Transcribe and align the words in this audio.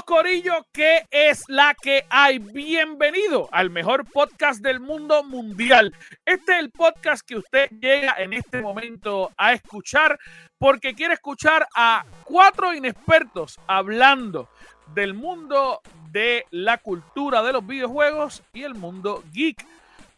Corillo, 0.00 0.66
¿qué 0.72 1.06
es 1.10 1.44
la 1.48 1.74
que 1.74 2.06
hay? 2.08 2.38
Bienvenido 2.38 3.48
al 3.52 3.68
mejor 3.68 4.06
podcast 4.10 4.62
del 4.62 4.80
mundo 4.80 5.22
mundial. 5.22 5.94
Este 6.24 6.52
es 6.52 6.58
el 6.60 6.70
podcast 6.70 7.22
que 7.26 7.36
usted 7.36 7.68
llega 7.78 8.14
en 8.18 8.32
este 8.32 8.62
momento 8.62 9.30
a 9.36 9.52
escuchar 9.52 10.18
porque 10.56 10.94
quiere 10.94 11.14
escuchar 11.14 11.68
a 11.76 12.06
cuatro 12.24 12.72
inexpertos 12.72 13.60
hablando 13.66 14.48
del 14.94 15.12
mundo 15.12 15.82
de 16.10 16.46
la 16.50 16.78
cultura 16.78 17.42
de 17.42 17.52
los 17.52 17.66
videojuegos 17.66 18.42
y 18.54 18.62
el 18.62 18.74
mundo 18.74 19.22
geek. 19.30 19.64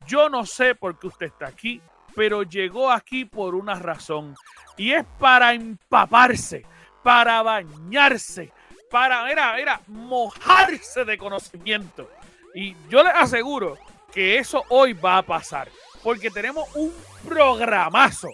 Yo 0.07 0.29
no 0.29 0.47
sé 0.47 0.77
por 0.77 1.01
qué 1.01 1.09
usted 1.09 1.27
está 1.27 1.49
aquí, 1.49 1.83
pero 2.15 2.45
llegó 2.45 2.93
aquí 2.93 3.25
por 3.25 3.57
una 3.57 3.75
razón 3.75 4.37
y 4.77 4.93
es 4.93 5.05
para 5.19 5.53
empaparse, 5.53 6.65
para 7.03 7.43
bañarse 7.43 8.53
para, 8.95 9.29
era, 9.29 9.59
era 9.59 9.81
mojarse 9.89 11.05
de 11.05 11.19
conocimiento. 11.19 12.09
Y 12.55 12.77
yo 12.89 13.03
les 13.03 13.13
aseguro 13.13 13.77
que 14.13 14.39
eso 14.39 14.63
hoy 14.69 14.93
va 14.93 15.19
a 15.19 15.23
pasar, 15.23 15.69
porque 16.01 16.31
tenemos 16.31 16.69
un 16.77 16.95
programazo, 17.27 18.29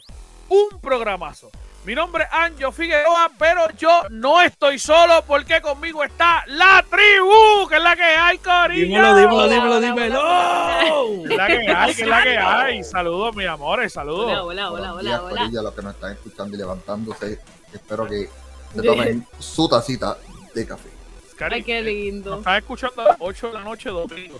un 0.50 0.78
programazo. 0.78 1.50
Mi 1.86 1.94
nombre 1.94 2.25
es 2.25 2.30
Anjo 2.30 2.72
Figueroa, 2.72 3.30
pero 3.39 3.70
yo 3.78 4.02
no 4.11 4.42
estoy 4.42 4.78
solo 4.78 5.25
porque 5.27 5.62
conmigo 5.62 6.05
está 6.05 6.44
la 6.48 6.84
tribu, 6.91 7.67
que 7.67 7.77
es 7.77 7.83
la 7.83 7.97
que 7.97 8.02
hay, 8.02 8.36
Corillo. 8.36 8.86
Dímelo, 8.86 9.17
dímelo, 9.17 9.48
dímelo, 9.48 9.80
dímelo. 9.80 11.27
Que 11.27 11.33
es 11.33 11.36
la 11.39 11.47
que 11.47 11.72
hay, 11.74 11.95
que 11.95 12.02
es 12.02 12.08
la 12.08 12.22
que 12.22 12.36
hay. 12.36 12.84
Saludos, 12.84 13.34
mis 13.34 13.48
amores, 13.48 13.95
saludos. 13.95 14.27
Hola, 14.27 14.42
hola, 14.42 14.72
hola, 14.72 14.92
hola, 14.92 15.22
hola. 15.22 15.39
Corillo, 15.39 15.61
a 15.61 15.62
los 15.62 15.74
que 15.74 15.80
nos 15.80 15.95
están 15.95 16.12
escuchando 16.12 16.55
y 16.55 16.58
levantándose. 16.58 17.41
Espero 17.72 18.06
que 18.06 18.28
se 18.74 18.83
tomen 18.83 19.27
su 19.39 19.67
tacita 19.67 20.19
de 20.54 20.66
café. 20.66 20.88
Cari, 21.36 21.56
Ay, 21.56 21.62
qué 21.62 21.78
eh, 21.78 21.82
lindo. 21.82 22.30
Nos 22.30 22.38
están 22.40 22.56
escuchando 22.58 23.02
a 23.02 23.04
las 23.06 23.16
8 23.20 23.46
de 23.48 23.52
la 23.54 23.60
noche 23.64 23.88
domingo. 23.90 24.38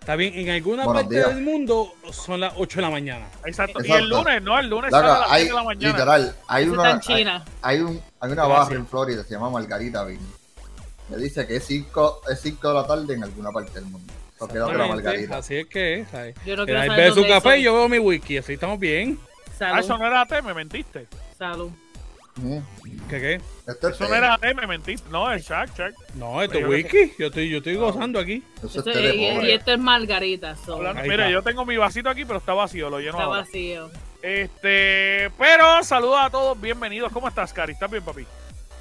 Está 0.00 0.14
bien, 0.14 0.34
en 0.38 0.50
alguna 0.50 0.84
Buenos 0.84 1.02
parte 1.02 1.16
días. 1.16 1.34
del 1.34 1.42
mundo 1.44 1.92
son 2.12 2.38
las 2.40 2.52
8 2.56 2.76
de 2.76 2.82
la 2.82 2.90
mañana. 2.90 3.26
Exacto. 3.44 3.80
Y 3.80 3.86
Exacto. 3.86 4.04
el 4.04 4.08
lunes, 4.08 4.42
no, 4.42 4.56
el 4.58 4.68
lunes 4.68 4.92
Loco, 4.92 5.02
sale 5.04 5.16
a 5.16 5.18
las 5.20 5.30
hay, 5.32 5.40
7 5.42 5.48
de 5.52 5.56
la 5.58 5.64
mañana. 5.64 5.92
literal, 5.92 6.36
hay 6.46 6.64
Eso 6.64 6.72
una, 6.74 6.82
está 6.82 6.90
en 6.90 6.96
hay, 6.96 7.18
China. 7.24 7.44
hay 7.62 7.80
un, 7.80 8.02
hay 8.20 8.30
una 8.32 8.44
Gracias. 8.44 8.68
barra 8.68 8.74
en 8.76 8.86
Florida, 8.86 9.24
se 9.24 9.30
llama 9.30 9.50
Margarita 9.50 10.04
Bean. 10.04 10.20
Me 11.08 11.16
dice 11.16 11.44
que 11.46 11.56
es 11.56 11.64
5 11.64 12.20
es 12.30 12.40
cinco 12.40 12.68
de 12.68 12.74
la 12.74 12.86
tarde 12.86 13.14
en 13.14 13.24
alguna 13.24 13.50
parte 13.50 13.72
del 13.72 13.84
mundo. 13.86 14.12
Quédate 14.52 14.74
la 14.78 14.86
Margarita. 14.86 15.38
Así 15.38 15.56
es 15.56 15.66
que 15.66 16.00
es. 16.00 16.08
¿sabes? 16.08 16.36
Yo 16.44 16.54
no 16.56 16.64
quiero 16.66 16.80
ahí 16.80 16.88
saber 16.88 17.08
ve 17.14 17.22
su 17.22 17.26
café 17.28 17.48
soy. 17.50 17.60
y 17.60 17.62
yo 17.64 17.74
veo 17.74 17.88
mi 17.88 17.98
wiki, 17.98 18.38
así 18.38 18.52
estamos 18.52 18.78
bien. 18.78 19.18
Ah, 19.58 19.78
eso 19.80 19.88
Salud, 19.88 20.00
no 20.02 20.06
era 20.06 20.20
AT, 20.20 20.42
me 20.44 20.54
mentiste. 20.54 21.06
salud. 21.36 21.70
Ujú. 22.38 22.62
¿Qué 23.08 23.20
qué? 23.20 23.40
Eso 23.88 24.08
no 24.08 24.14
era 24.14 24.34
AT, 24.34 24.54
me 24.54 24.66
mentiste. 24.66 25.08
No, 25.10 25.32
es 25.32 25.46
Shaq, 25.46 25.76
Shaq. 25.76 25.94
No, 26.14 26.42
esto 26.42 26.58
es 26.58 26.66
wiki. 26.66 27.12
Yo 27.18 27.28
estoy, 27.28 27.48
yo 27.48 27.58
estoy 27.58 27.76
gozando 27.76 28.18
aquí. 28.18 28.42
Eso 28.58 28.66
es 28.66 28.76
Esto- 28.76 28.92
té 28.92 28.98
de 29.00 29.14
y, 29.16 29.50
esto 29.52 29.72
es 29.72 29.78
margarita, 29.78 30.54
so, 30.56 30.74
Hablando- 30.76 31.00
Ahí 31.02 31.08
mira, 31.08 31.24
está. 31.24 31.32
yo 31.32 31.42
tengo 31.42 31.64
mi 31.64 31.76
vasito 31.76 32.10
aquí, 32.10 32.24
pero 32.24 32.38
está 32.38 32.52
vacío, 32.52 32.90
lo 32.90 32.98
lleno 32.98 33.12
está 33.12 33.22
ahora. 33.24 33.40
vacío. 33.40 33.90
Este, 34.22 35.30
pero 35.38 35.82
saludos 35.82 36.18
a 36.20 36.30
todos, 36.30 36.60
bienvenidos. 36.60 37.10
¿Cómo 37.12 37.28
estás, 37.28 37.52
Cari? 37.52 37.72
¿Estás 37.72 37.90
bien, 37.90 38.04
papi? 38.04 38.26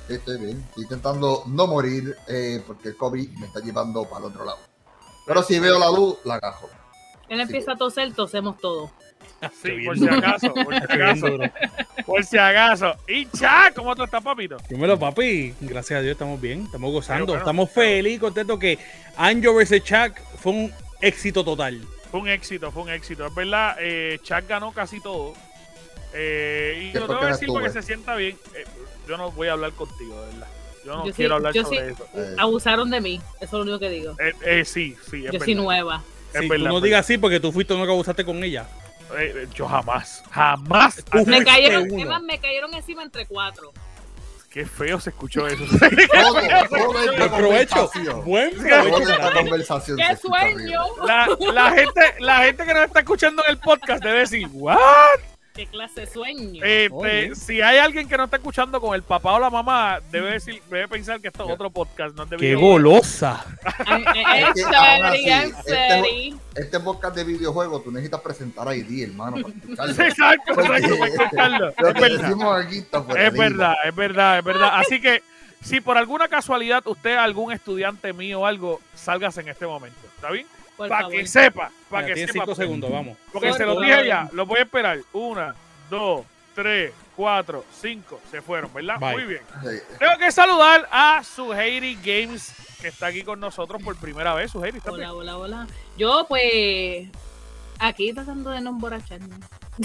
Estoy 0.09 0.37
bien. 0.39 0.63
Estoy 0.69 0.83
intentando 0.83 1.43
no 1.47 1.67
morir 1.67 2.15
eh, 2.27 2.61
porque 2.67 2.89
el 2.89 2.97
COVID 2.97 3.29
me 3.37 3.47
está 3.47 3.59
llevando 3.61 4.03
para 4.05 4.19
el 4.25 4.31
otro 4.31 4.43
lado. 4.45 4.57
Pero 5.25 5.41
si 5.43 5.59
veo 5.59 5.79
la 5.79 5.89
luz, 5.89 6.17
la 6.25 6.39
cajo. 6.39 6.69
Él 7.29 7.39
empieza 7.39 7.71
a 7.71 7.75
toser, 7.75 8.13
tosemos 8.13 8.57
todos. 8.59 8.91
Sí, 9.61 9.71
por 9.85 9.97
si 9.97 10.07
acaso, 10.07 10.53
por 10.53 10.73
si 10.75 10.83
acaso, 10.83 11.27
por 12.05 12.23
si 12.25 12.37
acaso. 12.37 12.95
Y 13.07 13.27
Shaq, 13.33 13.73
¿cómo 13.75 13.95
tú 13.95 14.03
estás, 14.03 14.23
papito? 14.23 14.57
Dímelo, 14.69 14.97
papi. 14.97 15.53
Gracias 15.61 15.99
a 15.99 16.01
Dios 16.01 16.13
estamos 16.13 16.39
bien. 16.41 16.63
Estamos 16.65 16.91
gozando. 16.91 17.25
Bueno, 17.25 17.39
estamos 17.39 17.71
felices, 17.71 18.19
contentos 18.19 18.59
que 18.59 18.77
Anjo 19.17 19.53
vs. 19.53 19.83
Chuck 19.83 20.17
fue 20.41 20.51
un 20.51 20.73
éxito 21.01 21.43
total. 21.43 21.81
Fue 22.11 22.19
un 22.21 22.27
éxito, 22.29 22.71
fue 22.71 22.83
un 22.83 22.89
éxito. 22.89 23.25
Es 23.27 23.35
verdad, 23.35 23.75
eh, 23.79 24.19
Shaq 24.23 24.47
ganó 24.47 24.71
casi 24.71 24.99
todo. 25.01 25.33
Eh, 26.13 26.85
y 26.87 26.91
¿Qué 26.93 26.99
lo 26.99 27.05
fue 27.07 27.15
tengo 27.15 27.27
que 27.27 27.33
decir 27.33 27.47
porque 27.49 27.69
se 27.69 27.81
sienta 27.81 28.15
bien. 28.15 28.37
Eh, 28.55 28.63
yo 29.07 29.17
no 29.17 29.31
voy 29.31 29.47
a 29.49 29.53
hablar 29.53 29.71
contigo, 29.73 30.19
de 30.21 30.31
verdad. 30.31 30.47
Yo 30.85 30.95
no 30.95 31.03
Yo 31.05 31.11
sí- 31.11 31.17
quiero 31.17 31.35
hablar 31.35 31.53
yo 31.53 31.63
sobre 31.63 31.87
sí- 31.87 31.93
eso. 31.93 32.07
Eh, 32.15 32.35
Abusaron 32.37 32.89
de 32.91 33.01
mí, 33.01 33.21
eso 33.37 33.43
es 33.45 33.51
lo 33.53 33.61
único 33.63 33.79
que 33.79 33.89
digo. 33.89 34.15
Eh, 34.19 34.33
eh, 34.45 34.65
sí, 34.65 34.95
sí, 35.09 35.17
es 35.17 35.23
Yo 35.25 35.31
verdad. 35.33 35.45
soy 35.45 35.55
nueva. 35.55 36.03
Es 36.33 36.41
Si 36.41 36.47
verdad, 36.47 36.65
tú 36.65 36.71
no 36.71 36.77
es 36.77 36.83
digas 36.83 36.99
así 37.05 37.17
porque 37.17 37.39
tú 37.39 37.51
fuiste 37.51 37.73
uno 37.73 37.85
que 37.85 37.91
abusaste 37.91 38.23
con 38.23 38.43
ella. 38.43 38.67
Eh, 39.17 39.33
eh, 39.35 39.47
yo 39.53 39.67
jamás, 39.67 40.23
jamás. 40.31 41.03
Me 41.25 41.43
cayeron, 41.43 41.83
además, 41.91 42.21
me 42.23 42.39
cayeron 42.39 42.73
encima 42.73 43.03
entre 43.03 43.25
cuatro. 43.25 43.71
Qué 44.49 44.65
feo 44.65 44.99
se 45.01 45.09
escuchó 45.09 45.47
eso. 45.47 45.65
Buen 45.69 47.29
provecho. 47.29 47.91
Buen 48.23 48.51
provecho. 48.51 49.81
¡Qué 49.97 50.15
sueño! 50.15 50.81
la 51.53 51.71
gente, 51.71 52.01
la 52.19 52.37
gente 52.37 52.65
que 52.65 52.73
nos 52.73 52.85
está 52.85 52.99
escuchando 52.99 53.43
en 53.45 53.51
el 53.51 53.57
podcast 53.59 54.01
debe 54.01 54.19
decir, 54.19 54.47
¿what? 54.53 54.77
¡Qué 55.55 55.65
clase 55.67 56.01
de 56.01 56.07
sueño! 56.07 56.61
Este, 56.65 57.33
si 57.35 57.61
hay 57.61 57.77
alguien 57.77 58.09
que 58.09 58.17
no 58.17 58.25
está 58.25 58.35
escuchando 58.35 58.81
con 58.81 58.93
el 58.93 59.03
papá 59.03 59.33
o 59.33 59.39
la 59.39 59.49
mamá, 59.49 59.99
debe 60.11 60.31
decir, 60.33 60.61
debe 60.69 60.87
pensar 60.89 61.21
que 61.21 61.29
esto 61.29 61.45
es 61.45 61.51
otro 61.51 61.69
podcast, 61.69 62.13
no 62.15 62.23
es 62.23 62.29
de 62.29 62.35
Qué 62.37 62.45
videojuegos. 62.55 62.73
golosa. 62.73 63.45
Este-. 65.45 66.33
Este 66.55 66.79
podcast 66.79 67.15
de 67.15 67.23
videojuegos, 67.23 67.83
tú 67.83 67.91
necesitas 67.91 68.21
presentar 68.21 68.67
a 68.67 68.75
ID, 68.75 69.03
hermano, 69.09 69.37
para 69.41 69.91
escucharlo. 69.91 69.93
Exacto, 70.03 70.51
exacto, 70.61 70.97
para 70.99 71.07
escucharlo. 71.13 71.65
Lo 71.77 71.87
Es 71.89 71.93
que 71.93 72.01
verdad. 72.01 72.21
decimos 72.21 72.65
aquí 72.65 72.77
está 72.79 73.03
por 73.03 73.19
Es 73.19 73.33
verdad, 73.33 73.75
es 73.85 73.95
verdad, 73.95 74.37
es 74.39 74.43
verdad. 74.45 74.69
Así 74.75 75.01
que 75.01 75.23
si 75.61 75.81
por 75.81 75.97
alguna 75.97 76.27
casualidad 76.27 76.85
usted, 76.85 77.15
algún 77.15 77.51
estudiante 77.51 78.13
mío 78.13 78.41
o 78.41 78.45
algo, 78.45 78.81
salgas 78.93 79.37
en 79.37 79.47
este 79.47 79.65
momento. 79.65 79.99
¿Está 80.15 80.31
bien? 80.31 80.45
Por 80.77 80.89
Para 80.89 81.01
favor. 81.03 81.15
que 81.17 81.25
sepa, 81.27 81.71
para 81.89 82.07
que 82.07 82.15
sepa. 82.27 82.33
5 82.33 82.55
segundos, 82.55 82.91
vamos. 82.91 83.17
Porque 83.31 83.49
Por 83.49 83.57
se 83.57 83.65
lo 83.65 83.79
dije 83.79 84.07
ya, 84.07 84.29
lo 84.33 84.45
voy 84.45 84.59
a 84.59 84.63
esperar. 84.63 84.99
Una, 85.13 85.55
dos, 85.89 86.25
tres, 86.53 86.91
cuatro, 87.15 87.63
cinco. 87.81 88.19
Se 88.29 88.41
fueron, 88.41 88.73
¿verdad? 88.73 88.99
Bye. 88.99 89.13
Muy 89.13 89.23
bien. 89.23 89.41
Tengo 89.99 90.17
que 90.19 90.31
saludar 90.31 90.87
a 90.91 91.23
Suheiri 91.23 91.95
Games, 92.03 92.53
que 92.81 92.89
está 92.89 93.07
aquí 93.07 93.23
con 93.23 93.39
nosotros 93.39 93.81
por 93.81 93.95
primera 93.97 94.33
vez. 94.33 94.51
Suheiri, 94.51 94.79
¿está 94.79 94.91
bien? 94.91 95.09
Hola, 95.09 95.37
hola, 95.37 95.37
hola. 95.37 95.67
Yo, 95.97 96.25
pues, 96.27 97.07
aquí 97.79 98.13
tratando 98.13 98.49
de 98.51 98.59
no 98.61 98.71
emborracharme. 98.71 99.35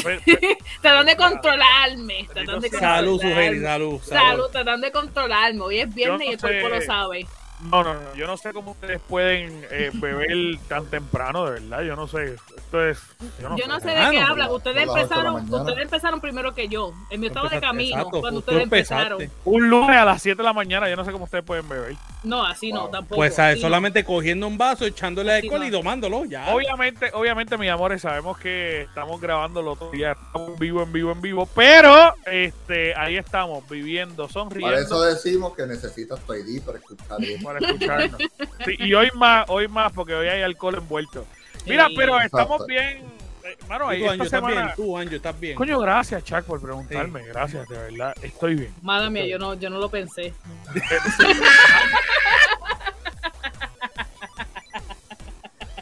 Pues, 0.03 0.22
pues, 0.25 0.39
Tratando 0.81 1.11
de 1.11 1.17
controlarme. 1.17 2.28
Tratando 2.33 2.61
de 2.61 2.71
Salud, 2.71 3.12
controlarme. 3.12 3.19
Sujeri, 3.19 3.61
salud, 3.62 4.01
Salud, 4.03 4.09
salud. 4.28 4.51
tratando 4.51 4.87
de 4.87 4.93
controlarme. 4.93 5.61
Hoy 5.61 5.78
es 5.81 5.95
viernes 5.95 6.19
no 6.21 6.25
y 6.25 6.34
el 6.34 6.41
cuerpo 6.41 6.69
sé. 6.69 6.75
lo 6.77 6.83
sabe. 6.83 7.27
No, 7.62 7.84
no, 7.84 7.94
no. 7.94 8.15
Yo 8.15 8.26
no 8.26 8.37
sé 8.37 8.53
cómo 8.53 8.71
ustedes 8.72 9.00
pueden 9.06 9.66
eh, 9.71 9.91
beber 9.94 10.59
tan 10.69 10.87
temprano, 10.87 11.44
de 11.47 11.60
verdad. 11.60 11.82
Yo 11.82 11.97
no 11.97 12.06
sé. 12.06 12.37
Esto 12.56 12.87
es. 12.87 13.00
Yo 13.41 13.48
no, 13.48 13.56
Yo 13.56 13.66
no 13.66 13.81
sé 13.81 13.88
de 13.91 13.97
Ah, 13.98 14.10
qué 14.10 14.21
no, 14.21 14.26
hablan. 14.28 14.50
Ustedes 14.50 14.88
empezaron, 14.88 15.53
ustedes 15.53 15.78
empezaron 15.78 16.21
primero 16.21 16.54
que 16.54 16.69
yo. 16.69 16.93
En 17.10 17.21
mi 17.21 17.26
estado 17.26 17.48
de 17.48 17.60
camino, 17.60 17.97
exacto, 17.98 18.21
cuando 18.21 18.41
ustedes 18.41 18.62
empezaste. 18.62 19.12
empezaron. 19.12 19.37
Un 19.44 19.69
lunes 19.71 19.97
a 19.97 20.04
las 20.04 20.22
7 20.22 20.37
de 20.37 20.43
la 20.44 20.53
mañana. 20.53 20.88
Yo 20.88 20.97
no 20.97 21.04
sé 21.04 21.12
cómo 21.12 21.24
ustedes 21.24 21.45
pueden 21.45 21.68
beber. 21.68 21.97
No, 22.22 22.45
así 22.45 22.71
no, 22.72 22.89
tampoco. 22.89 23.17
Pues 23.17 23.34
¿sabes? 23.34 23.57
no. 23.57 23.63
solamente 23.63 24.05
cogiendo 24.05 24.47
un 24.47 24.59
vaso, 24.59 24.84
echándole 24.84 25.33
Así 25.33 25.47
alcohol 25.47 25.61
no. 25.61 25.67
y 25.67 25.71
tomándolo, 25.71 26.25
ya. 26.27 26.55
Obviamente, 26.55 27.11
obviamente, 27.15 27.57
mis 27.57 27.71
amores, 27.71 28.03
sabemos 28.03 28.37
que 28.39 28.83
estamos 28.83 29.21
grabando 29.21 29.61
el 29.61 29.69
otro 29.69 29.91
día. 29.91 30.13
Estamos 30.13 30.51
en 30.51 30.57
vivo, 30.59 30.83
en 30.83 30.93
vivo, 30.93 31.13
en 31.13 31.21
vivo. 31.22 31.47
Pero 31.55 32.15
este, 32.27 32.95
ahí 32.95 33.17
estamos, 33.17 33.67
viviendo, 33.69 34.28
sonriendo. 34.28 34.71
Para 34.71 34.83
eso 34.83 35.03
decimos 35.03 35.55
que 35.57 35.67
necesitas 35.67 36.21
tu 36.21 36.34
ID 36.34 36.63
para 36.63 36.78
escuchar 36.78 37.22
esto. 37.22 37.45
para 37.45 37.59
escucharnos. 37.59 38.21
Sí, 38.67 38.75
y 38.78 38.93
hoy 38.93 39.09
más, 39.15 39.47
hoy 39.49 39.69
más, 39.69 39.91
porque 39.93 40.15
hoy 40.15 40.28
hay 40.28 40.43
alcohol 40.43 40.75
envuelto. 40.75 41.25
Mira, 41.67 41.87
Sí. 41.89 41.95
pero 41.97 42.21
estamos 42.21 42.61
Exacto. 42.61 42.67
bien. 42.67 43.20
Eh, 43.45 43.57
Mano, 43.69 43.84
Tú, 43.84 43.91
ahí 43.91 44.07
Anjo, 44.07 44.25
esta 44.25 44.41
bien. 44.41 44.69
Tú, 44.77 44.98
Anjo, 44.98 45.15
estás 45.16 45.41
bien. 45.41 45.57
Coño, 45.57 45.78
gracias, 45.81 46.22
Chuck, 46.25 46.42
por 46.42 46.60
preguntarme. 46.60 47.22
Gracias, 47.25 47.66
de 47.69 47.78
verdad. 47.78 48.15
Estoy 48.22 48.54
bien. 48.54 48.75
Madre 48.83 49.10
mía, 49.10 49.27
yo 49.27 49.39
no, 49.39 49.54
yo 49.54 49.71
no 49.71 49.78
lo 49.78 49.89
pensé. 49.89 50.33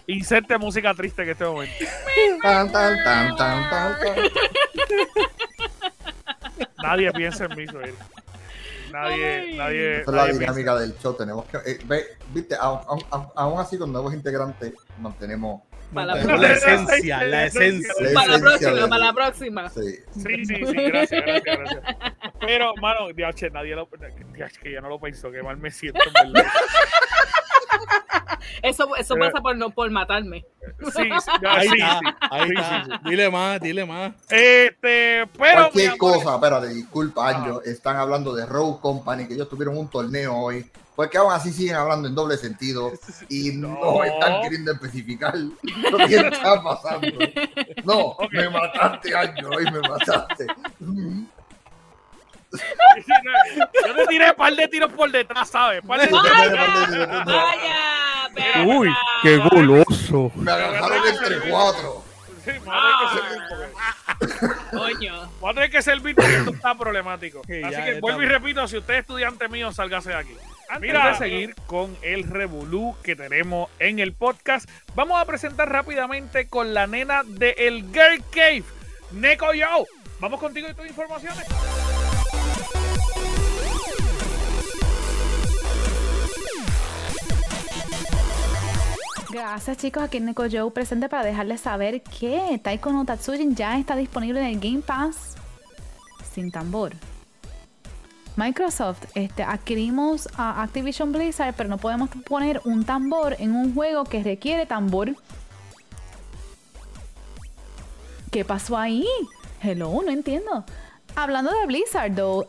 Inserte 0.06 0.56
música 0.56 0.94
triste 0.94 1.22
en 1.22 1.30
este 1.30 1.44
momento. 1.44 1.74
Tan, 2.42 2.72
tan, 2.72 2.96
tan, 3.04 3.36
tan, 3.36 3.68
tan, 3.68 3.98
tan. 4.00 4.16
Nadie 6.82 7.12
piensa 7.12 7.44
en 7.44 7.56
mí, 7.56 7.66
Suheiri. 7.66 7.94
nadie, 8.90 9.54
nadie. 9.56 10.00
Esa 10.00 10.10
es 10.10 10.16
la 10.16 10.26
dinámica 10.26 10.76
del 10.76 10.96
show. 10.98 11.14
Tenemos 11.14 11.44
que. 11.46 11.58
eh, 11.58 11.78
ve, 11.84 12.06
viste, 12.32 12.56
aún 12.58 13.60
así, 13.60 13.76
con 13.76 13.92
nuevos 13.92 14.14
integrantes, 14.14 14.72
mantenemos. 14.98 15.60
Para 15.94 16.14
la 16.14 16.36
la 16.36 16.52
esencia, 16.52 17.24
la 17.24 17.44
esencia. 17.46 17.92
La 18.00 18.12
Para 18.14 18.32
la 18.32 18.38
próxima, 18.38 18.88
para 18.88 19.04
la 19.06 19.12
próxima. 19.14 19.68
Sí. 19.70 19.80
Sí, 20.12 20.44
sí, 20.44 20.54
sí, 20.66 20.74
gracias, 20.74 21.24
gracias, 21.24 21.56
gracias. 21.58 21.82
Pero, 22.40 22.74
mano, 22.76 23.08
diache, 23.14 23.48
nadie 23.50 23.74
lo. 23.74 23.88
Diache, 24.34 24.60
que 24.60 24.72
ya 24.72 24.80
no 24.82 24.88
lo 24.90 25.00
pensó, 25.00 25.30
que 25.30 25.42
mal 25.42 25.56
me 25.56 25.70
siento, 25.70 26.00
en 26.24 26.32
verdad. 26.32 26.50
Eso, 28.62 28.94
eso 28.96 29.14
Pero- 29.14 29.30
pasa 29.30 29.42
por 29.42 29.56
no 29.56 29.70
por 29.70 29.90
matarme. 29.90 30.44
Sí, 30.80 30.90
sí, 30.96 31.08
ya, 31.42 31.52
Ahí 31.54 31.68
sí, 31.68 31.74
está, 31.78 31.98
sí. 31.98 32.06
ahí 32.30 32.48
Sí, 32.48 32.54
está. 32.56 32.84
sí, 32.84 32.90
sí. 33.04 33.10
Dile 33.10 33.30
más, 33.30 33.60
dile 33.60 33.84
más. 33.86 34.12
Este, 34.28 35.26
pero. 35.38 35.62
Cualquier 35.62 35.96
cosa, 35.96 36.34
espérate, 36.34 36.68
disculpa, 36.68 37.28
Anjo. 37.28 37.62
Están 37.62 37.96
hablando 37.96 38.34
de 38.34 38.46
Rogue 38.46 38.80
Company, 38.80 39.26
que 39.26 39.34
ellos 39.34 39.48
tuvieron 39.48 39.76
un 39.78 39.88
torneo 39.88 40.36
hoy. 40.36 40.70
Porque 40.98 41.16
aún 41.16 41.32
así 41.32 41.52
siguen 41.52 41.76
hablando 41.76 42.08
en 42.08 42.14
doble 42.16 42.36
sentido 42.36 42.90
y 43.28 43.52
no, 43.52 43.68
No. 43.80 44.02
están 44.02 44.42
queriendo 44.42 44.72
especificar 44.72 45.32
lo 45.36 45.96
que 46.08 46.16
está 46.16 46.60
pasando. 46.60 47.06
No, 47.84 47.98
Ok. 48.18 48.32
me 48.32 48.50
mataste, 48.50 49.16
Anjo, 49.16 49.48
hoy 49.48 49.64
me 49.70 49.78
mataste. 49.80 50.46
Yo 52.50 53.94
te 53.94 54.06
tiré 54.08 54.30
un 54.30 54.36
par 54.36 54.52
de 54.56 54.66
tiros 54.66 54.92
por 54.92 55.08
detrás, 55.12 55.48
¿sabes? 55.48 55.82
Par 55.86 56.00
de. 56.00 56.08
¡Vaya! 56.10 57.24
¡Vaya! 58.34 58.64
Uy, 58.66 58.92
qué 59.22 59.36
goloso. 59.36 60.32
Me 60.34 60.50
agarraron 60.50 61.06
entre 61.06 61.48
cuatro. 61.48 62.02
Sí, 62.44 62.50
me 62.50 62.58
voy 62.58 62.74
a 62.74 62.80
tener 62.80 62.98
que 62.98 63.20
servir 63.20 63.42
porque- 63.48 64.76
Coño. 64.76 65.30
voy 65.40 65.50
a 65.50 65.54
tener 65.54 65.70
que 65.70 65.78
esto 66.38 66.50
está 66.54 66.74
problemático. 66.76 67.42
Sí, 67.46 67.62
Así 67.62 67.76
que 67.84 68.00
vuelvo 68.00 68.22
y 68.22 68.26
repito, 68.26 68.66
si 68.66 68.78
usted 68.78 68.94
es 68.94 69.00
estudiante 69.00 69.48
mío, 69.48 69.70
sálgase 69.70 70.08
de 70.10 70.16
aquí. 70.16 70.36
Antes 70.68 70.92
de 70.92 71.14
seguir 71.14 71.54
con 71.66 71.96
el 72.02 72.24
revolú 72.24 72.94
que 73.02 73.16
tenemos 73.16 73.70
en 73.78 73.98
el 73.98 74.12
podcast, 74.12 74.68
vamos 74.94 75.18
a 75.18 75.24
presentar 75.24 75.70
rápidamente 75.70 76.48
con 76.48 76.74
la 76.74 76.86
nena 76.86 77.22
de 77.24 77.54
El 77.56 77.84
Girl 77.84 78.22
Cave, 78.30 78.64
Neko 79.12 79.54
Yo. 79.54 79.86
Vamos 80.20 80.38
contigo 80.38 80.68
y 80.68 80.74
tus 80.74 80.86
informaciones. 80.86 81.44
Gracias 89.30 89.76
chicos, 89.76 90.02
aquí 90.02 90.20
Neko 90.20 90.44
Joe 90.50 90.70
presente 90.70 91.08
para 91.08 91.24
dejarles 91.24 91.60
saber 91.60 92.02
que 92.02 92.60
Taiko 92.62 92.92
no 92.92 93.04
Tatsujin 93.04 93.54
ya 93.54 93.78
está 93.78 93.96
disponible 93.96 94.40
en 94.40 94.46
el 94.46 94.60
Game 94.60 94.80
Pass 94.80 95.36
sin 96.34 96.50
tambor. 96.50 96.92
Microsoft, 98.38 99.02
este, 99.16 99.42
adquirimos 99.42 100.28
a 100.36 100.62
Activision 100.62 101.10
Blizzard, 101.10 101.54
pero 101.56 101.68
no 101.68 101.76
podemos 101.76 102.08
poner 102.24 102.60
un 102.64 102.84
tambor 102.84 103.34
en 103.40 103.52
un 103.52 103.74
juego 103.74 104.04
que 104.04 104.22
requiere 104.22 104.64
tambor. 104.64 105.16
¿Qué 108.30 108.44
pasó 108.44 108.78
ahí? 108.78 109.04
Hello, 109.60 109.90
no 110.04 110.12
entiendo. 110.12 110.64
Hablando 111.16 111.50
de 111.50 111.66
Blizzard, 111.66 112.14
though, 112.14 112.46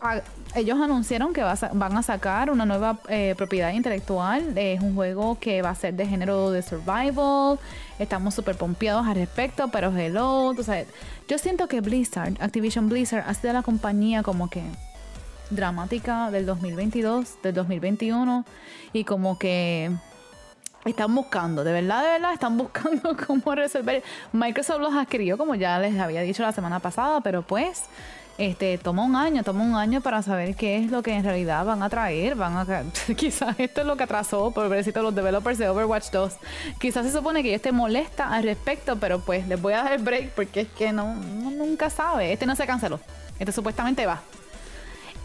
ellos 0.53 0.79
anunciaron 0.79 1.33
que 1.33 1.41
van 1.41 1.97
a 1.97 2.03
sacar 2.03 2.51
una 2.51 2.67
nueva 2.67 2.99
eh, 3.07 3.33
propiedad 3.35 3.73
intelectual. 3.73 4.55
Es 4.55 4.81
un 4.81 4.93
juego 4.93 5.39
que 5.39 5.63
va 5.63 5.71
a 5.71 5.75
ser 5.75 5.95
de 5.95 6.05
género 6.05 6.51
de 6.51 6.61
survival. 6.61 7.57
Estamos 7.97 8.35
súper 8.35 8.55
pompeados 8.57 9.07
al 9.07 9.15
respecto, 9.15 9.69
pero 9.69 9.89
hello, 9.97 10.53
tú 10.55 10.63
sabes. 10.63 10.87
Yo 11.27 11.39
siento 11.39 11.67
que 11.67 11.81
Blizzard, 11.81 12.35
Activision 12.39 12.89
Blizzard, 12.89 13.23
ha 13.27 13.33
sido 13.33 13.53
la 13.53 13.63
compañía 13.63 14.21
como 14.21 14.51
que 14.51 14.61
dramática 15.49 16.31
del 16.31 16.45
2022, 16.45 17.41
del 17.41 17.53
2021 17.53 18.45
y 18.93 19.03
como 19.03 19.37
que 19.37 19.91
están 20.85 21.13
buscando, 21.13 21.63
de 21.63 21.73
verdad, 21.73 22.03
de 22.03 22.09
verdad, 22.09 22.33
están 22.33 22.57
buscando 22.57 23.15
cómo 23.27 23.55
resolver. 23.55 24.03
Microsoft 24.31 24.79
los 24.79 24.93
adquirió, 24.93 25.37
como 25.37 25.55
ya 25.55 25.79
les 25.79 25.99
había 25.99 26.21
dicho 26.21 26.43
la 26.43 26.51
semana 26.51 26.79
pasada, 26.79 27.21
pero 27.21 27.41
pues, 27.41 27.83
este, 28.37 28.77
toma 28.77 29.03
un 29.03 29.17
año, 29.17 29.43
toma 29.43 29.63
un 29.63 29.75
año 29.75 29.99
para 29.99 30.21
saber 30.21 30.55
qué 30.55 30.77
es 30.77 30.89
lo 30.89 31.03
que 31.03 31.13
en 31.13 31.25
realidad 31.25 31.65
van 31.65 31.83
a 31.83 31.89
traer. 31.89 32.35
Van 32.35 32.55
a, 32.55 32.65
quizás 33.17 33.59
esto 33.59 33.81
es 33.81 33.87
lo 33.87 33.97
que 33.97 34.03
atrasó, 34.03 34.51
por 34.51 34.63
pobrecito, 34.65 35.01
los 35.01 35.13
developers 35.13 35.57
de 35.57 35.67
Overwatch 35.67 36.09
2. 36.11 36.37
Quizás 36.79 37.05
se 37.05 37.11
supone 37.11 37.43
que 37.43 37.49
yo 37.49 37.55
esté 37.55 37.73
molesta 37.73 38.29
al 38.29 38.43
respecto, 38.43 38.95
pero 38.97 39.19
pues 39.19 39.45
les 39.47 39.61
voy 39.61 39.73
a 39.73 39.83
dar 39.83 39.93
el 39.93 40.01
break 40.01 40.29
porque 40.31 40.61
es 40.61 40.67
que 40.69 40.93
no, 40.93 41.15
nunca 41.15 41.89
sabe. 41.89 42.31
Este 42.31 42.45
no 42.45 42.55
se 42.55 42.65
canceló. 42.65 43.01
Este 43.39 43.51
supuestamente 43.51 44.05
va. 44.05 44.21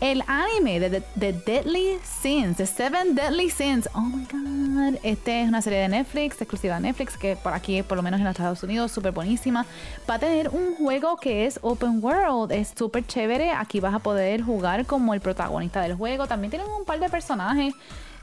El 0.01 0.23
anime 0.27 0.81
de 0.81 0.91
The, 0.91 1.03
The 1.19 1.33
Deadly 1.33 1.99
Sins, 2.03 2.57
The 2.57 2.67
Seven 2.67 3.15
Deadly 3.15 3.49
Sins. 3.49 3.89
Oh 3.95 4.01
my 4.01 4.25
god. 4.25 4.99
Este 5.03 5.43
es 5.43 5.49
una 5.49 5.63
serie 5.63 5.79
de 5.79 5.89
Netflix, 5.89 6.41
exclusiva 6.41 6.75
de 6.75 6.83
Netflix, 6.83 7.17
que 7.17 7.37
por 7.37 7.53
aquí, 7.53 7.83
por 7.83 7.97
lo 7.97 8.03
menos 8.03 8.19
en 8.19 8.25
los 8.25 8.33
Estados 8.33 8.63
Unidos, 8.63 8.93
súper 8.93 9.13
buenísima. 9.13 9.65
Va 10.09 10.15
a 10.15 10.19
tener 10.19 10.51
un 10.51 10.75
juego 10.75 11.17
que 11.17 11.47
es 11.47 11.59
Open 11.63 12.03
World, 12.03 12.53
es 12.53 12.73
súper 12.77 13.07
chévere. 13.07 13.53
Aquí 13.53 13.81
vas 13.81 13.95
a 13.95 13.99
poder 14.01 14.43
jugar 14.43 14.85
como 14.85 15.15
el 15.15 15.21
protagonista 15.21 15.81
del 15.81 15.95
juego. 15.95 16.27
También 16.27 16.51
tienen 16.51 16.69
un 16.69 16.85
par 16.85 17.01
de 17.01 17.09
personajes. 17.09 17.73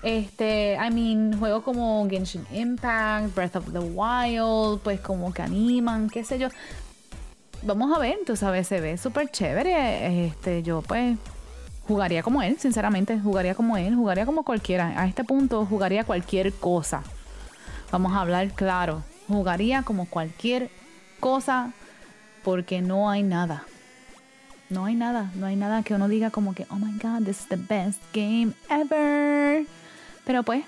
Este, 0.03 0.73
I 0.75 0.93
mean, 0.93 1.37
juegos 1.39 1.63
como 1.63 2.07
Genshin 2.09 2.45
Impact, 2.51 3.33
Breath 3.35 3.55
of 3.55 3.71
the 3.71 3.79
Wild, 3.79 4.81
pues 4.81 4.99
como 4.99 5.33
que 5.33 5.41
animan, 5.41 6.09
qué 6.09 6.23
sé 6.23 6.37
yo. 6.37 6.49
Vamos 7.63 7.95
a 7.95 7.99
ver, 7.99 8.17
tú 8.25 8.35
sabes, 8.35 8.67
se 8.67 8.81
ve 8.81 8.97
súper 8.97 9.29
chévere. 9.29 10.25
Este, 10.25 10.63
yo 10.63 10.81
pues 10.81 11.17
jugaría 11.91 12.23
como 12.23 12.41
él, 12.41 12.57
sinceramente, 12.57 13.19
jugaría 13.19 13.53
como 13.53 13.75
él, 13.75 13.95
jugaría 13.95 14.25
como 14.25 14.43
cualquiera. 14.43 14.99
A 14.99 15.07
este 15.07 15.25
punto 15.25 15.65
jugaría 15.65 16.05
cualquier 16.05 16.53
cosa. 16.53 17.03
Vamos 17.91 18.13
a 18.13 18.21
hablar 18.21 18.51
claro, 18.51 19.03
jugaría 19.27 19.83
como 19.83 20.05
cualquier 20.05 20.69
cosa 21.19 21.73
porque 22.43 22.81
no 22.81 23.09
hay 23.09 23.23
nada. 23.23 23.65
No 24.69 24.85
hay 24.85 24.95
nada, 24.95 25.29
no 25.35 25.47
hay 25.47 25.57
nada 25.57 25.83
que 25.83 25.93
uno 25.93 26.07
diga 26.07 26.31
como 26.31 26.55
que, 26.55 26.65
oh 26.69 26.75
my 26.75 26.97
god, 26.97 27.25
this 27.25 27.41
is 27.41 27.47
the 27.47 27.57
best 27.57 28.01
game 28.13 28.53
ever. 28.69 29.65
Pero 30.23 30.43
pues, 30.43 30.63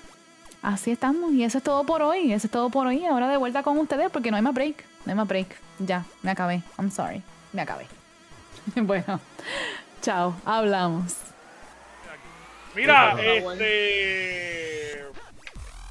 así 0.60 0.90
estamos 0.90 1.32
y 1.32 1.42
eso 1.42 1.56
es 1.56 1.64
todo 1.64 1.84
por 1.84 2.02
hoy, 2.02 2.34
eso 2.34 2.46
es 2.46 2.50
todo 2.50 2.68
por 2.68 2.86
hoy. 2.86 3.02
Ahora 3.06 3.28
de 3.28 3.38
vuelta 3.38 3.62
con 3.62 3.78
ustedes 3.78 4.10
porque 4.10 4.30
no 4.30 4.36
hay 4.36 4.42
más 4.42 4.52
break, 4.52 4.84
no 5.06 5.12
hay 5.12 5.16
más 5.16 5.26
break. 5.26 5.56
Ya, 5.78 6.04
me 6.20 6.32
acabé, 6.32 6.62
I'm 6.78 6.90
sorry, 6.90 7.22
me 7.54 7.62
acabé. 7.62 7.86
bueno, 8.76 9.20
chao, 10.04 10.36
hablamos. 10.44 11.14
Mira, 12.74 13.16
este. 13.22 15.02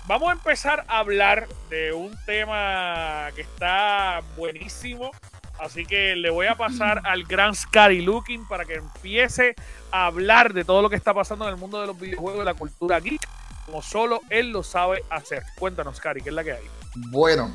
Vamos 0.05 0.29
a 0.29 0.33
empezar 0.33 0.85
a 0.87 0.99
hablar 0.99 1.47
de 1.69 1.93
un 1.93 2.15
tema 2.25 3.29
que 3.35 3.41
está 3.41 4.21
buenísimo. 4.37 5.11
Así 5.59 5.85
que 5.85 6.15
le 6.15 6.29
voy 6.29 6.45
a 6.47 6.55
pasar 6.55 7.01
al 7.05 7.23
gran 7.23 7.55
Scary 7.55 8.01
Looking 8.01 8.47
para 8.47 8.65
que 8.65 8.75
empiece 8.75 9.55
a 9.91 10.07
hablar 10.07 10.53
de 10.53 10.63
todo 10.63 10.81
lo 10.81 10.89
que 10.89 10.95
está 10.95 11.13
pasando 11.13 11.45
en 11.45 11.51
el 11.51 11.57
mundo 11.57 11.81
de 11.81 11.87
los 11.87 11.99
videojuegos 11.99 12.43
y 12.43 12.45
la 12.45 12.53
cultura 12.53 12.99
geek, 12.99 13.21
como 13.65 13.81
solo 13.81 14.21
él 14.29 14.51
lo 14.51 14.61
sabe 14.61 15.03
hacer. 15.09 15.43
Cuéntanos, 15.57 15.97
Scary, 15.97 16.21
¿qué 16.21 16.29
es 16.29 16.35
la 16.35 16.43
que 16.43 16.51
hay? 16.51 16.69
Bueno, 16.95 17.51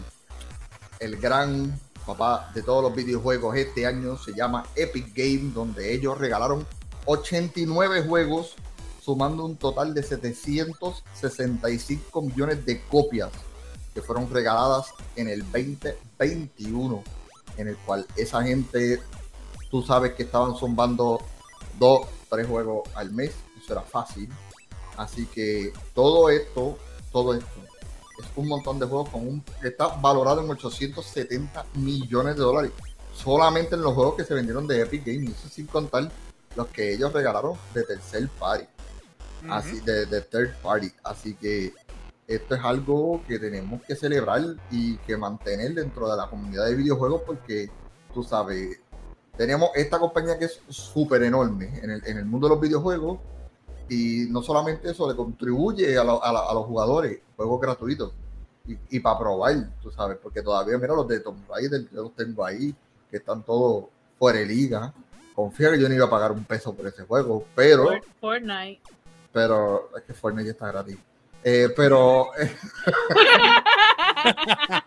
el 0.98 1.18
gran 1.18 1.78
papá 2.08 2.50
de 2.54 2.62
todos 2.62 2.82
los 2.82 2.94
videojuegos 2.94 3.54
este 3.54 3.84
año 3.84 4.16
se 4.16 4.32
llama 4.32 4.64
Epic 4.74 5.14
Game, 5.14 5.52
donde 5.52 5.92
ellos 5.92 6.16
regalaron 6.16 6.66
89 7.04 8.06
juegos, 8.08 8.54
sumando 9.02 9.44
un 9.44 9.58
total 9.58 9.92
de 9.92 10.02
765 10.02 12.22
millones 12.22 12.64
de 12.64 12.80
copias 12.84 13.28
que 13.92 14.00
fueron 14.00 14.30
regaladas 14.30 14.86
en 15.16 15.28
el 15.28 15.42
2021, 15.42 17.04
en 17.58 17.68
el 17.68 17.76
cual 17.76 18.06
esa 18.16 18.42
gente, 18.42 19.02
tú 19.70 19.82
sabes 19.82 20.14
que 20.14 20.22
estaban 20.22 20.56
zumbando 20.56 21.20
dos, 21.78 22.06
tres 22.30 22.46
juegos 22.46 22.88
al 22.94 23.10
mes, 23.10 23.34
eso 23.62 23.74
era 23.74 23.82
fácil. 23.82 24.30
Así 24.96 25.26
que 25.26 25.74
todo 25.94 26.30
esto, 26.30 26.78
todo 27.12 27.34
esto 27.34 27.67
es 28.18 28.26
un 28.36 28.48
montón 28.48 28.78
de 28.78 28.86
juegos 28.86 29.08
con 29.10 29.26
un 29.26 29.40
que 29.60 29.68
está 29.68 29.88
valorado 29.88 30.42
en 30.42 30.50
870 30.50 31.66
millones 31.74 32.36
de 32.36 32.42
dólares 32.42 32.72
solamente 33.18 33.74
en 33.74 33.82
los 33.82 33.94
juegos 33.94 34.14
que 34.14 34.24
se 34.24 34.34
vendieron 34.34 34.66
de 34.66 34.80
Epic 34.80 35.04
Games, 35.04 35.30
eso 35.30 35.48
sin 35.48 35.66
contar 35.66 36.10
los 36.54 36.68
que 36.68 36.94
ellos 36.94 37.12
regalaron 37.12 37.54
de 37.74 37.82
tercer 37.82 38.28
party, 38.38 38.64
así 39.48 39.80
de, 39.80 40.06
de 40.06 40.20
third 40.22 40.54
party, 40.62 40.90
así 41.02 41.34
que 41.34 41.72
esto 42.26 42.54
es 42.54 42.64
algo 42.64 43.22
que 43.26 43.38
tenemos 43.38 43.82
que 43.82 43.96
celebrar 43.96 44.42
y 44.70 44.96
que 44.98 45.16
mantener 45.16 45.74
dentro 45.74 46.08
de 46.08 46.16
la 46.16 46.28
comunidad 46.28 46.66
de 46.66 46.76
videojuegos 46.76 47.22
porque 47.22 47.70
tú 48.14 48.22
sabes, 48.22 48.78
tenemos 49.36 49.70
esta 49.74 49.98
compañía 49.98 50.38
que 50.38 50.44
es 50.44 50.60
súper 50.68 51.22
enorme 51.22 51.80
en 51.82 51.90
el, 51.90 52.06
en 52.06 52.18
el 52.18 52.24
mundo 52.24 52.48
de 52.48 52.54
los 52.54 52.60
videojuegos 52.60 53.18
y 53.88 54.26
no 54.30 54.42
solamente 54.42 54.90
eso, 54.90 55.08
le 55.08 55.16
contribuye 55.16 55.96
a, 55.98 56.04
lo- 56.04 56.22
a 56.22 56.32
la- 56.32 56.48
a 56.50 56.54
los 56.54 56.64
jugadores 56.66 57.18
juegos 57.36 57.60
gratuitos 57.60 58.12
y, 58.66 58.76
y 58.90 59.00
para 59.00 59.18
probar, 59.18 59.54
tú 59.82 59.90
sabes, 59.90 60.18
porque 60.22 60.42
todavía, 60.42 60.76
mira, 60.78 60.94
los 60.94 61.08
de 61.08 61.20
Tomb 61.20 61.38
Raider, 61.48 61.88
yo 61.92 62.02
los 62.02 62.14
tengo 62.14 62.44
ahí, 62.44 62.74
que 63.10 63.16
están 63.16 63.42
todos 63.42 63.84
fuera 64.18 64.38
de 64.40 64.46
liga, 64.46 64.92
confía 65.34 65.70
que 65.70 65.80
yo 65.80 65.88
no 65.88 65.94
iba 65.94 66.04
a 66.06 66.10
pagar 66.10 66.32
un 66.32 66.44
peso 66.44 66.74
por 66.74 66.86
ese 66.86 67.04
juego, 67.04 67.44
pero, 67.54 67.88
Fortnite. 68.20 68.80
pero 69.32 69.88
es 69.96 70.02
que 70.02 70.12
Fortnite 70.12 70.46
ya 70.46 70.52
está 70.52 70.66
gratis. 70.72 70.98
Eh, 71.44 71.68
pero 71.76 72.30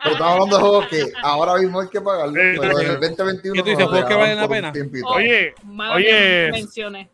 pero 0.03 0.13
estamos 0.13 0.21
hablando 0.21 0.57
de 0.57 0.61
juegos 0.61 0.87
que 0.87 1.11
ahora 1.23 1.55
mismo 1.57 1.79
hay 1.79 1.87
que 1.87 2.01
pagarlo, 2.01 2.33
pero 2.33 2.79
en 2.79 2.87
el 2.91 2.99
¿qué 2.99 3.07
2021 3.09 3.63
tú 3.63 3.69
dices, 3.69 3.85
juegos 3.87 4.07
que 4.07 4.15
valen 4.15 4.37
la 4.37 4.47
pena? 4.47 4.73
Oh. 5.05 5.13
Oye, 5.15 5.53
Oye, 5.95 6.05
que 6.05 6.49
mencioné. 6.51 7.09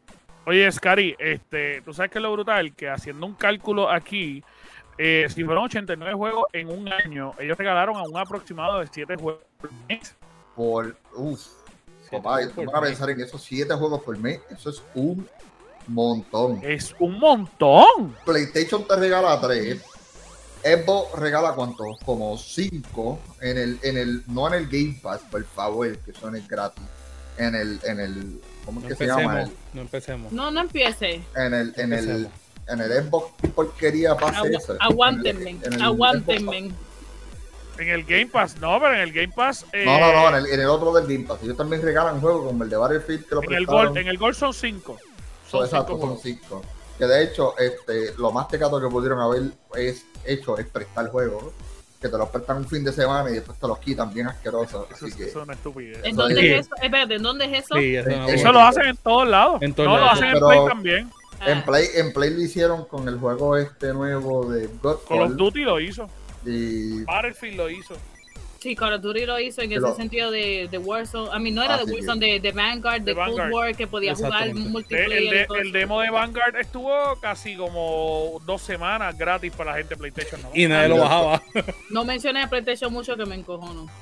Oye, 0.48 0.72
Scary, 0.72 1.14
este, 1.20 1.82
tú 1.82 1.94
sabes 1.94 2.10
que 2.10 2.20
es 2.20 2.22
lo 2.22 2.32
brutal, 2.32 2.74
que 2.74 2.88
haciendo 2.90 3.26
un 3.26 3.34
cálculo 3.34 3.92
aquí, 3.92 4.42
eh, 4.98 5.28
si 5.28 5.44
fueron 5.44 5.66
89 5.66 6.14
juegos 6.14 6.46
en 6.54 6.70
un 6.70 6.88
año, 6.88 7.34
ellos 7.38 7.58
regalaron 7.58 7.98
a 7.98 8.04
un 8.04 8.16
aproximado 8.16 8.80
de 8.80 8.88
7 8.90 9.18
juegos 9.18 9.42
por 9.60 9.70
mes. 9.90 10.16
Por, 10.56 10.96
uff, 11.16 11.48
papá, 12.10 12.48
tú 12.48 12.64
vas 12.64 12.76
a 12.76 12.82
pensar 12.82 13.10
en 13.10 13.20
esos 13.20 13.44
7 13.44 13.74
juegos 13.74 14.02
por 14.04 14.18
mes, 14.20 14.40
eso 14.50 14.70
es 14.70 14.82
un 14.96 15.28
montón. 15.88 16.62
Es 16.64 16.96
un 16.98 17.20
montón. 17.20 18.16
PlayStation 18.26 18.88
te 18.88 18.96
regala 18.96 19.42
3. 19.42 19.84
Xbox 20.64 21.20
regala 21.20 21.56
cuántos? 21.56 22.00
Como 22.06 22.38
5 22.38 23.20
en 23.42 23.58
el, 23.58 23.80
en 23.84 23.98
el, 23.98 24.24
no 24.28 24.48
en 24.48 24.54
el 24.54 24.68
Game 24.68 24.98
Pass, 25.04 25.24
por 25.30 25.44
favor, 25.44 25.98
que 25.98 26.14
son 26.14 26.38
el 26.38 26.48
gratis. 26.48 26.86
En 27.38 27.56
el, 27.56 27.80
en 27.84 28.00
el, 28.00 28.42
¿cómo 28.66 28.80
es 28.80 28.84
No 28.84 28.90
que 28.90 28.96
se 28.96 29.06
llama? 29.08 29.22
empecemos, 29.42 29.52
no 29.74 29.82
empecemos. 29.82 30.32
No, 30.34 30.52
no 30.52 30.62
empiece. 30.62 31.22
En 31.36 31.54
el, 31.54 31.74
en 31.78 31.94
el, 31.94 32.30
en 32.68 32.82
el 32.82 32.92
Xbox 33.04 33.34
¿qué 33.42 33.48
porquería 33.50 34.16
pasa 34.16 34.42
Agu- 34.42 34.58
eso. 34.58 34.76
aguántenme. 34.80 35.52
En 35.52 35.58
el- 35.60 35.66
en 35.66 35.74
el 35.74 35.82
Aguántenme. 35.82 36.58
En 37.80 37.90
el 37.90 38.04
Game 38.06 38.26
Pass, 38.26 38.58
no, 38.60 38.80
pero 38.80 38.96
en 38.96 39.02
el 39.02 39.14
Game 39.14 39.32
Pass. 39.36 39.64
eh, 39.72 39.86
No, 39.86 40.00
no, 40.00 40.12
no, 40.12 40.30
en 40.30 40.36
el, 40.46 40.52
en 40.52 40.60
el 40.62 40.68
otro 40.68 40.92
del 40.94 41.04
Game 41.06 41.28
Pass. 41.28 41.38
Ellos 41.44 41.56
también 41.56 41.80
regalan 41.84 42.20
juegos 42.20 42.48
como 42.48 42.64
el 42.64 42.70
de 42.72 42.76
Battlefield 42.78 43.26
que 43.30 43.36
lo 43.36 43.44
en 43.44 43.54
el. 43.54 43.66
Gold, 43.68 43.98
en 43.98 44.08
el 44.08 44.18
Gold 44.18 44.36
son 44.36 44.52
5. 44.54 44.98
So, 45.46 45.58
Son 45.58 45.66
exacto, 45.66 45.94
5 45.94 46.08
son 46.08 46.18
cinco. 46.20 46.62
Que 46.98 47.06
de 47.06 47.24
hecho, 47.24 47.56
este, 47.60 48.16
lo 48.18 48.32
más 48.32 48.48
tecato 48.48 48.82
que 48.82 48.88
pudieron 48.88 49.20
haber 49.20 49.44
es 49.76 50.04
hecho 50.26 50.58
es 50.58 50.66
prestar 50.66 51.08
juegos. 51.10 51.44
¿no? 51.44 51.52
Que 52.02 52.10
te 52.10 52.18
los 52.18 52.30
prestan 52.30 52.58
un 52.58 52.68
fin 52.68 52.84
de 52.84 52.92
semana 52.92 53.30
y 53.30 53.34
después 53.34 53.58
te 53.60 53.68
los 53.68 53.80
quitan 53.80 54.14
bien 54.14 54.28
asquerosos. 54.28 54.86
Eso, 54.92 55.06
Así 55.08 55.16
que, 55.18 55.24
eso 55.26 55.40
es 55.40 55.46
una 55.46 55.54
estupidez. 55.54 56.00
¿En 56.04 56.16
dónde 56.16 56.40
es- 56.40 56.60
es 56.60 56.66
eso? 56.68 56.76
Espérate, 56.82 57.16
¿en 57.16 57.24
dónde 57.24 57.46
es 57.46 57.64
eso? 57.64 57.76
Sí, 57.76 57.96
eso, 57.96 58.52
lo 58.52 58.60
hacen 58.62 58.86
en 58.86 58.98
todos 58.98 59.28
lados. 59.28 59.62
En 59.62 59.74
todos 59.74 59.90
no, 59.90 59.98
lo 59.98 60.06
hacen 60.10 60.26
en 60.26 60.40
Play 60.40 60.60
también. 60.68 61.12
Ah, 61.40 61.52
en 61.52 61.64
Play, 61.64 61.88
en 61.96 62.14
Play 62.14 62.30
lo 62.32 62.42
hicieron 62.42 62.86
con 62.86 63.08
el 63.08 63.18
juego 63.20 63.58
este 63.58 63.94
nuevo 63.94 64.52
de 64.52 64.70
Call 65.08 65.22
of. 65.22 65.32
Duty 65.36 65.62
lo 65.64 65.80
hizo. 65.80 66.08
Y 66.46 67.04
Battlefield 67.04 67.58
lo 67.58 67.70
hizo. 67.70 67.96
Sí, 68.60 68.76
Call 68.76 68.94
of 68.94 69.02
Duty 69.02 69.26
lo 69.26 69.40
hizo 69.40 69.62
en 69.62 69.70
Pero- 69.70 69.88
ese 69.90 69.98
sentido 69.98 70.32
de, 70.32 70.68
de 70.70 70.78
Warzone. 70.80 71.30
A 71.32 71.38
mí 71.40 71.52
no 71.52 71.64
era 71.64 71.76
Ah, 71.76 71.78
de 71.78 71.86
sí, 71.86 71.92
Warzone, 71.94 72.26
de, 72.26 72.40
de 72.40 72.52
Vanguard, 72.52 73.02
de, 73.02 73.12
De 73.12 73.16
Cold 73.16 73.28
Vanguard. 73.38 73.52
War, 73.54 73.76
que 73.76 73.88
podía 73.88 74.16
jugar 74.16 74.54
multiplayer. 74.56 75.12
el, 75.12 75.30
de- 75.30 75.48
el 75.62 75.72
demo 75.72 76.02
de 76.02 76.10
Vanguard 76.10 76.56
estuvo 76.58 77.16
casi 77.22 77.56
como 77.56 78.42
dos 78.46 78.62
semanas 78.62 79.16
gratis 79.18 79.54
para 79.56 79.72
la 79.72 79.78
gente 79.78 79.96
de 79.96 80.00
PlayStation. 80.00 80.42
¿no? 80.42 80.50
Y 80.54 80.68
nadie 80.68 80.90
lo 80.90 80.98
bajaba. 80.98 81.42
No 81.92 82.04
mencioné 82.04 82.44
a 82.44 82.50
PlayStation 82.50 82.92
mucho 82.92 83.16
que 83.16 83.26
me 83.26 83.36
encojono. 83.36 83.88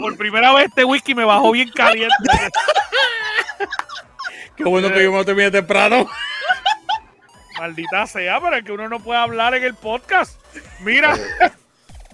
Por 0.00 0.16
primera 0.16 0.52
vez 0.54 0.66
este 0.66 0.84
whisky 0.84 1.14
me 1.14 1.24
bajó 1.24 1.52
bien 1.52 1.70
caliente. 1.70 2.14
Qué 4.56 4.64
bueno 4.64 4.92
que 4.92 5.02
yo 5.02 5.10
me 5.10 5.18
lo 5.18 5.24
terminé 5.24 5.50
temprano. 5.50 6.06
Maldita 7.60 8.06
sea, 8.06 8.40
pero 8.40 8.56
es 8.56 8.64
que 8.64 8.72
uno 8.72 8.88
no 8.88 9.00
puede 9.00 9.20
hablar 9.20 9.54
en 9.54 9.64
el 9.64 9.74
podcast. 9.74 10.40
Mira, 10.80 11.14
eh, 11.40 11.50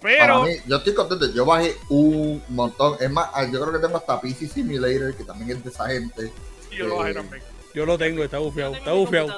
pero 0.03 0.43
mí, 0.43 0.57
yo 0.67 0.77
estoy 0.79 0.93
contento. 0.93 1.33
Yo 1.33 1.45
bajé 1.45 1.77
un 1.89 2.43
montón. 2.49 2.97
Es 2.99 3.09
más, 3.09 3.31
ah, 3.33 3.45
yo 3.45 3.61
creo 3.61 3.73
que 3.73 3.79
tengo 3.79 3.97
hasta 3.97 4.21
PC 4.21 4.49
Simulator, 4.49 5.15
que 5.17 5.23
también 5.23 5.57
es 5.57 5.63
de 5.63 5.71
esa 5.71 5.87
gente. 5.87 6.33
yo 6.77 6.89
lo 6.89 6.97
bajé 6.97 7.15
también. 7.15 7.43
Yo 7.75 7.87
lo 7.87 7.97
tengo, 7.97 8.25
está 8.25 8.39
bufiado, 8.39 8.75
está 8.75 8.93
bufiado. 8.93 9.33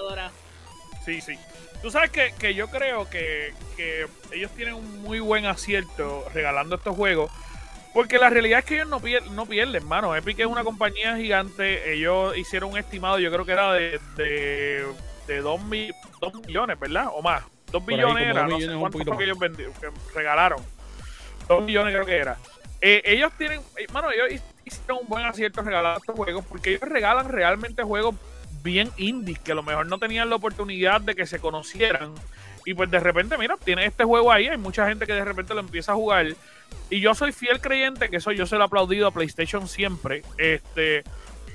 Sí, 1.04 1.20
sí. 1.20 1.38
Tú 1.82 1.90
sabes 1.90 2.10
que, 2.10 2.32
que 2.38 2.54
yo 2.54 2.68
creo 2.68 3.08
que, 3.10 3.52
que 3.76 4.06
ellos 4.32 4.50
tienen 4.52 4.74
un 4.74 5.02
muy 5.02 5.20
buen 5.20 5.44
acierto 5.44 6.24
regalando 6.32 6.76
estos 6.76 6.96
juegos. 6.96 7.30
Porque 7.92 8.18
la 8.18 8.30
realidad 8.30 8.60
es 8.60 8.64
que 8.64 8.76
ellos 8.76 8.88
no, 8.88 9.00
pier- 9.00 9.26
no 9.30 9.44
pierden, 9.44 9.86
mano. 9.86 10.14
Epic 10.16 10.38
es 10.38 10.46
una 10.46 10.64
compañía 10.64 11.16
gigante. 11.16 11.92
Ellos 11.92 12.36
hicieron 12.36 12.70
un 12.70 12.78
estimado, 12.78 13.18
yo 13.18 13.30
creo 13.30 13.44
que 13.44 13.52
era 13.52 13.72
de, 13.74 14.00
de, 14.16 14.86
de 15.28 15.40
2 15.40 15.60
millones, 16.46 16.80
¿verdad? 16.80 17.06
O 17.12 17.22
más. 17.22 17.44
2 17.70 17.82
Por 17.82 17.92
ahí, 17.92 17.96
billones 17.98 18.28
como 18.28 18.30
era, 18.30 18.40
dos 18.42 18.50
no 18.50 18.56
sé 18.58 18.66
millones, 18.66 18.80
cuánto 18.80 18.98
fue 19.04 19.18
que 19.18 19.24
ellos 19.24 19.38
vendi- 19.38 19.72
que 19.80 19.90
regalaron. 20.14 20.58
2 21.46 21.62
millones 21.62 21.94
creo 21.94 22.06
que 22.06 22.16
era. 22.16 22.36
Eh, 22.80 23.02
ellos 23.04 23.32
tienen, 23.38 23.60
eh, 23.76 23.86
mano, 23.92 24.10
ellos 24.10 24.40
hicieron 24.64 24.98
un 25.02 25.08
buen 25.08 25.24
acierto 25.24 25.62
regalando 25.62 25.98
estos 26.00 26.14
juegos 26.16 26.44
porque 26.46 26.70
ellos 26.70 26.82
regalan 26.82 27.28
realmente 27.28 27.82
juegos 27.82 28.14
bien 28.62 28.90
indies 28.96 29.38
que 29.38 29.52
a 29.52 29.54
lo 29.54 29.62
mejor 29.62 29.86
no 29.86 29.98
tenían 29.98 30.28
la 30.30 30.36
oportunidad 30.36 31.00
de 31.00 31.14
que 31.14 31.26
se 31.26 31.38
conocieran. 31.38 32.14
Y 32.64 32.74
pues 32.74 32.90
de 32.90 33.00
repente, 33.00 33.38
mira, 33.38 33.56
tiene 33.56 33.86
este 33.86 34.04
juego 34.04 34.30
ahí, 34.30 34.46
hay 34.48 34.58
mucha 34.58 34.86
gente 34.88 35.06
que 35.06 35.12
de 35.14 35.24
repente 35.24 35.54
lo 35.54 35.60
empieza 35.60 35.92
a 35.92 35.94
jugar. 35.94 36.26
Y 36.90 37.00
yo 37.00 37.14
soy 37.14 37.32
fiel 37.32 37.60
creyente, 37.60 38.08
que 38.10 38.16
eso 38.18 38.30
yo 38.32 38.46
se 38.46 38.56
lo 38.56 38.62
he 38.62 38.66
aplaudido 38.66 39.06
a 39.06 39.10
PlayStation 39.10 39.66
siempre, 39.68 40.22
este, 40.36 41.02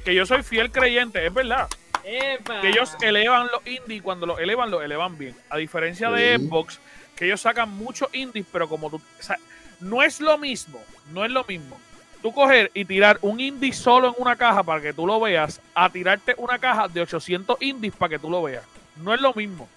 que 0.06 0.15
yo 0.15 0.25
soy 0.25 0.42
fiel 0.44 0.72
creyente, 0.72 1.25
es 1.25 1.34
verdad, 1.34 1.68
Epa. 2.03 2.62
que 2.62 2.69
ellos 2.69 2.95
elevan 3.01 3.48
los 3.51 3.65
indies 3.65 4.00
y 4.00 4.01
cuando 4.01 4.25
los 4.25 4.39
elevan, 4.39 4.69
los 4.72 4.83
elevan 4.83 5.17
bien. 5.17 5.36
A 5.50 5.57
diferencia 5.57 6.10
de 6.12 6.38
Sí. 6.38 6.48
Xbox, 6.48 6.79
que 7.15 7.25
ellos 7.25 7.41
sacan 7.41 7.69
muchos 7.69 8.10
indies, 8.13 8.45
pero 8.51 8.67
como 8.67 8.89
tú, 8.89 8.98
o 8.98 9.24
sea, 9.24 9.38
no 9.79 10.01
es 10.03 10.19
lo 10.19 10.38
mismo, 10.38 10.81
no 11.12 11.24
es 11.25 11.31
lo 11.31 11.43
mismo. 11.45 11.77
Tú 12.22 12.31
coger 12.33 12.72
y 12.74 12.86
tirar 12.86 13.17
un 13.22 13.39
indie 13.39 13.74
solo 13.74 14.07
en 14.10 14.13
una 14.17 14.36
caja 14.38 14.63
para 14.63 14.81
que 14.81 14.93
tú 14.93 15.05
lo 15.05 15.19
veas, 15.19 15.60
a 15.75 15.89
tirarte 15.89 16.33
una 16.38 16.57
caja 16.57 16.88
de 16.88 17.01
800 17.01 17.62
indies 17.62 17.93
para 17.95 18.10
que 18.12 18.19
tú 18.19 18.29
lo 18.29 18.41
veas. 18.43 18.63
No 18.98 19.13
es 19.13 19.19
lo 19.22 19.33
mismo. 19.33 19.67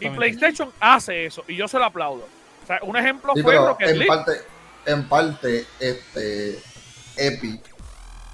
Y. 0.00 0.08
PlayStation 0.10 0.70
hace 0.80 1.26
eso, 1.26 1.44
y 1.48 1.56
yo 1.56 1.68
se 1.68 1.78
lo 1.78 1.84
aplaudo. 1.84 2.26
O 2.64 2.66
sea, 2.66 2.78
un 2.82 2.96
ejemplo 2.96 3.32
Sí, 3.34 3.42
fue 3.42 3.52
pero 3.52 3.66
Rocket 3.68 3.88
en 3.88 3.98
League. 3.98 4.08
parte, 4.08 4.32
en 4.86 5.08
parte, 5.08 5.66
este 5.80 6.58
Epic, 7.16 7.60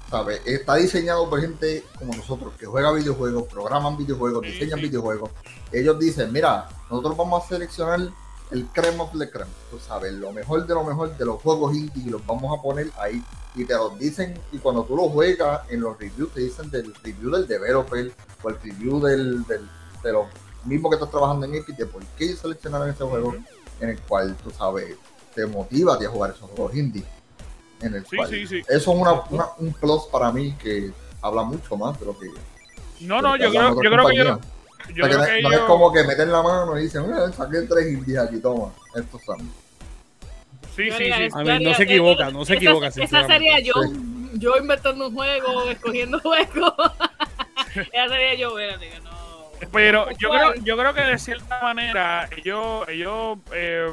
¿sabes? 0.09 0.41
Está 0.45 0.75
diseñado 0.75 1.29
por 1.29 1.41
gente 1.41 1.83
como 1.97 2.15
nosotros 2.15 2.53
que 2.57 2.65
juega 2.65 2.91
videojuegos, 2.91 3.47
programan 3.47 3.97
videojuegos, 3.97 4.43
diseñan 4.43 4.81
videojuegos. 4.81 5.31
Ellos 5.71 5.99
dicen, 5.99 6.31
mira, 6.31 6.67
nosotros 6.89 7.17
vamos 7.17 7.43
a 7.43 7.47
seleccionar 7.47 7.99
el 8.51 8.67
creme 8.67 8.99
of 8.99 9.17
the 9.17 9.29
creme, 9.29 9.49
tú 9.71 9.79
sabes, 9.79 10.13
lo 10.13 10.31
mejor 10.31 10.67
de 10.67 10.73
lo 10.75 10.83
mejor 10.83 11.17
de 11.17 11.25
los 11.25 11.41
juegos 11.41 11.75
indie 11.75 12.03
y 12.05 12.09
los 12.09 12.25
vamos 12.25 12.57
a 12.57 12.61
poner 12.61 12.91
ahí. 12.99 13.23
Y 13.55 13.65
te 13.65 13.73
los 13.73 13.97
dicen, 13.97 14.39
y 14.51 14.59
cuando 14.59 14.83
tú 14.83 14.95
los 14.95 15.11
juegas 15.11 15.61
en 15.69 15.81
los 15.81 15.97
reviews, 15.97 16.31
te 16.33 16.41
dicen 16.41 16.69
del 16.69 16.93
review 17.03 17.31
del 17.31 17.47
developer 17.47 18.11
o 18.43 18.49
el 18.49 18.61
review 18.61 18.99
del, 18.99 19.43
del, 19.45 19.67
de 20.03 20.11
los 20.11 20.27
mismos 20.65 20.91
que 20.91 20.95
estás 20.95 21.09
trabajando 21.09 21.45
en 21.45 21.55
Epic, 21.55 21.77
de 21.77 21.85
por 21.85 22.03
qué 22.17 22.35
seleccionaron 22.35 22.89
ese 22.89 23.03
juego 23.03 23.35
en 23.79 23.89
el 23.89 23.99
cual, 24.01 24.35
tú 24.43 24.51
sabes, 24.51 24.95
te 25.33 25.45
motiva 25.45 25.95
a 25.95 25.99
ti 25.99 26.05
a 26.05 26.09
jugar 26.09 26.31
esos 26.35 26.49
juegos 26.51 26.75
indie. 26.75 27.03
En 27.83 27.93
el 27.95 28.05
Sí, 28.05 28.15
cual- 28.15 28.29
sí, 28.29 28.47
sí. 28.47 28.59
Eso 28.61 28.75
es 28.77 28.87
una, 28.87 29.13
una- 29.29 29.47
un 29.57 29.73
plus 29.73 30.03
para 30.11 30.31
mí 30.31 30.53
que 30.53 30.91
habla 31.21 31.43
mucho 31.43 31.75
más 31.77 31.99
de 31.99 32.05
lo 32.05 32.17
que. 32.17 32.27
No, 33.01 33.21
no, 33.21 33.33
que 33.33 33.43
yo 33.43 33.49
creo, 33.49 33.69
yo 33.83 33.89
creo 33.91 34.05
que 34.07 34.15
yo, 34.15 34.23
compañías. 34.25 34.39
yo 34.95 35.05
O 35.05 35.07
sea, 35.09 35.17
que 35.17 35.23
creo 35.25 35.41
no, 35.43 35.49
que 35.49 35.55
no 35.55 35.61
es 35.61 35.67
como 35.67 35.91
que 35.93 36.03
meten 36.03 36.31
la 36.31 36.41
mano 36.41 36.77
y 36.79 36.83
dicen, 36.83 37.05
"Ah, 37.13 37.31
saqué 37.35 37.61
tres 37.63 37.87
indies 37.93 38.17
aquí, 38.19 38.39
toma, 38.39 38.71
estos 38.95 39.21
son. 39.23 39.39
Sí, 40.75 40.89
sí, 40.91 41.03
sí. 41.05 41.27
A 41.33 41.43
mí 41.43 41.63
no 41.63 41.73
se 41.75 41.83
equivoca, 41.83 42.31
no 42.31 42.45
se 42.45 42.53
esa- 42.53 42.63
equivoca, 42.63 42.87
Esa 42.87 43.27
sería 43.27 43.59
yo, 43.59 43.73
yo 44.33 44.57
inventando 44.57 45.07
un 45.09 45.13
juego, 45.13 45.69
escogiendo 45.69 46.19
juegos. 46.19 46.73
esa 47.75 48.07
sería 48.09 48.35
yo, 48.35 48.57
espérate, 48.57 48.89
que 48.89 48.99
no. 49.01 49.13
Pero 49.71 50.07
yo 50.19 50.29
creo, 50.29 50.53
yo 50.55 50.75
creo 50.77 50.93
que 50.93 51.01
de 51.01 51.17
cierta 51.19 51.61
manera 51.61 52.27
ellos, 52.35 52.87
ellos 52.89 53.37
eh, 53.53 53.89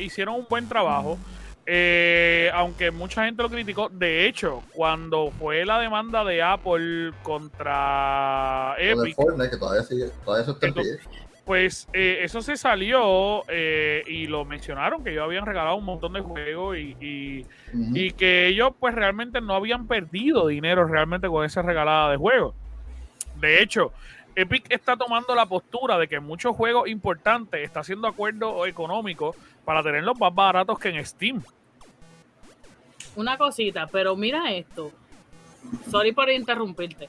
hicieron 0.00 0.34
un 0.36 0.46
buen 0.48 0.68
trabajo. 0.68 1.18
Eh, 1.66 2.50
aunque 2.54 2.90
mucha 2.90 3.24
gente 3.24 3.42
lo 3.42 3.48
criticó. 3.48 3.88
De 3.88 4.26
hecho, 4.26 4.62
cuando 4.72 5.30
fue 5.30 5.64
la 5.64 5.78
demanda 5.78 6.24
de 6.24 6.42
Apple 6.42 7.12
contra 7.22 8.74
Epic, 8.78 9.14
Fortnite, 9.14 9.50
que 9.50 9.56
todavía 9.56 9.82
sigue, 9.82 10.10
todavía 10.24 10.42
eso 10.42 10.52
está 10.52 10.68
pues 11.44 11.88
eh, 11.92 12.20
eso 12.22 12.40
se 12.40 12.56
salió 12.56 13.42
eh, 13.48 14.04
y 14.06 14.28
lo 14.28 14.44
mencionaron 14.44 15.02
que 15.02 15.10
ellos 15.10 15.24
habían 15.24 15.44
regalado 15.44 15.74
un 15.74 15.84
montón 15.84 16.12
de 16.12 16.20
juegos 16.20 16.78
y, 16.78 17.44
y 17.72 18.10
que 18.12 18.46
ellos 18.46 18.70
pues 18.78 18.94
realmente 18.94 19.40
no 19.40 19.54
habían 19.54 19.88
perdido 19.88 20.46
dinero 20.46 20.86
realmente 20.86 21.26
con 21.26 21.44
esa 21.44 21.62
regalada 21.62 22.12
de 22.12 22.16
juegos. 22.16 22.54
De 23.40 23.60
hecho, 23.60 23.92
Epic 24.34 24.66
está 24.70 24.96
tomando 24.96 25.34
la 25.34 25.46
postura 25.46 25.98
de 25.98 26.08
que 26.08 26.20
muchos 26.20 26.56
juegos 26.56 26.88
importantes 26.88 27.62
está 27.62 27.80
haciendo 27.80 28.08
acuerdos 28.08 28.66
económicos 28.66 29.36
para 29.64 29.82
tenerlos 29.82 30.18
más 30.18 30.34
baratos 30.34 30.78
que 30.78 30.88
en 30.88 31.04
Steam. 31.04 31.42
Una 33.14 33.36
cosita, 33.36 33.86
pero 33.86 34.16
mira 34.16 34.50
esto. 34.52 34.90
Sorry 35.90 36.12
por 36.12 36.30
interrumpirte. 36.30 37.08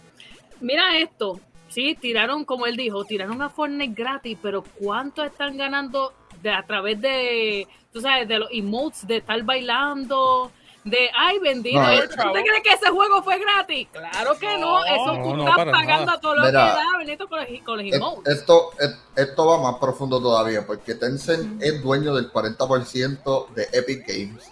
Mira 0.60 0.98
esto. 0.98 1.40
Sí, 1.70 1.96
tiraron, 2.00 2.46
como 2.46 2.68
él 2.68 2.76
dijo, 2.76 3.04
tiraron 3.06 3.42
a 3.42 3.50
Fortnite 3.50 3.96
gratis, 3.96 4.38
pero 4.42 4.64
¿cuánto 4.80 5.24
están 5.24 5.58
ganando 5.58 6.14
de 6.42 6.52
a 6.52 6.62
través 6.64 7.02
de, 7.02 7.68
tú 7.92 8.02
sabes, 8.02 8.28
de 8.28 8.40
los 8.40 8.50
emotes, 8.52 9.08
de 9.08 9.18
estar 9.18 9.42
bailando, 9.44 10.52
de, 10.84 11.10
ay, 11.16 11.40
bendito, 11.40 11.80
No, 11.82 11.88
¿tú 11.88 12.34
te 12.34 12.44
crees 12.44 12.64
que 12.64 12.70
ese 12.72 12.90
juego 12.90 13.24
fue 13.24 13.40
gratis? 13.40 13.88
Claro 13.92 14.38
que 14.38 14.58
no, 14.58 14.80
No, 14.80 14.86
eso 14.86 15.14
tú 15.24 15.36
no, 15.38 15.48
estás 15.48 15.66
pagando 15.66 16.06
nada. 16.06 16.18
a 16.18 16.22
todo 16.22 16.36
lo 16.36 16.44
Mira, 16.46 16.52
que 16.52 16.72
da, 16.78 16.98
bendito, 16.98 17.28
con 17.30 17.40
los, 17.40 17.48
con 17.64 17.78
los 17.78 17.86
Et- 17.88 17.94
emotes. 17.94 18.34
Esto, 18.38 18.72
et- 18.80 18.96
esto 19.16 19.46
va 19.46 19.72
más 19.72 19.80
profundo 19.80 20.22
todavía, 20.22 20.66
porque 20.68 20.96
Tencent 20.96 21.62
es 21.62 21.82
dueño 21.82 22.14
del 22.16 22.32
40% 22.32 23.48
de 23.56 23.70
Epic 23.72 24.06
Games. 24.08 24.44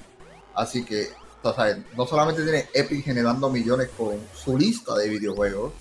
Así 0.56 0.86
que, 0.86 1.10
o 1.44 1.54
sea, 1.54 1.78
no 1.98 2.06
solamente 2.06 2.44
tiene 2.44 2.68
Epic 2.74 3.04
generando 3.04 3.50
millones 3.50 3.90
con 3.98 4.18
su 4.34 4.58
lista 4.58 4.96
de 4.96 5.10
videojuegos, 5.10 5.74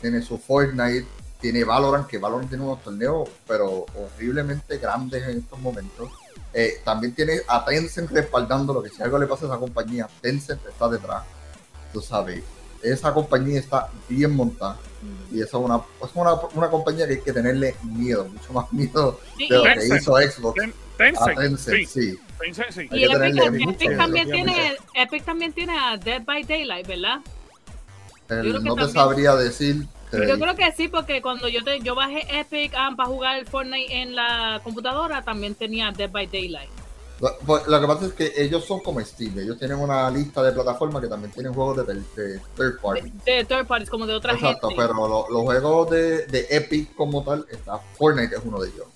tiene 0.00 0.22
su 0.22 0.38
Fortnite, 0.38 1.06
tiene 1.40 1.64
Valorant, 1.64 2.06
que 2.06 2.18
Valorant 2.18 2.48
tiene 2.48 2.64
unos 2.64 2.82
torneos, 2.82 3.28
pero 3.46 3.86
horriblemente 3.94 4.78
grandes 4.78 5.22
en 5.28 5.38
estos 5.38 5.58
momentos. 5.58 6.10
Eh, 6.58 6.80
también 6.82 7.14
tiene 7.14 7.42
a 7.48 7.62
Tencent 7.66 8.10
respaldando 8.10 8.72
lo 8.72 8.82
que 8.82 8.88
si 8.88 9.02
algo 9.02 9.18
le 9.18 9.26
pasa 9.26 9.44
a 9.44 9.48
esa 9.48 9.58
compañía, 9.58 10.08
Tencent 10.22 10.64
está 10.66 10.88
detrás. 10.88 11.22
Tú 11.92 12.00
sabes, 12.00 12.42
esa 12.82 13.12
compañía 13.12 13.60
está 13.60 13.90
bien 14.08 14.34
montada. 14.34 14.78
Y 15.30 15.42
eso 15.42 15.58
es 15.58 15.64
una, 15.66 15.76
es 16.02 16.10
una, 16.14 16.32
una 16.54 16.70
compañía 16.70 17.06
que 17.06 17.12
hay 17.14 17.20
que 17.20 17.32
tenerle 17.34 17.76
miedo, 17.82 18.24
mucho 18.26 18.52
más 18.54 18.72
miedo 18.72 19.20
Sí, 19.36 19.48
de 19.50 19.54
lo 19.56 19.60
y- 19.60 19.64
que 19.68 19.74
Tencent. 19.80 20.00
hizo 20.00 20.16
Xbox 20.16 20.54
Ten- 20.58 20.70
a 20.70 20.96
Tencent, 20.96 21.38
Tencent, 21.38 21.76
sí, 21.76 21.86
sí. 21.86 22.18
Tencent, 22.40 22.70
sí. 22.70 22.88
Y 22.90 23.04
Epic, 23.04 23.36
Epic 23.74 23.96
también 23.98 24.30
tiene, 24.30 24.76
Epic 24.94 25.24
también 25.26 25.52
tiene 25.52 25.78
a 25.78 25.96
Dead 25.98 26.22
by 26.24 26.42
Daylight, 26.44 26.86
¿verdad? 26.86 27.18
El- 28.30 28.42
que 28.44 28.48
no 28.60 28.74
te 28.74 28.80
también- 28.80 28.90
sabría 28.92 29.34
decir. 29.36 29.86
Yo 30.12 30.38
creo 30.38 30.54
que 30.54 30.70
sí, 30.72 30.88
porque 30.88 31.20
cuando 31.20 31.48
yo 31.48 31.62
te, 31.64 31.80
yo 31.80 31.94
bajé 31.94 32.26
Epic 32.40 32.72
ah, 32.76 32.90
para 32.96 33.08
jugar 33.08 33.44
Fortnite 33.46 33.92
en 34.02 34.14
la 34.14 34.60
computadora, 34.62 35.22
también 35.22 35.54
tenía 35.54 35.90
Dead 35.92 36.10
by 36.10 36.26
Daylight. 36.26 36.70
lo, 37.20 37.36
pues, 37.46 37.66
lo 37.66 37.80
que 37.80 37.86
pasa 37.86 38.06
es 38.06 38.12
que 38.12 38.32
ellos 38.36 38.64
son 38.64 38.80
como 38.80 39.00
Steam, 39.00 39.38
ellos 39.38 39.58
tienen 39.58 39.78
una 39.78 40.08
lista 40.10 40.42
de 40.42 40.52
plataformas 40.52 41.02
que 41.02 41.08
también 41.08 41.32
tienen 41.32 41.52
juegos 41.52 41.84
de, 41.86 41.94
de 41.94 42.40
third 42.56 42.80
party. 42.80 43.10
De, 43.24 43.32
de 43.32 43.44
third 43.44 43.66
parties, 43.66 43.90
como 43.90 44.06
de 44.06 44.14
otra 44.14 44.34
Exacto, 44.34 44.68
gente. 44.68 44.82
pero 44.82 44.94
lo- 45.08 45.26
los 45.28 45.42
juegos 45.42 45.90
de, 45.90 46.26
de 46.26 46.46
Epic 46.50 46.94
como 46.94 47.24
tal, 47.24 47.44
está 47.50 47.78
Fortnite 47.98 48.36
es 48.36 48.42
uno 48.44 48.60
de 48.60 48.68
ellos. 48.70 48.86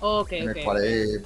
Ok, 0.00 0.32
en 0.32 0.50
ok. 0.50 0.56
el 0.56 0.64
cual 0.64 0.84
es- 0.84 1.20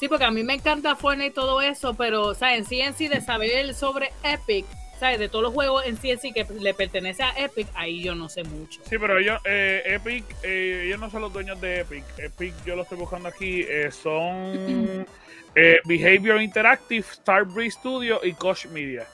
Sí, 0.00 0.08
porque 0.08 0.24
a 0.24 0.30
mí 0.30 0.42
me 0.44 0.54
encanta 0.54 0.94
Fortnite 0.96 1.30
y 1.30 1.34
todo 1.34 1.60
eso, 1.62 1.94
pero, 1.94 2.34
¿sabes? 2.34 2.58
En 2.58 2.64
sí 2.66 2.80
en 2.80 2.94
sí 2.94 3.08
de 3.08 3.20
saber 3.20 3.74
sobre 3.74 4.12
Epic, 4.22 4.66
¿sabes? 4.98 5.18
De 5.18 5.28
todos 5.28 5.42
los 5.42 5.52
juegos 5.54 5.84
en 5.86 5.96
sí 5.96 6.10
en 6.10 6.18
sí 6.18 6.32
que 6.32 6.46
le 6.60 6.74
pertenece 6.74 7.22
a 7.22 7.32
Epic, 7.38 7.68
ahí 7.74 8.02
yo 8.02 8.14
no 8.14 8.28
sé 8.28 8.44
mucho. 8.44 8.80
Sí, 8.88 8.96
pero 8.98 9.18
ellos, 9.18 9.40
eh, 9.44 9.82
Epic, 9.86 10.24
eh, 10.42 10.84
ellos 10.86 10.98
no 11.00 11.10
son 11.10 11.22
los 11.22 11.32
dueños 11.32 11.60
de 11.60 11.80
Epic. 11.80 12.04
Epic, 12.18 12.54
yo 12.64 12.76
lo 12.76 12.82
estoy 12.82 12.98
buscando 12.98 13.28
aquí, 13.28 13.62
eh, 13.68 13.90
son 13.90 15.06
eh, 15.54 15.80
Behavior 15.84 16.40
Interactive, 16.40 17.04
Starbreeze 17.12 17.78
Studio 17.78 18.20
y 18.22 18.32
Koch 18.32 18.66
Media. 18.66 19.06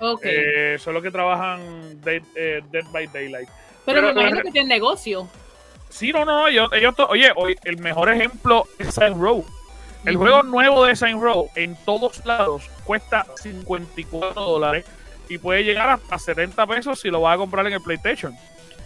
Ok. 0.00 0.22
Eh, 0.24 0.76
son 0.80 0.94
los 0.94 1.02
que 1.02 1.10
trabajan 1.10 2.00
Dead, 2.00 2.22
Dead 2.34 2.84
by 2.92 3.06
Daylight. 3.08 3.48
pero, 3.84 4.02
me 4.02 4.08
pero- 4.08 4.20
imagino 4.20 4.42
que 4.42 4.50
tiene 4.50 4.68
negocio. 4.68 5.28
Sí, 5.90 6.12
no, 6.12 6.24
no, 6.24 6.46
ellos, 6.46 6.70
ellos 6.72 6.94
oye, 7.08 7.32
hoy 7.34 7.56
el 7.64 7.78
mejor 7.78 8.12
ejemplo 8.12 8.64
es 8.78 8.96
Row. 8.96 9.44
El 10.04 10.16
juego 10.16 10.42
nuevo 10.42 10.84
de 10.86 10.96
Saints 10.96 11.22
Row 11.22 11.50
en 11.56 11.76
todos 11.84 12.24
lados 12.24 12.70
cuesta 12.84 13.26
54 13.36 14.40
dólares 14.40 14.86
y 15.30 15.38
puede 15.38 15.62
llegar 15.64 15.88
hasta 15.88 16.18
70 16.18 16.66
pesos 16.66 17.00
si 17.00 17.08
lo 17.08 17.20
vas 17.22 17.34
a 17.36 17.38
comprar 17.38 17.66
en 17.66 17.72
el 17.72 17.80
PlayStation. 17.80 18.34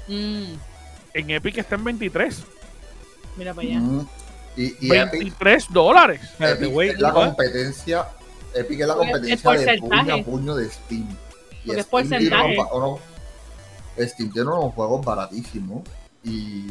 Mm, 0.06 0.52
En 1.14 1.30
Epic 1.30 1.58
está 1.58 1.74
en 1.76 1.84
23. 1.84 2.42
mira 3.36 3.54
para 3.54 3.66
allá. 3.66 3.80
Mm, 3.80 4.06
y, 4.56 4.62
y 4.86 4.94
Epic, 4.94 5.10
23 5.12 5.66
dólares. 5.70 6.20
Espérate, 6.22 6.64
Epic 6.64 6.76
wait, 6.76 6.92
es 6.94 7.00
la 7.00 7.12
competencia, 7.12 8.08
Epic 8.54 8.80
es 8.80 8.86
la 8.86 8.94
Porque 8.94 9.10
es 9.32 9.42
competencia 9.42 9.72
de 9.72 9.78
puño 9.80 10.14
a 10.14 10.22
puño 10.24 10.54
de 10.56 10.68
Steam. 10.70 11.08
Y 11.64 11.66
Porque 11.66 11.80
es 11.80 11.86
Steam 11.86 12.08
tiene 12.08 12.28
porcentaje. 12.30 12.58
unos- 12.60 13.00
unos- 13.96 14.10
Steam 14.10 14.32
tiene 14.32 14.48
unos 14.48 14.74
juegos 14.74 15.04
baratísimos 15.04 15.82
y 16.24 16.66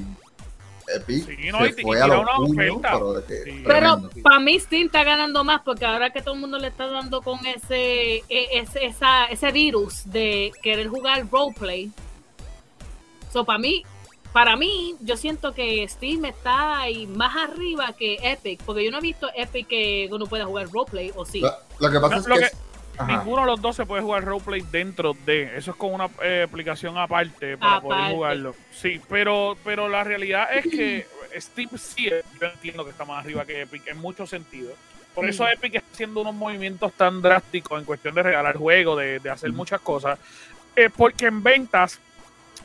Epic 0.88 1.26
Sí, 1.26 1.52
no, 1.52 1.60
se 1.60 1.66
y- 1.66 1.70
y 1.70 1.82
fue 1.84 2.00
a 2.02 2.04
tira 2.06 2.18
los 2.18 2.26
puños, 2.36 2.78
pero 2.82 3.14
de 3.14 3.26
que 3.26 3.44
Sí. 3.44 3.64
Pero 3.66 3.98
tremendo. 3.98 4.10
para 4.24 4.40
mí 4.40 4.60
Steam 4.60 4.86
está 4.88 5.04
ganando 5.04 5.44
más 5.44 5.62
porque 5.64 5.86
ahora 5.86 6.10
que 6.12 6.22
todo 6.22 6.34
el 6.36 6.40
mundo 6.42 6.58
le 6.60 6.68
está 6.68 6.88
dando 6.88 7.22
con 7.22 7.40
ese 7.46 8.18
e- 8.30 8.48
ese, 8.60 8.86
esa- 8.86 9.26
ese 9.26 9.52
virus 9.52 10.04
de 10.06 10.52
querer 10.62 10.88
jugar 10.88 11.28
roleplay. 11.32 11.92
So, 13.32 13.44
para 13.46 13.60
mí, 13.60 13.84
para 14.32 14.56
mí, 14.56 14.96
yo 15.02 15.16
siento 15.18 15.54
que 15.54 15.88
Steam 15.88 16.26
está 16.26 16.80
ahí 16.82 17.08
más 17.08 17.36
arriba 17.36 17.94
que 17.94 18.18
Epic, 18.22 18.62
porque 18.64 18.84
yo 18.84 18.92
no 18.92 18.98
he 18.98 19.02
visto 19.02 19.30
Epic 19.36 19.68
que 19.68 20.08
uno 20.12 20.26
pueda 20.26 20.46
jugar 20.46 20.68
roleplay, 20.72 21.12
o 21.16 21.26
sí. 21.26 21.40
Lo, 21.40 21.52
lo 21.80 21.92
que 21.92 22.00
pasa 22.00 22.28
No, 22.28 22.36
es 22.36 22.52
que, 22.52 22.58
ajá. 22.98 23.06
Ninguno 23.18 23.42
de 23.42 23.48
los 23.48 23.62
dos 23.62 23.76
se 23.76 23.86
puede 23.86 24.02
jugar 24.02 24.24
roleplay 24.24 24.62
dentro 24.72 25.16
de. 25.26 25.58
Eso 25.58 25.72
es 25.72 25.78
con 25.78 25.94
una 25.94 26.10
eh, 26.22 26.46
aplicación 26.48 26.98
aparte 26.98 27.58
para 27.58 27.82
poder 27.82 28.12
jugarlo. 28.14 28.56
Sí, 28.72 29.02
pero, 29.10 29.58
pero 29.64 29.90
la 29.90 30.04
realidad 30.04 30.48
es 30.56 30.66
que 30.66 31.08
Steam 31.40 31.70
sí, 31.78 32.10
yo 32.40 32.48
entiendo 32.48 32.84
que 32.86 32.92
está 32.92 33.06
más 33.06 33.24
arriba 33.24 33.46
que 33.46 33.62
Epic 33.62 33.88
en 33.88 33.98
muchos 33.98 34.30
sentidos. 34.30 34.74
Por 35.16 35.26
eso. 35.30 35.48
Epic 35.48 35.76
está 35.76 35.88
haciendo 35.94 36.22
unos 36.22 36.34
movimientos 36.34 36.92
tan 36.94 37.22
drásticos 37.22 37.78
en 37.80 37.86
cuestión 37.86 38.16
de 38.16 38.24
regalar 38.24 38.58
juegos, 38.58 38.98
de, 39.00 39.20
de 39.20 39.30
hacer 39.30 39.52
muchas 39.54 39.80
cosas. 39.82 40.18
Eh, 40.76 40.90
porque 40.96 41.28
en 41.28 41.44
ventas, 41.44 42.00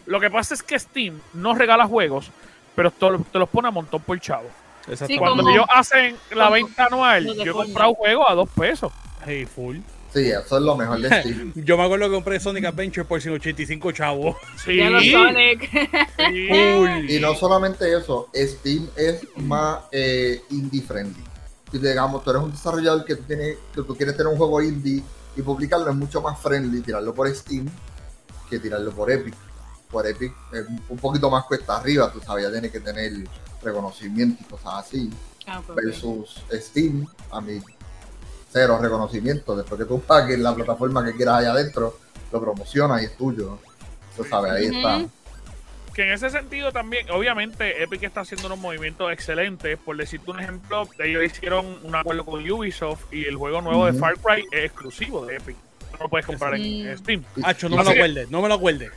lo 0.06 0.18
que 0.18 0.30
pasa 0.30 0.54
es 0.54 0.62
que 0.62 0.78
Steam 0.78 1.20
no 1.34 1.54
regala 1.54 1.86
juegos, 1.86 2.30
pero 2.74 2.90
te, 2.90 3.10
lo- 3.10 3.18
te 3.20 3.38
los 3.38 3.48
pone 3.50 3.68
a 3.68 3.70
montón 3.70 4.00
por 4.00 4.18
chavo. 4.18 4.48
Exacto. 4.86 5.06
Sí, 5.12 5.18
Cuando 5.18 5.46
ellos 5.50 5.66
hacen 5.68 6.16
la 6.30 6.48
venta 6.48 6.86
anual, 6.86 7.26
yo 7.36 7.42
he 7.42 7.50
comprado 7.52 7.94
juegos 7.94 8.26
a 8.30 8.34
dos 8.34 8.48
pesos. 8.48 8.90
Hey, 9.26 9.44
full. 9.44 9.76
Sí, 10.12 10.30
eso 10.30 10.56
es 10.56 10.62
lo 10.62 10.76
mejor 10.76 11.00
de 11.00 11.08
Steam. 11.20 11.52
Yo 11.54 11.76
me 11.76 11.84
acuerdo 11.84 12.06
que 12.06 12.14
compré 12.14 12.40
Sonic 12.40 12.64
Adventure 12.64 13.04
por 13.06 13.20
185 13.20 13.92
chavos. 13.92 14.36
Sí, 14.64 14.76
Ya 14.76 14.90
lo 14.90 15.00
Sonic. 15.00 15.70
sí. 16.28 17.14
Y 17.16 17.20
no 17.20 17.34
solamente 17.34 17.94
eso, 17.96 18.28
Steam 18.34 18.88
es 18.96 19.20
más 19.36 19.80
eh, 19.92 20.40
indie 20.50 20.82
friendly. 20.82 21.22
Si 21.70 21.78
digamos, 21.78 22.24
tú 22.24 22.30
eres 22.30 22.42
un 22.42 22.50
desarrollador 22.50 23.04
que 23.04 23.16
tú, 23.16 23.24
tienes, 23.24 23.58
que 23.74 23.82
tú 23.82 23.94
quieres 23.94 24.16
tener 24.16 24.32
un 24.32 24.38
juego 24.38 24.62
indie 24.62 25.02
y 25.36 25.42
publicarlo, 25.42 25.90
es 25.90 25.96
mucho 25.96 26.22
más 26.22 26.40
friendly 26.40 26.80
tirarlo 26.80 27.14
por 27.14 27.28
Steam 27.34 27.68
que 28.48 28.58
tirarlo 28.58 28.90
por 28.92 29.10
Epic. 29.10 29.34
Por 29.90 30.06
Epic 30.06 30.32
es 30.52 30.64
un 30.88 30.96
poquito 30.98 31.28
más 31.30 31.44
cuesta 31.44 31.76
arriba, 31.76 32.10
tú 32.10 32.20
sabes, 32.20 32.44
ya 32.44 32.50
tienes 32.52 32.72
que 32.72 32.80
tener 32.80 33.12
reconocimiento 33.62 34.42
y 34.42 34.44
cosas 34.50 34.86
así. 34.86 35.10
Ah. 35.46 35.62
Versus 35.74 36.42
Steam, 36.52 37.06
a 37.30 37.40
mí, 37.40 37.60
cero 38.50 38.78
reconocimiento. 38.80 39.56
Después 39.56 39.78
que 39.80 39.86
tú 39.86 40.00
pagues 40.00 40.38
la 40.38 40.54
plataforma 40.54 41.04
que 41.04 41.14
quieras 41.14 41.36
allá 41.38 41.52
adentro, 41.52 41.98
lo 42.32 42.40
promocionas 42.40 43.02
y 43.02 43.06
es 43.06 43.16
tuyo. 43.16 43.58
Tú 44.16 44.24
sabes, 44.24 44.52
ahí 44.52 44.66
está. 44.66 45.04
Que 45.94 46.02
en 46.04 46.12
ese 46.12 46.30
sentido 46.30 46.70
también, 46.70 47.10
obviamente, 47.10 47.82
Epic 47.82 48.04
está 48.04 48.20
haciendo 48.20 48.46
unos 48.46 48.58
movimientos 48.58 49.10
excelentes. 49.12 49.76
Por 49.78 49.96
decirte 49.96 50.30
un 50.30 50.38
ejemplo, 50.38 50.88
ellos 50.98 51.24
hicieron 51.24 51.78
un 51.82 51.94
acuerdo 51.94 52.24
con 52.24 52.48
Ubisoft 52.48 53.12
y 53.12 53.24
el 53.24 53.34
juego 53.36 53.60
nuevo 53.60 53.86
de. 53.86 53.94
Far 53.94 54.14
Cry 54.18 54.44
es 54.52 54.66
exclusivo 54.66 55.26
de 55.26 55.36
Epic. 55.36 55.56
No 55.94 55.98
lo 56.04 56.08
puedes 56.08 56.26
comprar 56.26 56.54
en, 56.54 56.62
Sí. 56.62 56.80
en 56.86 56.98
Steam. 56.98 57.24
Hacho, 57.42 57.68
no 57.68 57.78
me 57.78 57.84
lo 57.84 57.90
acuerdes, 57.90 58.30
no 58.30 58.42
me 58.42 58.48
lo 58.48 58.54
acuerdes. 58.54 58.92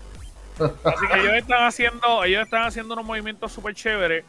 Así 0.59 1.07
que 1.11 1.19
ellos 1.21 1.33
están 1.33 1.63
haciendo, 1.65 2.23
ellos 2.23 2.43
están 2.43 2.63
haciendo 2.65 2.93
unos 2.93 3.05
movimientos 3.05 3.51
súper 3.51 3.73
chéveres. 3.73 4.23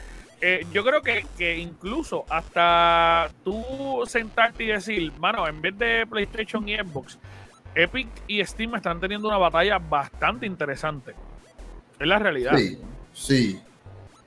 Eh, 0.44 0.66
yo 0.72 0.82
creo 0.84 1.00
que, 1.02 1.24
que 1.38 1.56
incluso 1.56 2.24
hasta 2.28 3.30
tú 3.44 4.02
sentarte 4.06 4.64
y 4.64 4.66
decir, 4.66 5.12
mano, 5.20 5.46
en 5.46 5.60
vez 5.62 5.78
de 5.78 6.04
PlayStation 6.04 6.68
y 6.68 6.76
Xbox, 6.76 7.16
Epic 7.76 8.08
y 8.26 8.44
Steam 8.44 8.74
están 8.74 8.98
teniendo 8.98 9.28
una 9.28 9.38
batalla 9.38 9.78
bastante 9.78 10.44
interesante. 10.44 11.14
Es 11.98 12.06
la 12.08 12.18
realidad. 12.18 12.56
Sí, 12.56 12.76
sí. 13.12 13.60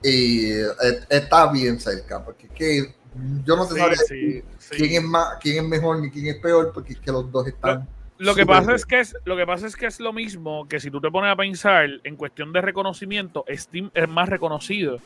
Y 0.02 0.52
eh, 0.52 0.66
está 1.10 1.52
bien 1.52 1.78
cerca, 1.78 2.24
porque 2.24 2.46
es 2.46 2.52
que 2.52 2.94
yo 3.44 3.54
no 3.54 3.66
sé 3.66 3.74
Sí, 4.08 4.42
sí. 4.58 4.76
quién 4.76 4.92
es 4.92 5.02
más, 5.02 5.36
quién 5.38 5.64
es 5.64 5.68
mejor 5.68 6.00
ni 6.00 6.10
quién 6.10 6.28
es 6.28 6.36
peor, 6.36 6.72
porque 6.72 6.94
es 6.94 6.98
que 6.98 7.12
los 7.12 7.30
dos 7.30 7.46
están. 7.46 7.86
Lo 8.18 8.34
que 8.34 8.46
pasa 8.46 8.68
bien. 8.68 8.76
es 8.76 8.86
que 8.86 9.00
es 9.00 9.14
lo 9.26 9.36
que 9.36 9.44
pasa 9.44 9.66
es 9.66 9.76
que 9.76 9.84
es 9.84 10.00
lo 10.00 10.14
mismo 10.14 10.66
que 10.66 10.80
si 10.80 10.90
tú 10.90 10.98
te 11.02 11.10
pones 11.10 11.30
a 11.30 11.36
pensar 11.36 11.86
en 12.02 12.16
cuestión 12.16 12.54
de 12.54 12.62
reconocimiento, 12.62 13.44
Steam 13.50 13.90
es 13.92 14.08
más 14.08 14.30
reconocido. 14.30 14.98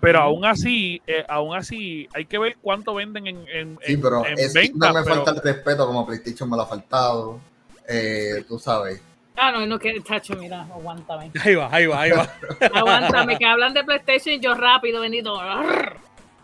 Pero 0.00 0.20
aún 0.20 0.44
así, 0.46 1.02
eh, 1.06 1.24
aún 1.28 1.54
así, 1.54 2.08
hay 2.14 2.24
que 2.24 2.38
ver 2.38 2.56
cuánto 2.62 2.94
venden 2.94 3.26
en, 3.26 3.36
en, 3.48 3.78
Sí, 3.84 3.92
en- 3.94 4.00
pero 4.00 4.24
en 4.26 4.38
es, 4.38 4.54
ventas, 4.54 4.94
no 4.94 4.98
me 5.00 5.04
pero- 5.04 5.14
falta 5.24 5.30
el 5.32 5.42
respeto 5.54 5.86
como 5.86 6.06
PlayStation 6.06 6.48
me 6.48 6.56
lo 6.56 6.62
ha 6.62 6.66
faltado. 6.66 7.38
Eh, 7.88 8.44
tú 8.48 8.58
sabes. 8.58 9.02
Ah, 9.36 9.52
no, 9.52 9.66
no 9.66 9.78
quiere, 9.78 10.00
tacho, 10.00 10.34
mira, 10.36 10.62
aguántame. 10.62 11.30
Ahí 11.44 11.54
va, 11.54 11.68
ahí 11.72 11.86
va, 11.86 12.00
ahí 12.02 12.10
va. 12.10 12.28
Aguántame, 12.74 13.38
que 13.38 13.46
hablan 13.46 13.72
de 13.74 13.84
PlayStation 13.84 14.34
y 14.34 14.40
yo 14.40 14.54
rápido, 14.54 15.00
venido. 15.00 15.38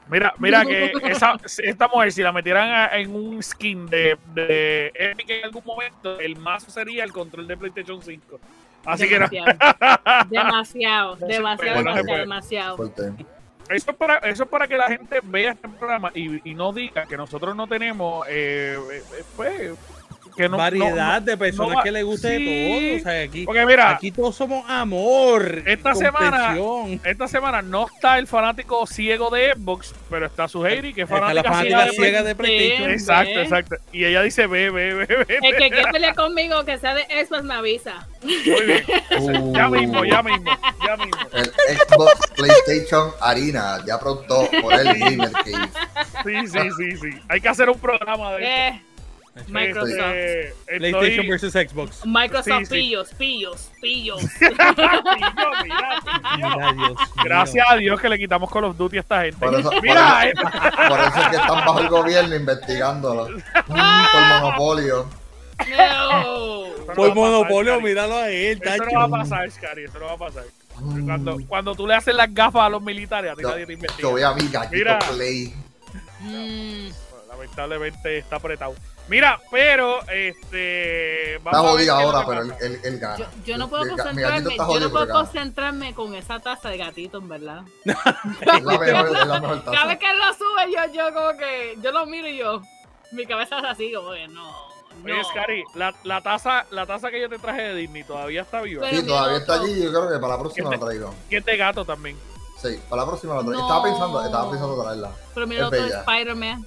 Mira, 0.09 0.35
mira 0.39 0.65
que 0.65 0.93
esa, 1.11 1.37
esta 1.45 1.89
mujer, 1.89 2.13
si 2.13 2.23
la 2.23 2.33
metieran 2.33 2.91
en 2.99 3.15
un 3.15 3.43
skin 3.43 3.87
de, 3.87 4.17
de 4.35 4.93
Epic 4.95 5.29
en 5.31 5.45
algún 5.45 5.65
momento, 5.65 6.19
el 6.21 6.37
mazo 6.37 6.71
sería 6.71 7.05
el 7.05 7.13
control 7.13 7.47
de 7.49 7.57
PlayStation 7.57 8.01
5. 8.03 8.41
Así 8.85 9.09
que 9.09 9.19
no. 9.19 9.27
demasiado, 10.29 11.17
demasiado, 11.17 11.17
demasiado, 11.17 11.83
demasiado, 11.83 12.77
puede. 12.77 12.91
demasiado. 13.01 13.36
Eso 13.69 13.91
es, 13.91 13.97
para, 13.97 14.19
eso 14.19 14.45
es 14.45 14.49
para 14.49 14.69
que 14.69 14.77
la 14.77 14.89
gente 14.89 15.21
vea 15.25 15.53
este 15.53 15.69
programa 15.69 16.13
y, 16.15 16.49
y 16.49 16.55
no 16.55 16.73
diga 16.73 17.07
que 17.07 17.17
nosotros 17.17 17.57
no 17.57 17.67
tenemos, 17.67 18.27
eh, 18.29 18.79
eh, 18.93 19.03
pues, 19.35 19.73
que 20.37 20.49
no, 20.49 20.57
Variedad 20.57 21.21
no- 21.21 21.27
de 21.27 21.37
personas 21.37 21.77
no- 21.79 21.83
que 21.83 21.91
le 21.93 22.03
guste 22.03 22.29
de 22.29 22.39
sí. 22.39 23.01
todo. 23.01 23.01
O 23.11 23.13
sea, 23.13 23.23
aquí, 23.25 23.45
Porque 23.45 23.67
mira, 23.67 23.91
aquí 23.91 24.11
todos 24.11 24.37
somos 24.37 24.65
amor. 24.69 25.63
Esta 25.67 25.95
semana- 25.95 26.57
esta 27.05 27.29
semana 27.29 27.63
no 27.63 27.87
está 27.87 28.19
el 28.19 28.27
fanático 28.27 28.87
ciego 28.87 29.31
de 29.31 29.55
Xbox, 29.55 29.95
pero 30.11 30.27
está 30.27 30.47
su 30.49 30.65
Heidi, 30.67 30.93
que 30.93 31.03
es 31.03 31.11
la 31.11 31.17
fanática, 31.19 31.43
fanática 31.43 31.63
ciega 31.63 31.85
de 31.85 31.91
ciega 31.93 32.23
de 32.23 32.35
Play- 32.35 32.57
PlayStation. 32.57 32.91
Exacto, 32.91 33.41
exacto. 33.41 33.77
Y 33.93 34.05
ella 34.05 34.23
dice, 34.23 34.47
ve, 34.47 34.71
ve, 34.71 34.95
ve, 34.95 35.07
ve. 35.07 35.39
El 35.43 35.57
que 35.57 35.71
quiera 35.71 35.91
pelear 35.91 36.15
conmigo, 36.15 36.65
que 36.65 36.79
sea 36.79 36.95
de 36.95 37.03
Xbox, 37.25 37.43
me 37.45 37.55
avisa. 37.55 38.07
Muy 38.23 38.65
bien. 38.67 38.85
Uh, 39.19 39.55
Ya 39.57 39.69
mismo, 39.69 40.05
ya 40.05 40.23
mismo, 40.23 40.51
ya 40.87 40.97
mismo. 40.97 41.21
El 41.33 41.77
Xbox 41.79 42.31
PlayStation 42.37 43.11
Harina, 43.21 43.79
ya 43.87 43.99
pronto 43.99 44.49
por 44.61 44.73
el 44.75 44.85
Gamer. 44.99 45.31
Sí, 46.25 46.33
sí, 46.49 46.59
sí, 46.77 46.97
sí. 46.97 47.19
Hay 47.29 47.41
que 47.41 47.49
hacer 47.49 47.71
un 47.71 47.79
programa 47.79 48.33
de 48.35 48.45
Eh, 48.45 48.69
eso. 48.69 48.81
Microsoft. 49.49 49.91
Este, 49.99 50.55
PlayStation 50.79 51.11
estoy- 51.27 51.29
versus 51.29 51.53
Xbox. 51.53 52.07
Microsoft 52.07 52.59
Sí, 52.59 52.65
sí. 52.67 52.75
pillos, 52.75 53.09
pillos, 53.19 53.71
pillos. 53.81 54.23
Mira, 54.41 54.73
mira, 54.75 55.03
mira. 55.63 56.01
Mira, 56.37 56.73
Dios 56.73 56.75
mío. 56.77 56.95
Gracias 57.25 57.67
a 57.71 57.77
Dios 57.77 58.01
que 58.01 58.09
le 58.09 58.19
quitamos 58.19 58.51
Call 58.51 58.65
of 58.65 58.77
Duty 58.77 58.97
a 58.97 59.01
esta 59.01 59.23
gente. 59.23 59.39
Por 59.39 59.55
eso, 59.55 59.71
por 59.71 59.83
Mira, 59.83 60.27
eso- 60.29 60.43
por 60.43 61.01
eso 61.01 61.21
es 61.21 61.29
que 61.29 61.37
están 61.37 61.65
bajo 61.65 61.81
el 61.81 61.89
gobierno 61.89 62.35
investigándolo. 62.37 63.29
Mm, 63.29 63.37
por 64.13 64.41
monopolio. 64.41 65.11
No. 65.71 66.67
No 66.69 66.95
Por 66.95 66.97
pasar, 67.09 67.15
monopolio, 67.15 67.73
Scary. 67.75 67.85
míralo 67.85 68.17
a 68.17 68.29
él, 68.31 68.61
Eso 68.63 68.71
tacho. 68.79 68.85
no 68.93 68.99
va 69.01 69.05
a 69.05 69.09
pasar, 69.23 69.51
Scary, 69.51 69.85
eso 69.85 69.99
no 69.99 70.07
va 70.07 70.13
a 70.13 70.19
pasar. 70.19 70.45
Mm, 70.79 71.07
Cuando, 71.07 71.39
cuando 71.49 71.75
tú 71.75 71.87
le 71.87 71.95
haces 71.95 72.15
las 72.15 72.33
gafas 72.33 72.63
a 72.63 72.69
los 72.69 72.83
militares, 72.83 73.33
a 73.33 73.35
ti 73.35 73.43
yo, 73.43 73.49
nadie 73.51 73.67
te 73.67 73.73
investiga. 73.73 74.03
yo 74.03 74.11
voy 74.11 74.23
a 74.23 74.33
mi 74.35 74.49
gallito 74.49 74.71
Mira. 74.77 74.99
play. 74.99 75.55
Mm, 76.21 76.89
Lamentablemente 77.29 78.19
está 78.19 78.37
apretado. 78.37 78.75
Mira, 79.09 79.41
pero 79.53 80.01
este. 80.09 81.37
Está 81.37 81.51
Vamos 81.51 81.71
a 81.73 81.75
ver 81.75 81.89
jodido 81.89 81.95
ahora, 81.95 82.27
pero 82.27 82.43
él 82.61 82.99
gana. 82.99 83.17
yo, 83.19 83.27
yo 83.45 83.57
no 83.59 83.69
puedo 83.69 83.87
concentrarme, 83.89 84.51
está 84.51 84.69
yo 84.73 84.81
no 84.81 84.91
puedo 84.91 85.09
concentrarme 85.13 85.95
con 85.95 86.15
esa 86.15 86.41
taza 86.41 86.71
de 86.71 86.79
gatito, 86.79 87.19
en 87.19 87.29
verdad. 87.29 87.63
Es 87.85 88.65
la 88.65 88.79
mejor, 88.79 88.87
es 88.87 89.27
la 89.27 89.41
mejor 89.41 89.63
Cada 89.65 89.77
taza. 89.77 89.87
vez 89.87 89.99
que 89.99 90.11
él 90.11 90.19
lo 90.19 90.35
sube, 90.35 90.73
yo, 90.73 90.93
yo 90.93 91.15
como 91.15 91.39
que, 91.39 91.77
yo 91.81 91.93
lo 91.93 92.07
miro 92.07 92.27
y 92.29 92.37
yo, 92.39 92.63
mi 93.13 93.27
cabeza 93.27 93.59
es 93.61 93.65
así, 93.65 93.93
como 93.93 94.11
que 94.11 94.27
no, 94.27 94.43
no. 94.45 95.05
Oye, 95.05 95.23
Scary, 95.31 95.63
la, 95.75 95.95
la, 96.03 96.21
taza, 96.23 96.67
la 96.71 96.85
taza 96.87 97.11
que 97.11 97.21
yo 97.21 97.29
te 97.29 97.39
traje 97.39 97.63
de 97.63 97.75
Disney 97.77 98.03
todavía 98.03 98.43
está 98.43 98.61
viva. 98.63 98.87
Pero- 98.91 99.03
Sí, 99.03 99.07
todavía 99.07 99.37
está 99.39 99.55
allí. 99.55 99.83
Yo 99.85 99.91
creo 99.91 100.09
que 100.11 100.19
para 100.19 100.35
la 100.35 100.41
próxima 100.41 100.71
¿Qué 100.71 100.77
la 100.79 100.85
traigo. 100.85 101.15
Y 101.31 101.37
este 101.37 101.57
gato 101.57 101.85
también. 101.85 102.19
Sí, 102.61 102.81
para 102.89 103.03
la 103.03 103.09
próxima 103.09 103.35
la 103.35 103.41
traigo. 103.43 103.61
No. 103.61 103.67
Estaba 103.67 103.83
pensando, 103.85 104.25
estaba 104.25 104.51
pensando 104.51 104.83
traerla. 104.83 105.11
Pero 105.35 105.47
mira 105.47 105.61
Es 105.61 105.67
otro. 105.69 105.87
Spider-Man. 105.87 106.67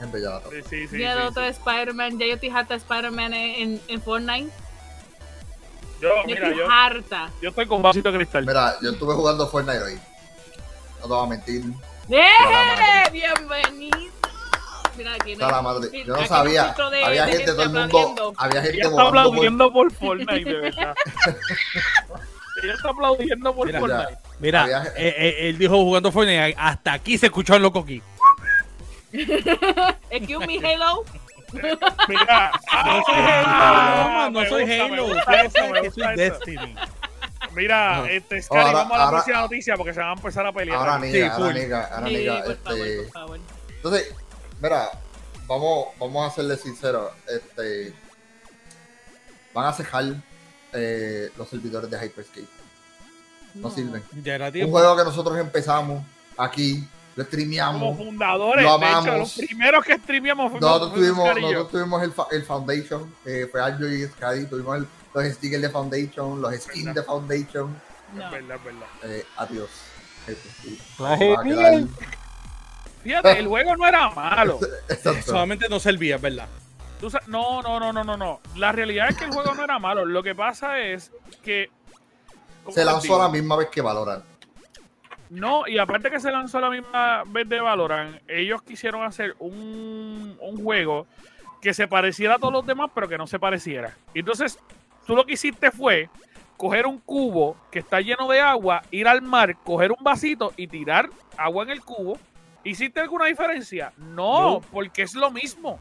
En 0.00 0.12
bella 0.12 0.30
la 0.30 0.40
taza. 0.40 0.50
Sí, 0.54 0.62
sí, 0.68 0.88
sí. 0.88 0.96
mira 0.96 1.14
sí, 1.14 1.20
otro 1.28 1.42
sí. 1.42 1.48
Spider-Man. 1.50 2.18
Ya 2.18 2.26
yo 2.26 2.34
estoy 2.34 2.50
harta 2.50 2.74
de 2.74 2.78
Spider-Man 2.78 3.32
en, 3.34 3.80
en, 3.88 4.02
Fortnite. 4.02 4.50
Yo, 6.00 6.08
Yo 6.08 6.14
mira, 6.26 6.48
estoy 6.48 6.58
yo, 6.58 6.70
harta. 6.70 7.30
yo 7.40 7.48
estoy 7.48 7.66
con 7.66 7.80
vasito 7.82 8.12
cristal. 8.12 8.44
Mira, 8.46 8.74
yo 8.82 8.90
estuve 8.90 9.14
jugando 9.14 9.48
Fortnite 9.48 9.82
hoy. 9.82 9.94
No 11.00 11.02
te 11.02 11.08
voy 11.08 11.24
a 11.24 11.28
mentir. 11.28 11.64
¡Eh! 12.10 13.10
Bienvenido. 13.10 13.96
Mira, 14.98 15.14
aquí 15.14 15.34
la 15.34 15.60
madre. 15.62 15.88
Yo 16.04 16.14
no 16.16 16.26
sabía. 16.26 16.74
de- 16.90 17.04
Había 17.04 17.26
de 17.26 17.32
gente, 17.32 17.52
todo 17.52 17.62
el 17.62 17.70
mundo. 17.70 18.32
Había 18.36 18.62
gente 18.62 18.78
Ella 18.78 18.88
está 18.88 18.96
por- 18.96 19.06
aplaudiendo 19.08 19.72
por 19.72 19.92
Fortnite, 19.92 20.44
de 20.44 20.54
verdad. 20.60 20.94
Ella 22.62 22.72
está 22.74 22.88
aplaudiendo 22.90 23.54
por 23.54 23.66
Mira, 23.66 23.80
Fortnite. 23.80 24.18
Mira, 24.40 24.62
Había- 24.62 24.82
eh, 24.96 25.14
eh, 25.18 25.36
él 25.48 25.58
dijo 25.58 25.74
jugando 25.76 26.10
Fortnite, 26.12 26.54
hasta 26.58 26.92
aquí 26.94 27.18
se 27.18 27.26
escuchó 27.26 27.54
el 27.56 27.62
loco 27.62 27.80
aquí. 27.80 28.02
Excuse 30.10 30.46
me, 30.46 30.56
hello. 30.58 31.04
Mira, 32.08 32.50
No 32.84 33.02
soy 33.04 33.14
ah, 33.16 34.24
Halo, 34.26 34.30
no 34.30 34.48
soy 34.48 34.64
Halo. 34.80 35.06
que 35.82 35.90
soy. 35.90 36.16
Destiny. 36.16 36.74
Mira, 37.54 37.98
Ajá. 38.00 38.10
este, 38.10 38.42
Scary, 38.42 38.60
Ahora- 38.60 38.72
vamos 38.78 38.92
a 38.92 38.98
la 38.98 39.04
ahora- 39.04 39.16
próxima 39.18 39.40
noticia 39.40 39.76
porque 39.76 39.94
se 39.94 40.00
van 40.00 40.08
a 40.10 40.12
empezar 40.12 40.46
a 40.46 40.52
pelear. 40.52 40.76
Ahora. 40.78 41.00
Sí, 41.00 41.06
niga, 41.12 41.34
ahora 41.34 41.52
niga, 41.54 41.84
ahora 41.94 42.06
Sí, 42.08 42.16
niga. 42.16 42.42
por 42.44 42.56
favor, 42.56 42.78
Este, 42.86 43.02
por 43.04 43.12
favor. 43.12 43.40
entonces, 43.76 44.14
mira, 44.60 44.90
vamos, 45.46 45.86
vamos 45.98 46.32
a 46.32 46.34
serle 46.34 46.56
sinceros. 46.56 47.12
Este, 47.28 47.94
van 49.54 49.66
a 49.66 49.72
cejar 49.72 50.04
eh, 50.72 51.30
los 51.38 51.48
servidores 51.48 51.88
de 51.90 51.96
Hyperscape. 51.98 52.46
No, 53.54 53.70
sirven. 53.70 54.02
Ya 54.22 54.34
era 54.34 54.48
Un 54.48 54.70
juego 54.70 54.96
que 54.96 55.04
nosotros 55.04 55.38
empezamos 55.38 56.04
aquí, 56.36 56.86
lo 57.16 57.24
Como 57.24 57.28
streameamos. 57.28 57.96
fundadores, 57.96 58.64
Lo 58.64 58.78
de 58.78 58.86
hecho, 58.86 58.96
amamos. 58.98 59.18
los 59.20 59.32
primeros 59.34 59.84
que 59.84 59.94
streameamos 59.98 60.50
fuimos, 60.52 60.60
Nosotros 60.60 60.94
tuvimos, 60.94 61.40
nosotros 61.40 61.70
tuvimos 61.70 62.02
el, 62.02 62.12
el 62.32 62.44
Foundation, 62.44 63.14
eh, 63.24 63.48
fue 63.50 63.62
Anjo 63.62 63.86
y 63.88 64.06
Scary, 64.06 64.46
tuvimos 64.46 64.76
el- 64.78 64.86
los 65.14 65.24
stickers 65.34 65.62
de 65.62 65.70
Foundation, 65.70 66.42
los 66.42 66.54
skins 66.54 66.94
de 66.94 67.02
Foundation. 67.02 67.74
No. 68.14 68.24
Es 68.26 68.30
verdad, 68.30 68.56
es 68.58 68.64
verdad. 68.64 68.86
Eh, 69.04 69.26
adiós. 69.36 69.70
Ay, 70.98 71.88
Fíjate, 73.02 73.38
el 73.38 73.46
juego 73.48 73.76
no 73.76 73.86
era 73.86 74.10
malo. 74.10 74.58
Exacto. 74.88 75.22
Solamente 75.22 75.68
no 75.68 75.78
servía, 75.80 76.18
¿verdad? 76.18 76.48
Tú 77.00 77.08
no, 77.28 77.62
no, 77.62 77.78
no, 77.78 77.92
no, 77.92 78.04
no, 78.04 78.16
no. 78.16 78.40
La 78.56 78.72
realidad 78.72 79.08
es 79.10 79.16
que 79.16 79.24
el 79.24 79.30
juego 79.32 79.54
no 79.54 79.62
era 79.64 79.78
malo. 79.78 80.04
Lo 80.04 80.22
que 80.22 80.34
pasa 80.34 80.80
es 80.80 81.12
que. 81.42 81.70
¿cómo 82.64 82.74
Se 82.74 82.84
lanzó 82.84 83.20
a 83.20 83.24
la 83.26 83.28
misma 83.30 83.56
vez 83.56 83.68
que 83.70 83.80
Valorant. 83.80 84.24
No, 85.30 85.66
y 85.66 85.78
aparte 85.78 86.10
que 86.10 86.20
se 86.20 86.30
lanzó 86.30 86.58
a 86.58 86.62
la 86.62 86.70
misma 86.70 87.24
vez 87.26 87.48
de 87.48 87.60
Valorant, 87.60 88.20
ellos 88.28 88.62
quisieron 88.62 89.02
hacer 89.04 89.34
un, 89.38 90.36
un 90.40 90.62
juego 90.62 91.06
que 91.60 91.74
se 91.74 91.88
pareciera 91.88 92.34
a 92.34 92.38
todos 92.38 92.52
los 92.52 92.66
demás, 92.66 92.90
pero 92.94 93.08
que 93.08 93.18
no 93.18 93.26
se 93.26 93.38
pareciera. 93.38 93.96
Y 94.14 94.20
Entonces, 94.20 94.58
tú 95.06 95.16
lo 95.16 95.24
que 95.26 95.32
hiciste 95.32 95.70
fue 95.70 96.08
coger 96.56 96.86
un 96.86 96.98
cubo 96.98 97.56
que 97.70 97.80
está 97.80 98.00
lleno 98.00 98.28
de 98.28 98.40
agua, 98.40 98.82
ir 98.90 99.08
al 99.08 99.20
mar, 99.22 99.56
coger 99.64 99.90
un 99.92 100.02
vasito 100.02 100.52
y 100.56 100.68
tirar 100.68 101.10
agua 101.36 101.64
en 101.64 101.70
el 101.70 101.82
cubo. 101.82 102.18
¿Hiciste 102.64 103.00
alguna 103.00 103.26
diferencia? 103.26 103.92
No, 103.96 104.40
No. 104.54 104.60
porque 104.72 105.02
es 105.02 105.14
lo 105.14 105.30
mismo. 105.30 105.78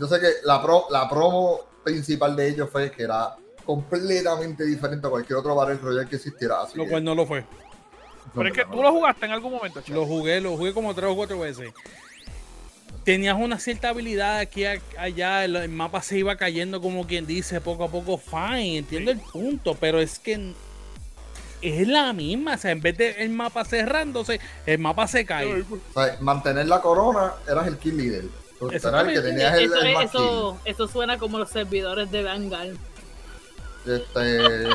Yo 0.00 0.06
sé 0.06 0.20
que 0.20 0.28
la, 0.44 0.60
pro, 0.62 0.86
la 0.90 1.08
promo 1.08 1.60
principal 1.84 2.34
de 2.36 2.48
ellos 2.48 2.68
fue 2.70 2.90
que 2.90 3.02
era 3.04 3.34
completamente 3.64 4.64
diferente 4.64 5.06
a 5.06 5.10
cualquier 5.10 5.38
otro 5.38 5.54
Battle 5.54 5.76
Royale 5.76 6.08
que 6.08 6.16
existiera. 6.16 6.62
Así 6.62 6.76
Lo 6.78 6.84
que, 6.84 6.90
cual 6.90 7.04
no 7.04 7.14
lo 7.14 7.26
fue. 7.26 7.44
Pero 8.34 8.48
es 8.48 8.54
que 8.54 8.64
tú 8.64 8.82
lo 8.82 8.90
jugaste 8.92 9.26
en 9.26 9.32
algún 9.32 9.52
momento, 9.52 9.80
chaval. 9.80 10.00
Lo 10.00 10.06
jugué, 10.06 10.40
lo 10.40 10.56
jugué 10.56 10.72
como 10.72 10.94
tres 10.94 11.10
o 11.10 11.14
cuatro 11.16 11.38
veces. 11.40 11.72
Tenías 13.04 13.36
una 13.36 13.58
cierta 13.58 13.88
habilidad 13.88 14.38
aquí 14.38 14.64
a- 14.64 14.80
allá, 14.96 15.44
el, 15.44 15.68
mapa 15.68 16.02
se 16.02 16.18
iba 16.18 16.36
cayendo 16.36 16.80
como 16.80 17.06
quien 17.06 17.26
dice, 17.26 17.60
poco 17.60 17.84
a 17.84 17.88
poco, 17.90 18.16
fine, 18.16 18.78
entiendo 18.78 19.10
el 19.10 19.18
punto, 19.18 19.76
pero 19.78 20.00
es 20.00 20.18
que 20.20 20.52
es 21.62 21.88
la 21.88 22.12
misma, 22.12 22.54
o 22.54 22.58
sea, 22.58 22.70
en 22.70 22.80
vez 22.80 22.96
de 22.96 23.10
el 23.22 23.30
mapa 23.30 23.64
cerrándose, 23.64 24.40
el 24.66 24.78
mapa 24.78 25.06
se 25.08 25.24
cae. 25.26 25.62
O 25.62 25.64
sea, 25.94 26.16
mantener 26.20 26.66
la 26.68 26.80
corona 26.80 27.34
eras 27.48 27.66
el 27.66 27.76
kill 27.78 27.96
leader. 27.96 28.24
Tú 28.58 28.70
eras 28.70 28.84
el 29.08 29.14
que 29.14 29.20
tenías 29.20 29.54
el, 29.54 29.64
Eso, 29.64 29.80
el 29.80 29.88
eso, 30.04 30.60
eso 30.64 30.88
suena 30.88 31.18
como 31.18 31.38
los 31.38 31.50
servidores 31.50 32.10
de 32.10 32.22
Vanguard. 32.22 32.76
Este, 33.84 34.68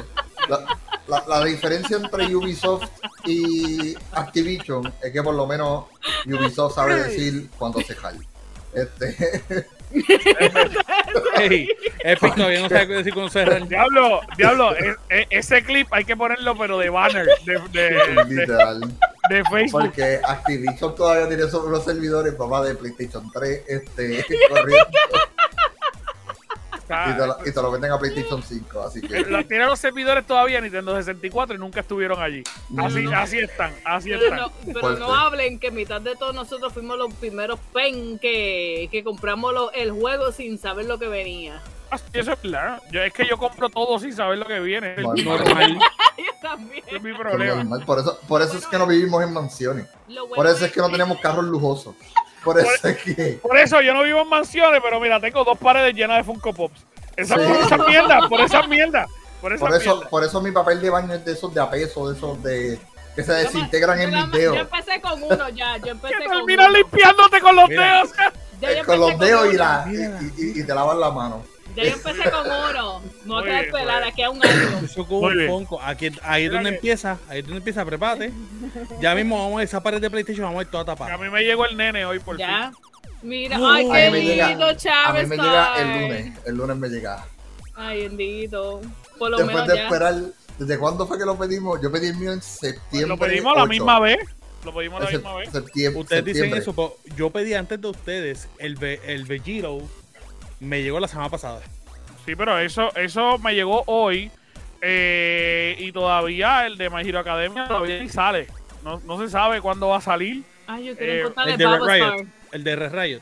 la, 0.50 0.66
la- 1.08 1.24
la 1.28 1.46
diferencia 1.46 1.98
entre 1.98 2.36
Ubisoft 2.36 2.90
y 3.26 3.96
Activision 4.12 4.94
es 5.02 5.12
que 5.12 5.24
por 5.24 5.36
lo 5.36 5.48
menos 5.48 5.86
Ubisoft 6.26 6.76
sabe 6.76 7.04
decir 7.04 7.50
cuando 7.58 7.80
se 7.82 7.96
jale. 7.96 8.20
Este, 8.74 9.66
Hey, 11.36 11.70
Epic 12.00 12.36
todavía 12.36 12.60
no 12.62 12.68
sabe 12.70 12.88
qué 12.88 12.94
decir 12.96 13.14
con 13.14 13.30
cerrar. 13.30 13.66
Diablo, 13.68 14.20
diablo, 14.38 14.76
e- 14.76 14.96
e- 15.10 15.28
ese 15.30 15.64
clip 15.64 15.88
hay 15.92 16.04
que 16.04 16.16
ponerlo, 16.18 16.58
pero 16.58 16.78
de 16.78 16.90
banner, 16.90 17.26
de, 17.46 17.54
de- 17.72 17.94
de- 17.94 18.26
literal. 18.28 18.82
de 19.30 19.44
Facebook. 19.50 19.82
Porque 19.84 20.20
Activision 20.28 20.94
todavía 20.96 21.28
tiene 21.30 21.50
sobre 21.50 21.72
los 21.72 21.86
servidores, 21.86 22.34
papá, 22.36 22.64
de 22.66 22.76
PlayStation 22.76 23.32
3, 23.32 23.64
este, 23.68 24.26
corriendo. 24.50 24.88
Está- 26.88 27.10
y, 27.12 27.18
te 27.18 27.28
lo, 27.28 27.38
y 27.46 27.54
te 27.54 27.62
lo 27.62 27.72
venden 27.72 27.92
a 27.92 28.00
PlayStation 28.00 28.42
5, 28.42 28.82
así 28.82 29.02
que. 29.02 29.20
la 29.26 29.44
tienen 29.44 29.68
los 29.68 29.78
servidores 29.78 30.26
todavía 30.26 30.62
Nintendo 30.62 30.96
64 30.96 31.56
y 31.56 31.60
nunca 31.60 31.82
estuvieron 31.82 32.22
allí. 32.22 32.44
Así, 32.78 33.06
así 33.14 33.40
están, 33.40 33.74
así 33.84 34.10
Pero, 34.10 34.24
están. 34.24 34.40
no, 34.40 34.52
pero 34.66 34.80
Fuerte. 34.80 35.00
no 35.02 35.14
hablen 35.14 35.60
que 35.60 35.70
mitad 35.72 36.00
de 36.00 36.16
todos 36.16 36.34
nosotros 36.34 36.72
fuimos 36.74 36.98
los 36.98 37.14
primeros 37.16 37.60
pen 37.74 38.18
que, 38.20 38.88
que 38.90 39.04
compramos 39.04 39.54
lo- 39.54 39.72
el 39.74 39.92
juego 39.92 40.32
sin 40.32 40.58
saber 40.58 40.86
lo 40.86 40.98
que 40.98 41.10
venía. 41.10 41.62
Ah, 41.92 41.98
sí, 41.98 42.04
Eso 42.14 42.34
es 42.34 42.40
claro. 42.40 42.82
Yo, 42.92 43.02
es 43.02 43.14
que 43.14 43.26
yo 43.28 43.38
compro 43.38 43.70
todo 43.70 44.00
sin 44.00 44.14
saber 44.14 44.38
lo 44.38 44.46
que 44.46 44.60
viene. 44.62 44.96
Es 44.98 45.04
Bueno, 45.04 45.38
Normal. 45.38 45.78
Yo 46.18 46.24
también. 46.42 46.84
es 46.88 47.02
mi 47.04 47.14
Por, 47.14 47.30
problema. 47.30 47.86
por 47.86 48.00
eso, 48.00 48.20
por 48.28 48.42
eso 48.42 48.58
es 48.58 48.66
que 48.66 48.78
no 48.78 48.88
vivimos 48.88 49.22
en 49.24 49.32
mansiones. 49.34 49.88
Bueno 50.08 50.30
Por 50.36 50.48
eso 50.48 50.66
es 50.66 50.72
que 50.72 50.80
no 50.82 50.90
tenemos 50.90 51.20
carros 51.20 51.46
lujosos. 51.46 51.96
Por 52.54 52.60
eso 52.60 52.88
es 52.88 52.98
que. 52.98 53.40
Por 53.42 53.58
eso 53.58 53.82
yo 53.82 53.94
no 53.94 54.04
vivo 54.04 54.22
en 54.22 54.30
mansiones, 54.30 54.80
pero 54.84 55.00
mira, 55.00 55.20
tengo 55.20 55.44
dos 55.44 55.58
paredes 55.58 55.94
llenas 55.96 56.18
de 56.18 56.24
Funko 56.24 56.54
Pops. 56.54 56.86
Esa, 57.16 57.36
Sí. 57.36 57.42
Por 57.48 57.58
esa 57.58 57.78
mierda, 57.78 58.30
por 58.30 58.42
esa 58.42 58.68
mierda. 58.68 59.06
Por 59.42 59.54
esa 59.54 59.66
Por 59.66 59.76
eso, 59.76 59.94
mierda. 59.96 60.10
por 60.10 60.24
eso 60.24 60.42
mi 60.42 60.52
papel 60.52 60.82
de 60.82 60.90
baño 60.90 61.14
es 61.14 61.24
de 61.26 61.32
esos 61.34 61.54
de 61.54 61.62
a 61.62 61.70
peso, 61.70 62.10
de 62.10 62.18
esos 62.18 62.44
de 62.44 62.80
que 63.16 63.24
se 63.24 63.34
desintegran 63.34 64.00
en 64.02 64.12
Yo 64.12 64.18
mis 64.28 64.32
dedos. 64.32 64.56
Yo 64.56 64.62
empecé 64.62 65.02
con 65.02 65.24
uno 65.24 65.50
ya, 65.50 65.78
yo 65.78 65.84
Que 65.84 65.90
empecé 65.90 66.16
con 66.26 66.38
terminas 66.38 66.68
uno. 66.70 66.78
limpiándote 66.78 67.40
con 67.42 67.56
los 67.56 67.70
Mira. 67.70 67.94
dedos. 68.04 68.10
Yo 68.62 68.70
Eh, 68.70 68.82
con 68.86 69.00
los 69.00 69.20
dedos 69.20 69.54
y, 69.54 69.58
la, 69.58 69.86
y, 69.88 70.42
y- 70.42 70.60
y 70.62 70.64
te 70.64 70.74
lavan 70.74 71.00
la 71.00 71.12
mano. 71.12 71.44
Ya 71.78 71.84
yo 71.84 71.94
empecé 71.96 72.30
con 72.32 72.42
uno. 72.48 73.02
No 73.26 73.34
Muy 73.36 73.42
voy 73.44 73.52
a 73.52 73.62
esperar 73.62 74.04
aquí 74.04 74.22
a 74.24 74.30
un 74.30 74.44
año. 74.46 74.80
Eso 74.84 75.06
como 75.08 75.22
Muy 75.30 75.38
un 75.38 75.48
fonco. 75.48 75.82
Aquí, 75.82 76.08
ahí 76.24 76.44
es 76.46 76.50
Mira 76.50 76.54
donde 76.56 76.70
que- 76.72 76.76
empieza, 76.78 77.18
ahí 77.30 77.40
es 77.40 77.46
donde 77.46 77.58
empieza, 77.60 77.86
prepárate. 77.86 78.34
Ya 79.02 79.14
mismo 79.16 79.38
vamos 79.44 79.60
a 79.62 79.64
esa 79.64 79.82
pared 79.82 80.02
de 80.02 80.10
PlayStation, 80.10 80.46
vamos 80.46 80.60
a 80.60 80.62
ir 80.64 80.68
toda 80.72 80.84
A 80.84 80.86
tapada. 80.88 81.18
mí 81.18 81.30
me 81.30 81.42
llegó 81.44 81.66
el 81.66 81.78
nene 81.78 82.06
hoy 82.06 82.20
por 82.20 82.38
Ya. 82.38 82.72
Mira, 83.22 83.58
No. 83.58 83.72
ay, 83.72 83.90
A 83.90 83.94
qué 83.94 84.12
lindo, 84.12 84.66
A 84.66 84.70
mí 84.72 84.76
Chávez. 84.78 85.28
me 85.28 85.36
llega 85.38 85.74
el 85.82 86.02
lunes. 86.02 86.34
El 86.46 86.56
lunes 86.56 86.78
me 86.78 86.90
llega. 86.90 87.26
Ay, 87.76 88.04
bendito. 88.08 88.82
Por 89.20 89.32
lo 89.32 89.38
Después 89.38 89.56
menos 89.56 89.68
de 89.70 89.76
ya. 89.78 89.84
esperar. 89.86 90.16
¿Desde 90.58 90.78
cuándo 90.80 91.06
fue 91.08 91.18
que 91.20 91.26
lo 91.26 91.38
pedimos? 91.38 91.80
Yo 91.82 91.92
pedí 91.92 92.08
el 92.08 92.16
mío 92.16 92.32
en 92.34 92.42
fin. 92.42 92.50
septiembre. 92.60 93.08
Lo 93.10 93.18
pedimos 93.18 93.56
la 93.56 93.64
8. 93.64 93.70
misma 93.70 94.00
vez. 94.00 94.18
Lo 94.66 94.74
pedimos 94.74 95.04
la 95.04 95.10
misma 95.12 95.36
vez. 95.36 95.50
septiembre. 95.52 96.02
Ustedes 96.02 96.26
dicen 96.26 96.54
eso, 96.56 96.74
pero 96.74 96.98
yo 97.16 97.30
pedí 97.30 97.54
antes 97.54 97.80
de 97.80 97.88
ustedes 97.88 98.48
el, 98.58 98.82
el 98.84 99.26
Vegito. 99.26 99.82
Me 100.60 100.82
llegó 100.82 101.00
la 101.00 101.08
semana 101.08 101.30
pasada. 101.30 101.62
Sí, 102.26 102.36
pero 102.36 102.58
eso, 102.60 102.94
eso 102.96 103.38
me 103.40 103.54
llegó 103.56 103.84
hoy. 103.88 104.32
eh, 104.82 105.76
y 105.80 105.92
todavía 105.92 106.66
el 106.68 106.78
de 106.78 106.90
My 106.90 107.02
Hero 107.08 107.20
Academia 107.20 107.68
todavía 107.68 108.00
ni 108.02 108.10
sale. 108.10 108.48
No, 108.84 109.00
no 109.06 109.20
se 109.20 109.30
sabe 109.30 109.60
cuándo 109.62 109.88
va 109.90 109.98
a 109.98 110.02
salir. 110.02 110.44
Ay, 110.68 110.86
yo 110.86 110.94
Eh, 110.94 110.96
quiero 110.98 111.14
encontrarle 111.20 111.52
El 111.54 111.58
de 111.58 111.66
Red 111.68 111.82
Riot. 111.84 112.14
Star. 112.16 112.28
El 112.52 112.64
de 112.64 112.76
Red 112.76 112.94
Riot. 112.94 113.22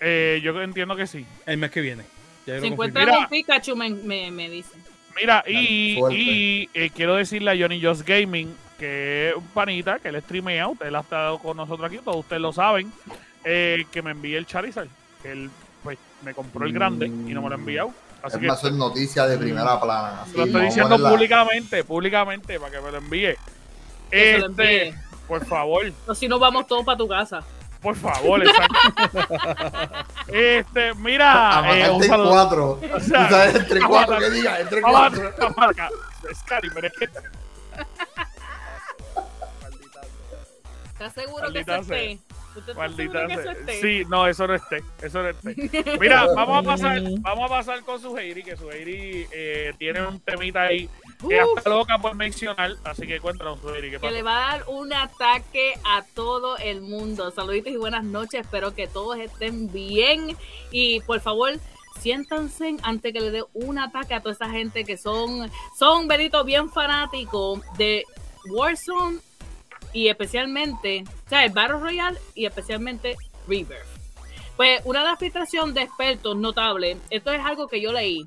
Eh, 0.00 0.40
yo 0.42 0.62
entiendo 0.62 0.96
que 0.96 1.06
sí. 1.06 1.24
El 1.46 1.58
mes 1.58 1.70
que 1.70 1.80
viene. 1.80 2.04
Ya 2.46 2.60
Si 2.60 2.66
encuentran 2.66 3.08
un 3.10 3.26
Pikachu, 3.28 3.76
me, 3.76 3.90
me, 3.90 4.30
me 4.30 4.48
dicen. 4.50 4.80
Mira, 5.16 5.42
y, 5.46 5.98
y, 6.12 6.70
eh, 6.74 6.90
quiero 6.94 7.14
decirle 7.16 7.50
a 7.50 7.56
Johnny 7.58 7.82
Just 7.82 8.06
Gaming 8.06 8.54
que 8.78 9.28
es 9.30 9.36
un 9.36 9.46
panita, 9.48 9.98
que 9.98 10.08
él 10.08 10.20
streamea, 10.22 10.68
usted 10.68 10.94
ha 10.94 11.00
estado 11.00 11.38
con 11.38 11.54
nosotros 11.56 11.86
aquí, 11.86 11.98
todos 12.02 12.16
ustedes 12.20 12.40
lo 12.40 12.50
saben, 12.52 12.90
eh, 13.44 13.84
que 13.92 14.00
me 14.00 14.12
envíe 14.12 14.36
el 14.36 14.46
Charizard. 14.46 14.88
Que 15.22 15.32
él 15.32 15.50
me 16.22 16.34
compró 16.34 16.66
el 16.66 16.72
grande 16.72 17.06
y 17.06 17.10
no 17.34 17.42
me 17.42 17.48
lo 17.48 17.54
ha 17.54 17.58
enviado. 17.58 17.92
Así 18.22 18.36
Es 18.36 18.40
que 18.42 18.46
más, 18.48 18.64
es 18.64 18.72
noticia 18.72 19.26
de 19.26 19.38
primera 19.38 19.80
plana. 19.80 20.22
así, 20.22 20.36
lo 20.36 20.44
estoy 20.44 20.60
a 20.60 20.64
diciendo 20.64 20.98
públicamente, 20.98 21.84
públicamente, 21.84 22.60
para 22.60 22.72
que 22.72 22.80
me 22.82 22.90
lo 22.90 22.98
envíe. 22.98 23.34
Que 24.10 24.32
se 24.34 24.38
lo 24.38 24.46
Este, 24.50 24.88
envíe. 24.88 24.98
por 25.26 25.46
favor, 25.46 25.92
O 26.06 26.14
si 26.14 26.28
no, 26.28 26.38
vamos 26.38 26.66
todos 26.66 26.84
para 26.84 26.98
tu 26.98 27.08
casa. 27.08 27.42
por 27.80 27.96
favor, 27.96 28.42
exacto. 28.46 28.74
este, 30.28 30.92
mira, 30.96 31.60
A 31.60 31.78
eh, 31.78 31.90
un 31.90 32.02
saludo. 32.04 32.30
cuatro. 32.30 32.80
O 32.94 33.00
sea, 33.00 33.48
entre 33.50 33.82
a 33.82 33.86
cuatro, 33.88 34.18
que 34.18 34.30
diga, 34.30 34.60
entre 34.60 34.80
a- 34.80 34.82
cuatro. 34.82 35.32
acá. 35.56 35.88
Scary, 36.44 36.68
pero 36.74 36.86
es 36.88 36.92
que 36.92 37.08
¿Estás 40.92 41.14
seguro 41.14 41.44
Maldita 41.44 41.78
que 41.78 41.84
sea. 41.84 41.96
esté? 42.02 42.20
¿Usted 42.56 42.70
está 42.70 42.74
Maldita 42.74 43.26
que 43.26 43.32
eso 43.34 43.42
sea. 43.42 43.52
esté? 43.52 43.80
Sí, 43.80 44.04
no, 44.08 44.26
eso 44.26 44.46
no 44.46 44.54
esté. 44.54 44.82
Eso 45.02 45.22
no 45.22 45.28
esté. 45.28 45.98
Mira, 46.00 46.26
vamos 46.34 46.58
a 46.58 46.62
pasar, 46.62 47.02
vamos 47.20 47.44
a 47.44 47.48
pasar 47.48 47.84
con 47.84 48.00
Suheiri, 48.00 48.42
que 48.42 48.56
Suheiri 48.56 49.26
eh, 49.32 49.72
tiene 49.78 50.06
un 50.06 50.20
temita 50.20 50.62
ahí 50.62 50.88
que 51.28 51.42
Uf. 51.44 51.58
hasta 51.58 51.70
loca 51.70 51.98
por 51.98 52.14
mencionar. 52.14 52.72
Así 52.84 53.06
que 53.06 53.20
cuéntanos, 53.20 53.60
Suheiri, 53.60 53.90
¿qué 53.90 53.98
que 53.98 54.10
le 54.10 54.22
va 54.22 54.36
a 54.36 54.58
dar 54.58 54.64
un 54.68 54.92
ataque 54.92 55.74
a 55.84 56.04
todo 56.14 56.56
el 56.58 56.80
mundo. 56.80 57.30
Saluditos 57.30 57.72
y 57.72 57.76
buenas 57.76 58.04
noches. 58.04 58.40
Espero 58.40 58.74
que 58.74 58.86
todos 58.88 59.18
estén 59.18 59.70
bien. 59.72 60.36
Y 60.70 61.00
por 61.00 61.20
favor, 61.20 61.52
siéntanse 62.00 62.76
antes 62.82 63.12
que 63.12 63.20
le 63.20 63.30
dé 63.30 63.44
un 63.54 63.78
ataque 63.78 64.14
a 64.14 64.20
toda 64.20 64.34
esa 64.34 64.50
gente 64.50 64.84
que 64.84 64.96
son, 64.96 65.50
son 65.78 66.08
Benito, 66.08 66.44
bien 66.44 66.70
fanáticos 66.70 67.60
de 67.76 68.04
Warzone 68.48 69.18
y 69.92 70.08
especialmente, 70.08 71.04
o 71.26 71.28
sea, 71.28 71.44
el 71.44 71.52
Battle 71.52 71.78
Royale 71.78 72.18
y 72.34 72.46
especialmente 72.46 73.16
Rebirth. 73.46 73.86
Pues 74.56 74.82
una 74.84 75.00
nueva 75.00 75.16
filtración 75.16 75.72
de 75.72 75.82
expertos 75.82 76.36
notables, 76.36 76.98
esto 77.08 77.32
es 77.32 77.40
algo 77.44 77.66
que 77.66 77.80
yo 77.80 77.92
leí. 77.92 78.26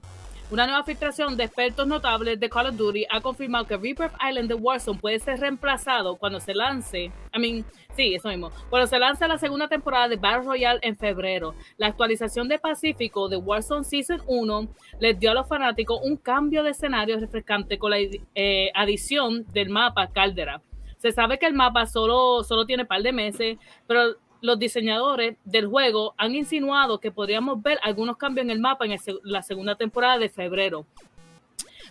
Una 0.52 0.68
nueva 0.68 0.84
filtración 0.84 1.36
de 1.36 1.46
expertos 1.46 1.88
notables 1.88 2.40
de 2.40 2.50
Call 2.50 2.68
of 2.68 2.76
Duty 2.76 3.06
ha 3.10 3.22
confirmado 3.22 3.66
que 3.66 3.76
Rebirth 3.76 4.14
Island 4.22 4.50
de 4.50 4.54
Warzone 4.54 5.00
puede 5.00 5.18
ser 5.20 5.40
reemplazado 5.40 6.16
cuando 6.16 6.40
se 6.40 6.54
lance, 6.54 7.12
I 7.34 7.40
mean, 7.40 7.66
sí, 7.96 8.14
eso 8.14 8.30
mismo, 8.30 8.52
cuando 8.70 8.86
se 8.86 9.00
lance 9.00 9.28
la 9.28 9.40
segunda 9.40 9.68
temporada 9.68 10.10
de 10.10 10.18
Battle 10.18 10.44
Royale 10.44 10.80
en 10.84 10.98
febrero. 10.98 11.56
La 11.78 11.88
actualización 11.88 12.48
de 12.50 12.60
Pacífico 12.60 13.30
de 13.30 13.38
Warzone 13.38 13.84
Season 13.84 14.22
1 14.28 14.68
les 15.00 15.20
dio 15.20 15.32
a 15.32 15.34
los 15.34 15.48
fanáticos 15.48 16.00
un 16.04 16.18
cambio 16.18 16.62
de 16.62 16.72
escenario 16.72 17.20
refrescante 17.20 17.80
con 17.80 17.92
la 17.92 17.98
eh, 18.36 18.70
adición 18.76 19.46
del 19.54 19.70
mapa 19.70 20.08
Caldera. 20.08 20.62
Se 21.04 21.12
sabe 21.12 21.38
que 21.38 21.46
el 21.46 21.54
mapa 21.54 21.86
solo, 21.86 22.46
solo 22.46 22.66
tiene 22.66 22.86
par 22.86 23.02
de 23.02 23.12
meses, 23.12 23.58
pero 23.88 24.16
los 24.40 24.58
diseñadores 24.58 25.36
del 25.44 25.68
juego 25.68 26.14
han 26.18 26.34
insinuado 26.34 27.02
que 27.02 27.12
podríamos 27.12 27.62
ver 27.62 27.78
algunos 27.84 28.16
cambios 28.16 28.46
en 28.46 28.52
el 28.52 28.62
mapa 28.62 28.86
en 28.86 28.98
la 29.24 29.42
segunda 29.42 29.76
temporada 29.76 30.18
de 30.18 30.30
febrero. 30.30 30.86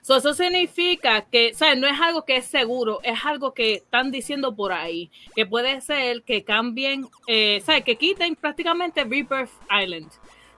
So, 0.01 0.17
eso 0.17 0.33
significa 0.33 1.27
que, 1.27 1.53
¿sabes? 1.53 1.79
No 1.79 1.87
es 1.89 2.01
algo 2.01 2.25
que 2.25 2.37
es 2.37 2.47
seguro, 2.47 3.01
es 3.03 3.23
algo 3.27 3.53
que 3.53 3.75
están 3.75 4.11
diciendo 4.11 4.57
por 4.57 4.73
ahí, 4.73 5.11
que 5.37 5.45
puede 5.45 5.83
ser 5.83 6.23
que 6.23 6.43
cambien, 6.43 7.07
eh, 7.27 7.61
¿sabes? 7.67 7.85
Que 7.85 7.97
quiten 7.97 8.35
prácticamente 8.35 9.05
Rebirth 9.05 9.51
Island. 9.71 10.11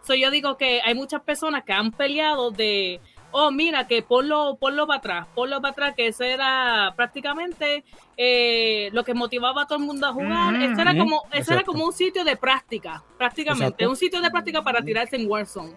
So, 0.07 0.15
yo 0.15 0.31
digo 0.31 0.57
que 0.57 0.81
hay 0.85 0.95
muchas 0.95 1.23
personas 1.23 1.65
que 1.65 1.73
han 1.73 1.91
peleado 1.91 2.53
de, 2.53 3.01
oh, 3.37 3.51
mira, 3.51 3.87
que 3.89 4.01
ponlo, 4.03 4.57
ponlo 4.61 4.87
para 4.87 4.99
atrás, 4.99 5.27
ponlo 5.35 5.61
para 5.61 5.73
atrás, 5.73 5.95
que 5.97 6.07
ese 6.07 6.31
era 6.33 6.93
prácticamente 6.97 7.83
eh, 8.17 8.91
lo 8.93 9.03
que 9.03 9.13
motivaba 9.13 9.63
a 9.63 9.67
todo 9.67 9.79
el 9.79 9.85
mundo 9.85 10.07
a 10.07 10.13
jugar. 10.13 10.55
Ujú, 10.55 10.63
ese 10.73 10.81
era 10.83 10.97
como, 10.97 11.23
ese 11.33 11.37
era 11.37 11.41
exacto. 11.63 11.73
como 11.73 11.85
un 11.87 11.93
sitio 11.93 12.23
de 12.25 12.37
práctica, 12.37 13.03
prácticamente, 13.19 13.67
Exacto. 13.85 13.91
un 13.91 13.97
sitio 13.97 14.21
de 14.21 14.31
práctica 14.31 14.63
para 14.63 14.81
tirarse 14.83 15.17
en 15.17 15.29
Warzone. 15.29 15.73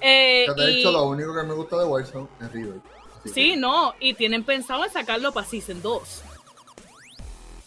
Eh, 0.00 0.46
Que 0.54 0.62
de 0.62 0.70
y- 0.72 0.80
hecho, 0.80 0.90
lo 0.92 1.04
único 1.08 1.34
que 1.34 1.42
me 1.42 1.52
gusta 1.54 1.76
de 1.78 1.84
Warzone 1.84 2.26
es 2.40 2.52
River. 2.52 2.80
Sí, 3.26 3.50
que- 3.50 3.56
no, 3.58 3.92
y 4.00 4.14
tienen 4.14 4.42
pensado 4.44 4.84
en 4.84 4.90
sacarlo 4.90 5.30
para 5.32 5.46
Season 5.46 5.82
2. 5.82 6.22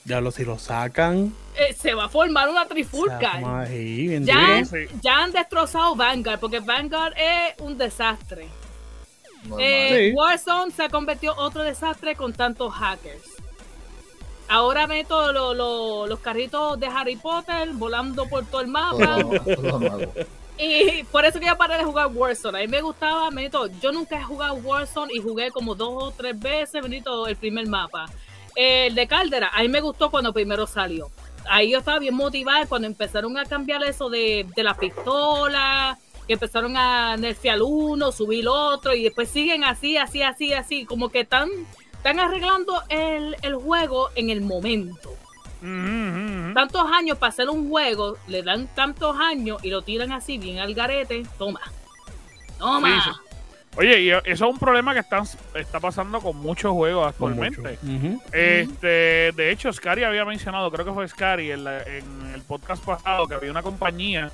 Ya 0.04 0.20
lo 0.20 0.32
si 0.32 0.44
lo 0.44 0.58
sacan. 0.58 1.32
Eh, 1.56 1.74
se 1.74 1.94
va 1.94 2.06
a 2.06 2.10
formar 2.10 2.50
una 2.50 2.66
trifulca. 2.66 3.34
ahí, 3.60 4.20
Ya, 4.26 4.64
ya 5.02 5.18
han 5.24 5.32
destrozado 5.32 5.96
Vanguard, 5.96 6.40
porque 6.40 6.60
Vanguard 6.60 7.14
es 7.16 7.54
un 7.60 7.78
desastre. 7.78 8.48
Eh, 9.60 10.10
Sí. 10.12 10.16
Warzone 10.16 10.72
se 10.72 10.84
ha 10.84 10.90
convertido 10.90 11.34
en 11.34 11.40
otro 11.40 11.64
desastre 11.64 12.16
con 12.16 12.34
tantos 12.34 12.74
hackers. 12.74 13.24
Ahora 14.48 14.86
meto 14.86 15.32
lo- 15.32 15.54
lo- 15.54 16.08
los 16.08 16.20
carritos 16.20 16.80
de 16.80 16.88
Harry 16.88 17.16
Potter 17.16 17.70
volando 17.74 18.28
por 18.28 18.46
todo 18.46 18.62
el 18.62 18.68
mapa. 18.68 19.18
Todo, 19.22 19.56
todo 19.56 19.80
nuevo. 19.80 20.14
Y 20.58 21.04
por 21.06 21.26
eso 21.26 21.40
que 21.40 21.46
yo 21.48 21.58
paré 21.58 21.78
de 21.78 21.84
jugar 21.86 22.08
Warzone. 22.14 22.58
A 22.60 22.62
mí 22.62 22.68
me 22.68 22.82
gustaba, 22.82 23.30
Benito, 23.30 23.68
yo 23.82 23.92
nunca 23.92 24.20
he 24.20 24.24
jugado 24.24 24.56
Warzone 24.56 25.14
y 25.14 25.20
jugué 25.20 25.50
como 25.52 25.74
dos 25.74 25.90
o 26.04 26.12
tres 26.12 26.38
veces, 26.38 26.82
Benito, 26.84 27.26
el 27.28 27.36
primer 27.38 27.66
mapa. 27.68 28.06
El 28.56 28.94
de 28.94 29.08
Caldera, 29.08 29.50
a 29.54 29.62
mí 29.62 29.70
me 29.70 29.80
gustó 29.80 30.12
cuando 30.12 30.34
primero 30.34 30.68
salió. 30.68 31.10
Ahí 31.50 31.72
yo 31.72 31.80
estaba 31.80 31.98
bien 32.00 32.14
motivada 32.14 32.66
cuando 32.68 32.88
empezaron 32.88 33.38
a 33.38 33.46
cambiar 33.46 33.82
eso 33.84 34.10
de, 34.10 34.46
de 34.56 34.64
la 34.64 34.76
pistola, 34.76 35.98
que 36.32 36.36
empezaron 36.36 36.78
a 36.78 37.18
nerfear 37.18 37.60
uno, 37.62 38.14
subir 38.14 38.48
otro, 38.48 38.94
y 38.96 39.04
después 39.04 39.28
siguen 39.28 39.66
así, 39.66 39.98
así, 39.98 40.22
así, 40.24 40.54
así, 40.54 40.86
como 40.86 41.10
que 41.10 41.20
están, 41.22 41.50
están 41.92 42.20
arreglando 42.20 42.82
el, 42.88 43.36
el 43.42 43.56
juego 43.56 44.10
en 44.16 44.30
el 44.30 44.40
momento 44.40 45.10
ujú. 45.62 46.54
tantos 46.54 46.86
años 46.92 47.18
para 47.18 47.32
hacer 47.32 47.50
un 47.50 47.70
juego, 47.70 48.18
le 48.28 48.44
dan 48.44 48.68
tantos 48.74 49.16
años 49.20 49.62
y 49.64 49.70
lo 49.70 49.82
tiran 49.82 50.14
así 50.14 50.38
bien 50.38 50.60
al 50.60 50.74
garete, 50.74 51.24
toma. 51.38 51.60
Toma. 52.58 53.04
Sí, 53.04 53.10
sí. 53.12 53.18
Oye, 53.78 54.02
y 54.02 54.10
eso 54.10 54.22
es 54.26 54.42
un 54.42 54.58
problema 54.58 54.94
que 54.94 55.00
están, 55.00 55.24
está 55.56 55.80
pasando 55.80 56.20
con 56.20 56.36
muchos 56.38 56.72
juegos 56.74 57.08
actualmente. 57.08 57.78
mucho. 57.82 58.22
Este, 58.34 59.32
de 59.34 59.52
hecho, 59.52 59.72
Scary 59.72 60.04
había 60.04 60.26
mencionado, 60.26 60.70
creo 60.72 60.86
que 60.86 60.92
fue 60.92 61.08
Scary 61.08 61.52
en, 61.52 61.64
la- 61.64 61.82
en 61.84 62.32
el 62.34 62.42
podcast 62.42 62.84
pasado, 62.84 63.28
que 63.28 63.36
había 63.36 63.50
una 63.52 63.64
compañía 63.64 64.30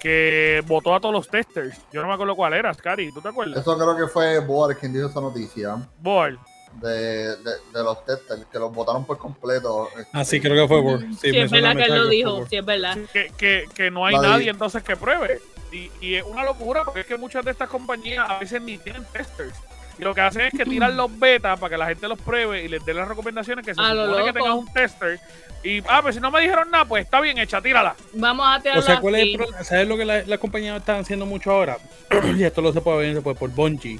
que 0.00 0.62
votó 0.66 0.94
a 0.94 1.00
todos 1.00 1.14
los 1.14 1.28
testers. 1.28 1.76
Yo 1.92 2.02
no 2.02 2.08
me 2.08 2.14
acuerdo 2.14 2.34
cuál 2.36 2.54
era, 2.54 2.72
Scary, 2.74 3.12
¿tú 3.12 3.20
te 3.20 3.28
acuerdas? 3.28 3.58
Eso 3.58 3.76
creo 3.76 3.96
que 3.96 4.06
fue 4.12 4.38
Boar 4.40 4.76
quien 4.76 4.92
dijo 4.92 5.08
esa 5.08 5.20
noticia 5.20 5.76
Ball. 6.00 6.38
de, 6.80 7.36
de, 7.36 7.50
de 7.72 7.82
los 7.82 8.04
testers 8.04 8.44
que 8.50 8.58
los 8.58 8.72
votaron 8.72 9.04
por 9.04 9.18
completo. 9.18 9.88
Ah, 10.12 10.24
sí, 10.24 10.40
creo 10.40 10.66
que 10.66 10.68
fue 10.68 10.82
por. 10.82 11.00
Sí, 11.14 11.36
es 11.36 11.50
verdad 11.50 11.74
que 11.76 11.84
él 11.84 11.94
lo 11.96 12.08
dijo, 12.08 12.46
sí, 12.48 12.56
es 12.56 12.64
verdad. 12.64 12.98
Que, 13.12 13.32
que, 13.36 13.64
que 13.74 13.90
no 13.90 14.04
hay 14.06 14.16
nadie 14.16 14.50
entonces 14.50 14.82
que 14.82 14.96
pruebe. 14.96 15.40
Y, 15.72 15.90
y 16.00 16.14
es 16.14 16.22
una 16.24 16.44
locura 16.44 16.84
porque 16.84 17.00
es 17.00 17.06
que 17.06 17.16
muchas 17.16 17.44
de 17.44 17.50
estas 17.50 17.68
compañías 17.68 18.28
a 18.28 18.38
veces 18.38 18.62
ni 18.62 18.78
tienen 18.78 19.04
testers. 19.12 19.54
Y 19.98 20.02
lo 20.02 20.14
que 20.14 20.20
hacen 20.20 20.42
es 20.42 20.52
que 20.52 20.66
tiran 20.66 20.94
los 20.94 21.18
betas 21.18 21.58
para 21.58 21.70
que 21.70 21.78
la 21.78 21.86
gente 21.86 22.06
los 22.06 22.20
pruebe 22.20 22.62
y 22.62 22.68
les 22.68 22.84
dé 22.84 22.92
las 22.92 23.08
recomendaciones 23.08 23.64
que 23.64 23.74
se 23.74 23.80
A 23.80 23.94
lo 23.94 24.06
supone 24.06 24.24
que 24.26 24.32
tengas 24.34 24.54
un 24.54 24.70
tester. 24.72 25.18
Y, 25.66 25.82
ah, 25.88 26.00
pues 26.02 26.14
si 26.14 26.20
no 26.20 26.30
me 26.30 26.40
dijeron 26.40 26.70
nada, 26.70 26.84
pues 26.84 27.04
está 27.04 27.20
bien 27.20 27.38
hecha, 27.38 27.60
tírala. 27.60 27.96
Vamos 28.12 28.46
a 28.48 28.60
tirarlo 28.60 28.82
O 28.82 28.84
sea, 28.84 29.00
¿cuál 29.00 29.16
es 29.16 29.22
el 29.22 29.28
así. 29.28 29.36
problema? 29.36 29.64
¿Sabes 29.64 29.88
lo 29.88 29.96
que 29.96 30.04
las 30.04 30.28
la 30.28 30.38
compañías 30.38 30.78
están 30.78 31.00
haciendo 31.00 31.26
mucho 31.26 31.50
ahora? 31.50 31.78
y 32.36 32.44
esto 32.44 32.60
lo 32.62 32.72
se 32.72 32.80
puede 32.80 32.98
ver 32.98 33.14
después 33.14 33.36
por 33.36 33.50
Bungie. 33.50 33.98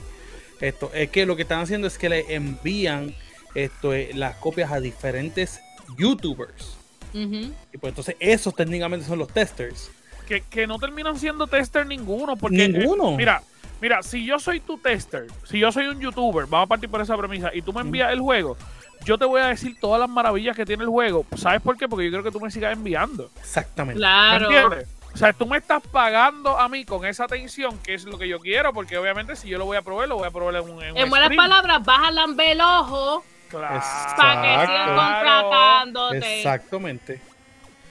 Esto 0.61 0.91
es 0.95 1.11
que 1.11 1.27
lo 1.27 1.35
que 1.37 1.43
están 1.43 1.61
haciendo 1.61 1.87
es 1.87 1.99
que 1.99 2.09
le 2.09 2.35
envían 2.35 3.15
esto 3.55 3.93
es, 3.93 4.15
las 4.15 4.37
copias 4.37 4.71
a 4.71 4.81
diferentes 4.81 5.61
youtubers. 5.99 6.77
Y 7.13 7.79
pues 7.79 7.91
entonces 7.93 8.15
esos 8.21 8.55
técnicamente 8.55 9.07
son 9.07 9.19
los 9.19 9.29
testers. 9.29 9.91
que, 10.29 10.43
que 10.43 10.67
no 10.67 10.79
terminan 10.79 11.19
siendo 11.19 11.47
tester 11.47 11.87
ninguno. 11.87 12.37
Porque, 12.37 12.65
eh, 12.65 12.69
Ninguno. 12.69 13.13
mira, 13.17 13.43
mira, 13.81 14.03
si 14.03 14.27
yo 14.27 14.39
soy 14.39 14.61
tu 14.61 14.77
tester, 14.77 15.27
si 15.45 15.59
yo 15.59 15.73
soy 15.73 15.87
un 15.87 15.99
youtuber, 15.99 16.45
vamos 16.47 16.67
a 16.67 16.69
partir 16.69 16.91
por 16.91 17.01
esa 17.01 17.17
premisa, 17.17 17.51
y 17.55 17.63
tú 17.63 17.73
me 17.73 17.81
envías 17.81 18.13
el 18.13 18.21
juego, 18.21 18.59
yo 19.05 19.19
te 19.19 19.25
voy 19.25 19.41
a 19.41 19.47
decir 19.47 19.77
todas 19.81 20.01
las 20.01 20.09
maravillas 20.09 20.57
que 20.57 20.65
tiene 20.67 20.83
el 20.85 20.89
juego. 20.89 21.25
¿Sabes 21.37 21.61
por 21.63 21.77
qué? 21.77 21.89
Porque 21.89 22.05
yo 22.07 22.11
quiero 22.11 22.25
que 22.25 22.31
tú 22.31 22.41
me 22.41 22.51
sigas 22.51 22.73
enviando. 22.73 23.31
Exactamente. 23.39 23.95
¿Me 23.99 24.07
Claro. 24.07 24.45
entiendes? 24.51 24.89
O 25.15 25.19
sea, 25.19 25.33
tú 25.33 25.47
me 25.47 25.57
estás 25.57 25.83
pagando 25.91 26.59
a 26.59 26.69
mí 26.69 26.85
con 26.85 27.07
esa 27.07 27.25
atención, 27.25 27.79
que 27.79 27.95
es 27.95 28.05
lo 28.05 28.19
que 28.19 28.29
yo 28.29 28.39
quiero, 28.39 28.75
porque 28.75 28.99
obviamente 28.99 29.35
si 29.35 29.49
yo 29.49 29.57
lo 29.57 29.65
voy 29.65 29.79
a 29.79 29.83
probar, 29.83 30.09
lo 30.09 30.17
voy 30.17 30.27
a 30.27 30.31
probar 30.31 30.57
en 30.57 30.63
un, 30.71 30.83
en 30.83 30.93
un 30.93 30.99
En 30.99 31.09
buenas 31.09 31.29
stream. 31.29 31.43
palabras, 31.43 31.83
vas 31.85 32.09
a 32.09 32.11
lamber 32.11 32.51
el 32.51 32.61
ojo 32.61 33.25
Claro. 33.49 33.81
para 34.17 34.43
que 34.43 34.67
sigan 34.67 34.89
contratándote. 34.95 36.37
Exactamente. 36.39 37.21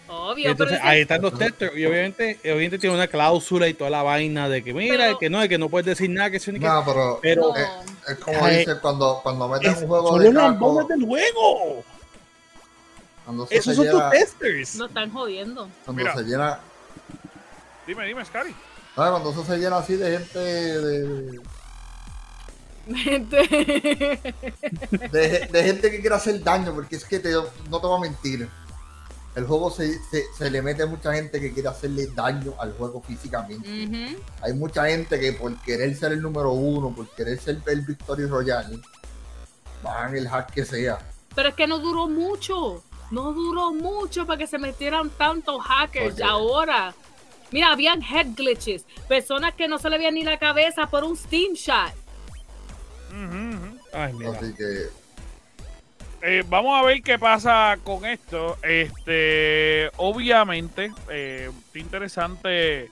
Obvio, 0.08 0.52
Entonces 0.52 0.78
pero 0.80 0.90
ahí 0.90 1.02
están 1.02 1.22
los 1.22 1.38
testers. 1.38 1.76
Y 1.76 1.86
obviamente, 1.86 2.40
obviamente 2.44 2.78
tiene 2.80 2.96
una 2.96 3.08
cláusula 3.08 3.68
y 3.68 3.74
toda 3.74 3.90
la 3.90 4.04
vaina 4.04 4.48
de 4.50 4.64
que 4.64 4.74
mira, 4.74 4.98
Pero- 5.06 5.18
que 5.20 5.30
no, 5.30 5.40
de 5.40 5.50
que 5.50 5.58
no 5.58 5.70
puedes 5.70 5.86
decir 5.86 6.10
nada, 6.10 6.30
que 6.30 6.38
eso 6.38 6.52
ni 6.52 6.60
que. 6.60 6.68
No, 6.68 6.84
pero, 6.86 7.20
Pero- 7.22 7.42
No. 7.54 7.58
eh, 7.58 7.66
es 8.10 8.16
como 8.20 8.46
Ay, 8.46 8.58
dice 8.60 8.80
cuando, 8.82 9.20
cuando 9.24 9.48
meten 9.48 9.72
Es- 9.72 9.82
un 9.82 9.88
juego 9.88 10.08
son 10.10 10.20
de 10.24 10.32
los 10.32 10.44
caco, 10.44 10.84
del 10.84 11.06
juego. 11.06 11.84
cuando 13.26 13.48
se, 13.48 13.56
Esos 13.58 13.76
son 13.76 13.86
llena, 13.86 14.00
tus 14.10 14.20
testers. 14.20 14.76
no 14.76 14.86
están 14.86 15.12
jodiendo. 15.12 15.70
cuando 15.86 16.02
Mira. 16.04 16.14
se 16.16 16.24
llena, 16.24 16.60
Dime, 17.88 18.06
dime, 18.08 18.24
Scary. 18.26 18.56
¿sabes? 18.96 19.12
Cuando 19.12 19.32
eso 19.32 19.44
se 19.46 19.58
llena 19.58 19.78
así 19.78 19.96
de 19.96 20.12
gente 20.20 20.40
de, 20.40 21.40
Gente. 22.96 23.38
de, 25.12 25.48
de 25.52 25.64
gente 25.64 25.90
que 25.92 26.00
quiere 26.02 26.16
hacer 26.16 26.44
daño, 26.44 26.74
porque 26.74 26.96
es 26.98 27.06
que 27.06 27.18
te, 27.20 27.32
no 27.32 27.82
te 27.82 27.88
voy 27.88 27.98
a 27.98 28.02
mentir. 28.02 28.48
El 29.36 29.46
juego 29.46 29.70
se, 29.70 30.00
se, 30.06 30.24
se 30.38 30.50
le 30.50 30.62
mete 30.62 30.84
a 30.84 30.86
mucha 30.86 31.14
gente 31.14 31.42
que 31.42 31.54
quiere 31.54 31.68
hacerle 31.68 32.08
daño 32.08 32.54
al 32.58 32.74
juego 32.74 33.02
físicamente. 33.02 34.18
Hay 34.42 34.54
mucha 34.54 34.86
gente 34.88 35.20
que 35.20 35.34
por 35.34 35.56
querer 35.62 35.94
ser 35.96 36.14
el 36.14 36.22
número 36.22 36.54
uno, 36.54 36.96
por 36.96 37.10
querer 37.10 37.38
ser 37.40 37.62
el 37.68 37.82
Victory 37.82 38.28
Royale, 38.28 38.80
van 39.84 40.16
el 40.16 40.30
hack 40.30 40.54
que 40.54 40.64
sea. 40.64 41.00
Pero 41.36 41.50
es 41.50 41.56
que 41.56 41.68
no 41.68 41.80
duró 41.80 42.08
mucho. 42.08 42.82
No 43.12 43.34
duró 43.34 43.74
mucho 43.74 44.26
para 44.26 44.40
que 44.40 44.48
se 44.48 44.58
metieran 44.58 45.10
tantos 45.10 45.62
hackers 45.62 46.16
Oye. 46.16 46.24
ahora. 46.24 46.96
Mira, 47.52 47.72
habían 47.72 48.02
head 48.02 48.28
glitches. 48.36 48.86
Personas 49.08 49.54
que 49.54 49.68
no 49.68 49.78
se 49.78 49.90
le 49.90 49.98
veía 49.98 50.12
ni 50.12 50.24
la 50.24 50.40
cabeza 50.40 50.88
por 50.88 51.04
un 51.04 51.16
Steam 51.16 51.54
shot. 51.54 51.94
Ay, 53.94 54.14
mira. 54.14 54.32
Así 54.32 54.54
que 54.54 54.90
Eh, 56.28 56.44
vamos 56.50 56.74
a 56.76 56.84
ver 56.84 57.04
qué 57.04 57.20
pasa 57.20 57.78
con 57.84 58.04
esto. 58.04 58.58
Este, 58.64 59.92
obviamente, 59.98 60.92
eh, 61.08 61.52
interesante 61.76 62.90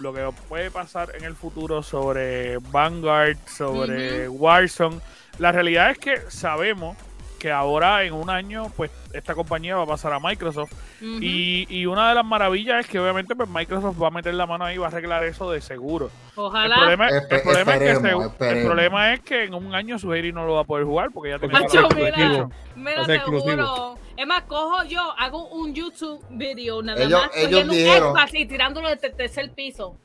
lo 0.00 0.12
que 0.12 0.28
puede 0.48 0.72
pasar 0.72 1.12
en 1.14 1.22
el 1.22 1.36
futuro 1.36 1.84
sobre 1.84 2.58
Vanguard, 2.58 3.36
sobre 3.46 4.28
Warzone. 4.28 5.00
La 5.38 5.52
realidad 5.52 5.92
es 5.92 5.98
que 5.98 6.22
sabemos 6.28 6.96
que 7.44 7.50
ahora 7.52 8.04
en 8.04 8.14
un 8.14 8.30
año, 8.30 8.72
pues 8.74 8.90
esta 9.12 9.34
compañía 9.34 9.76
va 9.76 9.82
a 9.82 9.86
pasar 9.86 10.14
a 10.14 10.18
Microsoft. 10.18 10.72
Y, 11.02 11.66
y 11.68 11.84
una 11.84 12.08
de 12.08 12.14
las 12.14 12.24
maravillas 12.24 12.80
es 12.80 12.86
que 12.86 12.98
obviamente 12.98 13.36
pues, 13.36 13.50
Microsoft 13.50 14.02
va 14.02 14.06
a 14.06 14.10
meter 14.10 14.32
la 14.32 14.46
mano 14.46 14.64
ahí 14.64 14.76
y 14.76 14.78
va 14.78 14.86
a 14.86 14.88
arreglar 14.88 15.22
eso 15.24 15.50
de 15.50 15.60
seguro. 15.60 16.06
El 16.06 16.10
Ojalá. 16.36 16.74
problema, 16.76 17.08
el 17.10 17.26
problema 17.42 17.72
es 17.74 17.78
que 17.80 17.90
esperemos, 17.90 18.32
se- 18.38 18.50
el 18.50 18.64
problema 18.64 19.12
es 19.12 19.20
que 19.20 19.44
en 19.44 19.52
un 19.52 19.74
año 19.74 19.98
Suheri 19.98 20.32
no 20.32 20.46
lo 20.46 20.54
va 20.54 20.60
a 20.62 20.64
poder 20.64 20.86
jugar 20.86 21.10
porque 21.12 21.32
ya 21.32 21.38
tiene 21.38 21.52
Macho, 21.52 21.86
mira, 21.94 22.08
exclusivo. 22.08 22.50
mira, 22.76 23.04
te 23.06 23.18
juro. 23.18 23.98
Es 24.16 24.26
más, 24.26 24.42
cojo 24.44 24.84
yo, 24.84 25.02
hago 25.18 25.48
un 25.50 25.74
YouTube 25.74 26.24
video 26.30 26.80
nada 26.82 27.02
Ellos- 27.02 27.20
más 27.20 27.30
ellos 27.36 27.64
cogiendo 27.68 28.12
un 28.12 28.18
y 28.32 28.46
tirándolo 28.46 28.88
desde 28.88 29.08
el 29.08 29.16
tercer 29.16 29.52
piso. 29.52 29.98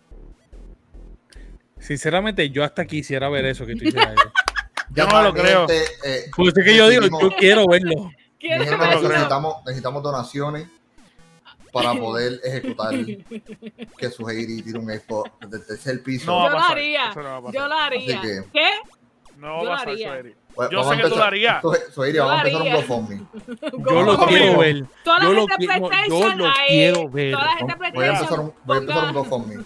Sinceramente, 1.77 2.49
yo 2.49 2.65
hasta 2.65 2.83
quisiera 2.85 3.29
ver 3.29 3.45
eso 3.45 3.65
que 3.65 3.75
tú 3.77 3.85
hicieras. 3.85 4.13
Yo 4.95 5.07
no 5.07 5.21
lo 5.23 5.33
creo. 5.33 5.67
realmente, 5.67 5.83
eh, 6.03 6.31
Pues 6.35 6.57
es 6.57 6.63
que 6.65 6.75
yo 6.75 6.89
digo, 6.89 7.19
yo 7.21 7.29
quiero 7.37 7.65
verlo. 7.67 8.11
Necesitamos, 8.41 9.55
necesitamos 9.65 10.01
donaciones 10.03 10.67
para 11.73 11.93
poder 11.93 12.39
ejecutar 12.43 12.93
que 13.97 14.09
su 14.09 14.27
Heidi 14.27 14.61
tire 14.63 14.79
un 14.79 14.87
Xbox 14.89 15.29
desde 15.41 15.57
el 15.57 15.65
tercer 15.67 16.01
piso. 16.03 16.25
No 16.31 16.45
Yo 16.47 16.49
lo 16.53 16.59
haría. 16.63 17.13
no. 17.13 17.51
Yo 17.51 17.67
lo 17.67 17.75
haría. 17.75 18.21
Que- 18.21 18.43
¿Qué? 18.53 18.69
No 19.37 19.61
Yo 19.63 19.69
va 19.69 19.77
a 19.77 19.85
lo 19.85 19.91
pasar. 19.93 20.25
Pues, 20.55 20.69
Yo 20.71 20.77
vamos 20.79 20.95
sé 20.95 21.01
que 21.01 21.09
tú 21.09 21.15
lo 21.15 21.23
harías. 21.23 21.61
Su- 21.61 21.77
Suheri, 21.93 22.17
Yo 22.17 22.25
vamos 22.25 22.39
a 22.39 22.43
lo 22.43 22.49
empezar 22.49 22.67
un. 22.67 22.81
GoFundMe. 22.81 23.27
Yo 23.89 24.01
lo 24.01 24.25
quiero 24.27 24.57
ver. 24.59 24.85
Toda 25.03 25.19
la 25.19 25.25
Yo 25.25 25.33
lo 25.33 25.39
gente 25.47 25.55
quiero- 25.57 25.73
yo 25.81 25.87
PlayStation 25.89 26.37
lo 26.39 26.45
ahí, 26.47 26.67
quiero 26.67 27.09
ver. 27.09 27.31
Toda 27.33 27.45
la 27.45 27.51
gente 27.57 27.75
Voy 27.75 27.87
a 27.87 27.91
PlayStation. 27.91 28.15
empezar 28.23 28.39
un, 28.39 28.53
voy 28.65 28.75
a 28.75 28.79
empezar 28.79 29.05
un 29.05 29.13
GoFundMe. 29.13 29.63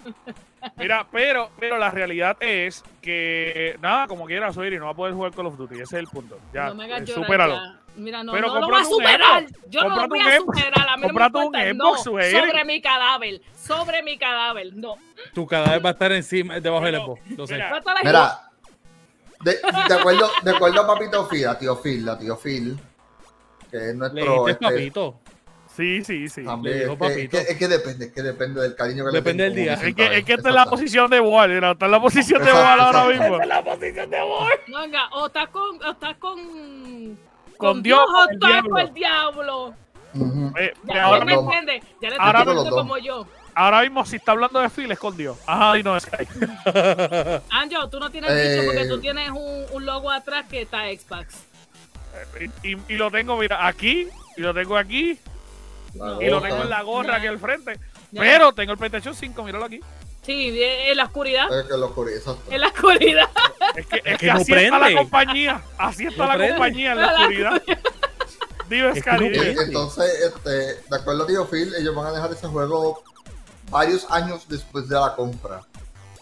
Mira, 0.76 1.06
pero, 1.10 1.50
pero 1.58 1.78
la 1.78 1.90
realidad 1.90 2.36
es 2.40 2.82
que 3.00 3.76
nada, 3.80 4.06
como 4.06 4.26
quiera 4.26 4.52
Suheri 4.52 4.78
no 4.78 4.86
va 4.86 4.90
a 4.92 4.94
poder 4.94 5.14
jugar 5.14 5.32
Call 5.32 5.46
of 5.46 5.56
Duty. 5.56 5.74
Ese 5.74 5.82
es 5.82 5.92
el 5.92 6.06
punto. 6.06 6.38
Ya, 6.52 6.68
no 6.68 6.74
me 6.74 6.84
hagas 6.84 7.02
eh, 7.02 7.04
llorar 7.06 7.24
supéralo. 7.24 7.54
ya. 7.54 7.80
Mira, 7.96 8.24
no, 8.24 8.32
Pero 8.32 8.48
no 8.48 8.60
lo 8.60 8.66
voy 8.66 8.80
a 8.80 8.84
superar. 8.84 9.42
Xbox. 9.44 9.70
Yo 9.70 9.88
no 9.88 9.96
lo 9.96 10.08
voy 10.08 10.18
un 10.20 10.26
a 10.26 10.36
superar. 10.36 10.88
A 10.88 10.96
mí 10.96 11.02
no 11.02 11.08
me 11.14 11.20
Cómprate 11.20 11.38
un. 11.38 11.54
Xbox, 11.54 11.74
no, 11.76 11.96
sobre 11.98 12.64
mi 12.64 12.80
cadáver. 12.80 13.40
Sobre 13.54 14.02
mi 14.02 14.18
cadáver. 14.18 14.74
No. 14.74 14.96
Tu 15.32 15.46
cadáver 15.46 15.84
va 15.84 15.90
a 15.90 15.92
estar 15.92 16.10
encima, 16.12 16.58
debajo 16.58 16.84
del 16.86 16.96
Xbox. 16.96 17.20
Lo 17.36 17.46
sé. 17.46 17.62
mira, 18.02 18.50
de, 19.44 19.52
de 19.88 19.94
acuerdo, 19.94 20.28
de 20.42 20.50
acuerdo 20.50 20.80
a 20.80 20.86
Papito 20.86 21.28
Phil, 21.28 21.46
a 21.46 21.56
Tío 21.58 21.76
Phil, 21.80 22.08
a 22.08 22.18
Tío 22.18 22.36
Phil, 22.36 22.76
que 23.70 23.76
es 23.76 23.82
Le 23.82 23.94
nuestro. 23.94 24.44
dijiste 24.46 24.50
este, 24.50 24.64
papito. 24.64 25.20
Sí, 25.76 26.04
sí, 26.04 26.28
sí. 26.28 26.44
también, 26.44 26.76
es, 26.76 26.82
que, 26.86 26.92
es, 26.92 26.98
papito. 26.98 27.30
que, 27.30 27.38
es 27.52 27.58
que 27.58 27.68
depende, 27.68 28.04
es 28.06 28.12
que 28.12 28.22
depende 28.22 28.60
del 28.62 28.74
cariño 28.76 29.04
que 29.06 29.10
Depende 29.10 29.42
le 29.42 29.48
del 29.50 29.54
tengo, 29.54 29.64
día. 29.64 29.88
Es 29.88 29.94
que, 29.94 30.18
es 30.18 30.24
que 30.24 30.32
él. 30.34 30.38
esta 30.38 30.48
es 30.50 30.54
la 30.54 30.66
posición 30.66 31.10
de 31.10 31.20
Wall, 31.20 31.48
mira, 31.52 31.70
está 31.72 31.86
en 31.86 31.90
la 31.92 32.00
posición 32.00 32.44
de 32.44 32.52
Wall 32.52 32.80
ahora 32.80 33.04
mismo. 33.06 33.24
Esta 33.24 33.42
es 33.42 33.48
la 33.48 33.64
posición 33.64 34.10
de 34.10 34.16
Wall. 34.22 34.52
Venga, 34.68 35.08
o 35.12 35.26
estás 35.26 35.48
con, 35.48 35.82
o 35.84 35.90
estás 35.90 36.16
con, 36.18 37.18
Con 37.56 37.82
Dios 37.82 37.98
o 38.00 38.30
estás 38.30 38.50
diablo. 38.50 38.70
con 38.70 38.80
el 38.80 38.94
diablo. 38.94 39.74
Eh, 40.60 40.72
Ya, 40.84 40.94
ya 40.94 41.04
ahora, 41.04 41.24
me 41.24 41.34
entiendes. 41.34 41.82
Ya 42.00 42.10
le 42.10 42.16
ahora 42.20 42.44
como 42.44 42.96
yo. 42.98 43.26
ahora 43.56 43.82
mismo, 43.82 44.06
si 44.06 44.14
está 44.16 44.30
hablando 44.30 44.60
de 44.60 44.70
Phil, 44.70 44.88
escondió. 44.92 45.36
Ajá, 45.44 45.76
y 45.76 45.82
no 45.82 45.96
es 45.96 46.04
Sky. 46.04 46.24
Anjo, 47.50 47.88
tú 47.90 47.98
no 47.98 48.10
tienes 48.10 48.30
Eh. 48.30 48.50
dicho 48.52 48.64
porque 48.64 48.86
tú 48.86 49.00
tienes 49.00 49.30
un, 49.30 49.64
un 49.72 49.84
logo 49.84 50.10
atrás 50.12 50.46
que 50.48 50.62
está 50.62 50.84
Xbox. 50.84 51.46
Y, 52.62 52.70
y- 52.74 52.78
y 52.90 52.94
lo 52.94 53.10
tengo, 53.10 53.36
mira, 53.36 53.66
aquí, 53.66 54.06
y 54.36 54.40
lo 54.40 54.54
tengo 54.54 54.76
aquí, 54.76 55.18
y 56.20 56.26
lo 56.30 56.40
tengo 56.42 56.62
en 56.62 56.70
la 56.70 56.82
gorra 56.82 57.16
aquí 57.16 57.26
al 57.26 57.38
frente. 57.38 57.78
Ya. 58.10 58.20
Pero 58.20 58.52
tengo 58.52 58.72
el 58.72 58.78
PlayStation 58.78 59.14
5, 59.14 59.42
míralo 59.44 59.64
aquí. 59.64 59.80
Sí, 60.22 60.58
en 60.62 60.96
la 60.96 61.04
oscuridad. 61.04 61.46
Es 61.60 61.66
que. 61.66 61.74
En 61.74 62.60
la 62.60 62.68
oscuridad. 62.68 63.28
Es 63.76 63.86
que, 63.86 63.96
es 63.96 64.02
que 64.02 64.16
que 64.18 64.26
no 64.28 64.34
así 64.38 64.52
está 64.52 64.78
la 64.78 64.96
compañía. 64.96 65.62
Así 65.78 66.06
está 66.06 66.22
No 66.22 66.28
la 66.28 66.34
prende. 66.36 66.52
compañía 66.54 66.92
en 66.92 67.00
la 67.00 67.12
oscuridad. 67.18 67.62
Dime, 68.68 68.90
Es 68.90 69.02
que 69.02 69.10
no 69.10 69.18
prende. 69.18 69.62
Entonces, 69.64 70.04
este, 70.22 70.50
de 70.50 70.96
acuerdo 70.96 71.24
a 71.24 71.26
Tío 71.26 71.46
Phil, 71.46 71.74
ellos 71.74 71.94
van 71.94 72.06
a 72.06 72.12
dejar 72.12 72.32
ese 72.32 72.46
juego 72.46 73.02
varios 73.70 74.08
años 74.10 74.46
después 74.48 74.88
de 74.88 74.94
la 74.94 75.14
compra. 75.16 75.62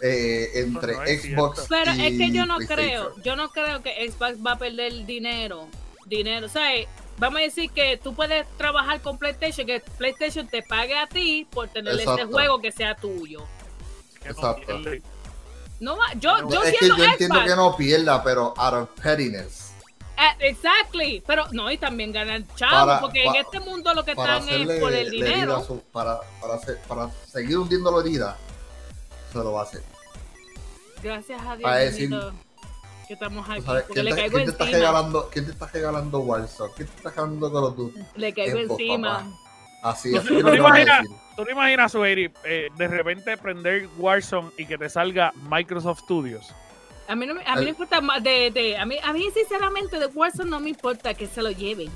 eh, 0.00 0.50
entre 0.54 0.94
No, 0.94 1.02
Xbox 1.04 1.66
Pero 1.68 1.94
y 1.94 2.06
es 2.06 2.18
que 2.18 2.30
yo 2.32 2.46
no 2.46 2.56
creo, 2.58 3.14
yo 3.22 3.36
no 3.36 3.50
creo 3.50 3.82
que 3.82 4.10
Xbox 4.10 4.44
va 4.44 4.52
a 4.52 4.58
perder 4.58 5.04
dinero. 5.04 5.68
Dinero, 6.06 6.46
o 6.46 6.48
sea, 6.48 6.70
vamos 7.18 7.40
a 7.40 7.42
decir 7.44 7.70
que 7.70 7.96
tú 7.96 8.14
puedes 8.14 8.46
trabajar 8.56 9.00
con 9.00 9.18
PlayStation, 9.18 9.66
que 9.66 9.80
PlayStation 9.98 10.46
te 10.48 10.62
pague 10.62 10.96
a 10.98 11.06
ti 11.06 11.46
por 11.50 11.68
tener 11.68 11.92
este 11.94 12.04
Exacto. 12.04 12.28
juego 12.32 12.60
que 12.60 12.72
sea 12.72 12.94
tuyo. 12.94 13.40
No 14.24 14.30
Exacto. 14.30 14.80
No 15.80 15.96
va, 15.96 16.12
yo, 16.14 16.48
yo 16.48 16.62
es 16.62 16.78
que 16.78 16.88
yo 16.88 16.94
entiendo 17.04 17.34
Xbox, 17.36 17.50
que 17.50 17.56
no 17.56 17.76
pierda, 17.76 18.22
pero 18.22 18.54
out 18.56 18.74
of 18.74 18.88
pettiness. 19.02 19.72
eh, 20.16 20.36
exactly, 20.48 21.20
pero 21.26 21.44
no, 21.50 21.68
y 21.72 21.76
también 21.78 22.12
ganar 22.12 22.42
chavo, 22.54 22.86
Para- 22.86 23.00
porque 23.00 23.24
pa- 23.24 23.30
en 23.30 23.36
este 23.44 23.58
mundo 23.58 23.92
lo 23.92 24.04
que 24.04 24.12
están 24.12 24.30
hacerle 24.42 24.74
es 24.76 24.80
por 24.80 24.92
el 24.92 25.10
dinero. 25.10 25.64
su- 25.64 25.80
para, 25.90 26.20
para, 26.40 26.60
para 26.86 27.10
seguir 27.32 27.58
hundiendo 27.58 27.90
la 27.90 27.98
herida, 28.06 28.38
se 29.32 29.38
lo 29.38 29.52
va 29.52 29.62
a 29.62 29.64
hacer. 29.64 29.82
Gracias 31.02 31.42
a 31.44 31.56
Dios, 31.56 31.70
decir- 31.72 32.32
que 33.18 33.24
estamos 33.24 33.48
aquí, 33.48 33.60
Tú 33.60 33.66
sabes, 33.66 33.82
porque 33.84 33.94
¿quién, 33.94 34.04
le 34.06 34.10
te, 34.12 34.16
caigo 34.20 34.34
quién 34.36 34.44
te 34.46 34.50
está 34.52 34.64
encima, 34.64 34.78
regalando, 34.78 35.28
¿Quién 35.30 35.44
te 35.44 35.50
está 35.52 35.66
regalando 35.66 36.18
Warzone? 36.20 36.72
¿Quién 36.76 36.88
te 36.88 36.96
está 36.96 37.10
regalando 37.10 37.52
Call 37.52 37.64
of 37.64 37.76
Duty? 37.76 38.00
le 38.16 38.32
caigo 38.34 38.58
Xbox, 38.58 38.70
encima. 38.80 39.08
papá. 39.18 39.38
Así, 39.82 40.10
¿Tú- 40.12 40.18
así 40.18 40.28
tú 40.28 40.34
es 40.38 40.44
te 40.44 40.50
lo 40.50 40.56
imaginas? 40.56 41.06
¿Tú 41.36 41.44
te 41.44 41.52
imaginas, 41.52 41.92
Suheiri, 41.92 42.32
eh, 42.44 42.68
de 42.76 42.88
repente 42.88 43.36
prender 43.36 43.88
Warzone 43.98 44.50
y 44.56 44.64
que 44.66 44.78
te 44.78 44.88
salga 44.88 45.32
Microsoft 45.50 46.00
Studios? 46.00 46.54
A 47.08 47.14
mí 47.16 47.26
no 47.26 47.34
me, 47.34 47.42
a 47.44 47.56
mí 47.56 47.62
no 47.64 47.68
importa 47.70 48.00
más 48.00 48.22
de, 48.22 48.50
de 48.50 48.76
a 48.78 48.86
mí 48.86 48.96
a 49.02 49.12
mí 49.12 49.28
sinceramente 49.34 49.98
de 49.98 50.06
Warzone 50.06 50.48
no 50.48 50.60
me 50.60 50.70
importa 50.70 51.12
que 51.14 51.26
se 51.26 51.42
lo 51.42 51.50
lleven. 51.50 51.90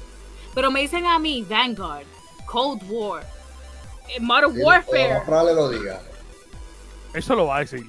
Pero 0.54 0.70
me 0.70 0.80
dicen 0.80 1.06
a 1.06 1.18
mí 1.18 1.46
Vanguard, 1.48 2.06
Cold 2.46 2.82
War, 2.90 3.24
eh, 4.08 4.20
Modern 4.20 4.52
Sí, 4.52 4.58
Lo 4.58 4.66
Warfare. 4.66 5.14
más 5.14 5.24
probable 5.24 5.54
lo 5.54 5.68
diga. 5.70 6.00
Eso 7.14 7.34
lo 7.34 7.46
va 7.46 7.56
a 7.58 7.60
decir. 7.60 7.84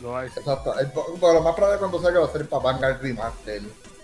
Lo 0.00 0.10
va. 0.10 0.26
Exacto. 0.26 0.74
Pero 1.20 1.32
lo 1.34 1.42
más 1.42 1.54
probable 1.54 1.74
es 1.74 1.78
cuando 1.80 2.02
salga 2.02 2.20
va 2.20 2.26
a 2.26 2.32
ser 2.32 2.48
para 2.48 2.62
Vanguard 2.62 3.02
Remaster 3.02 3.62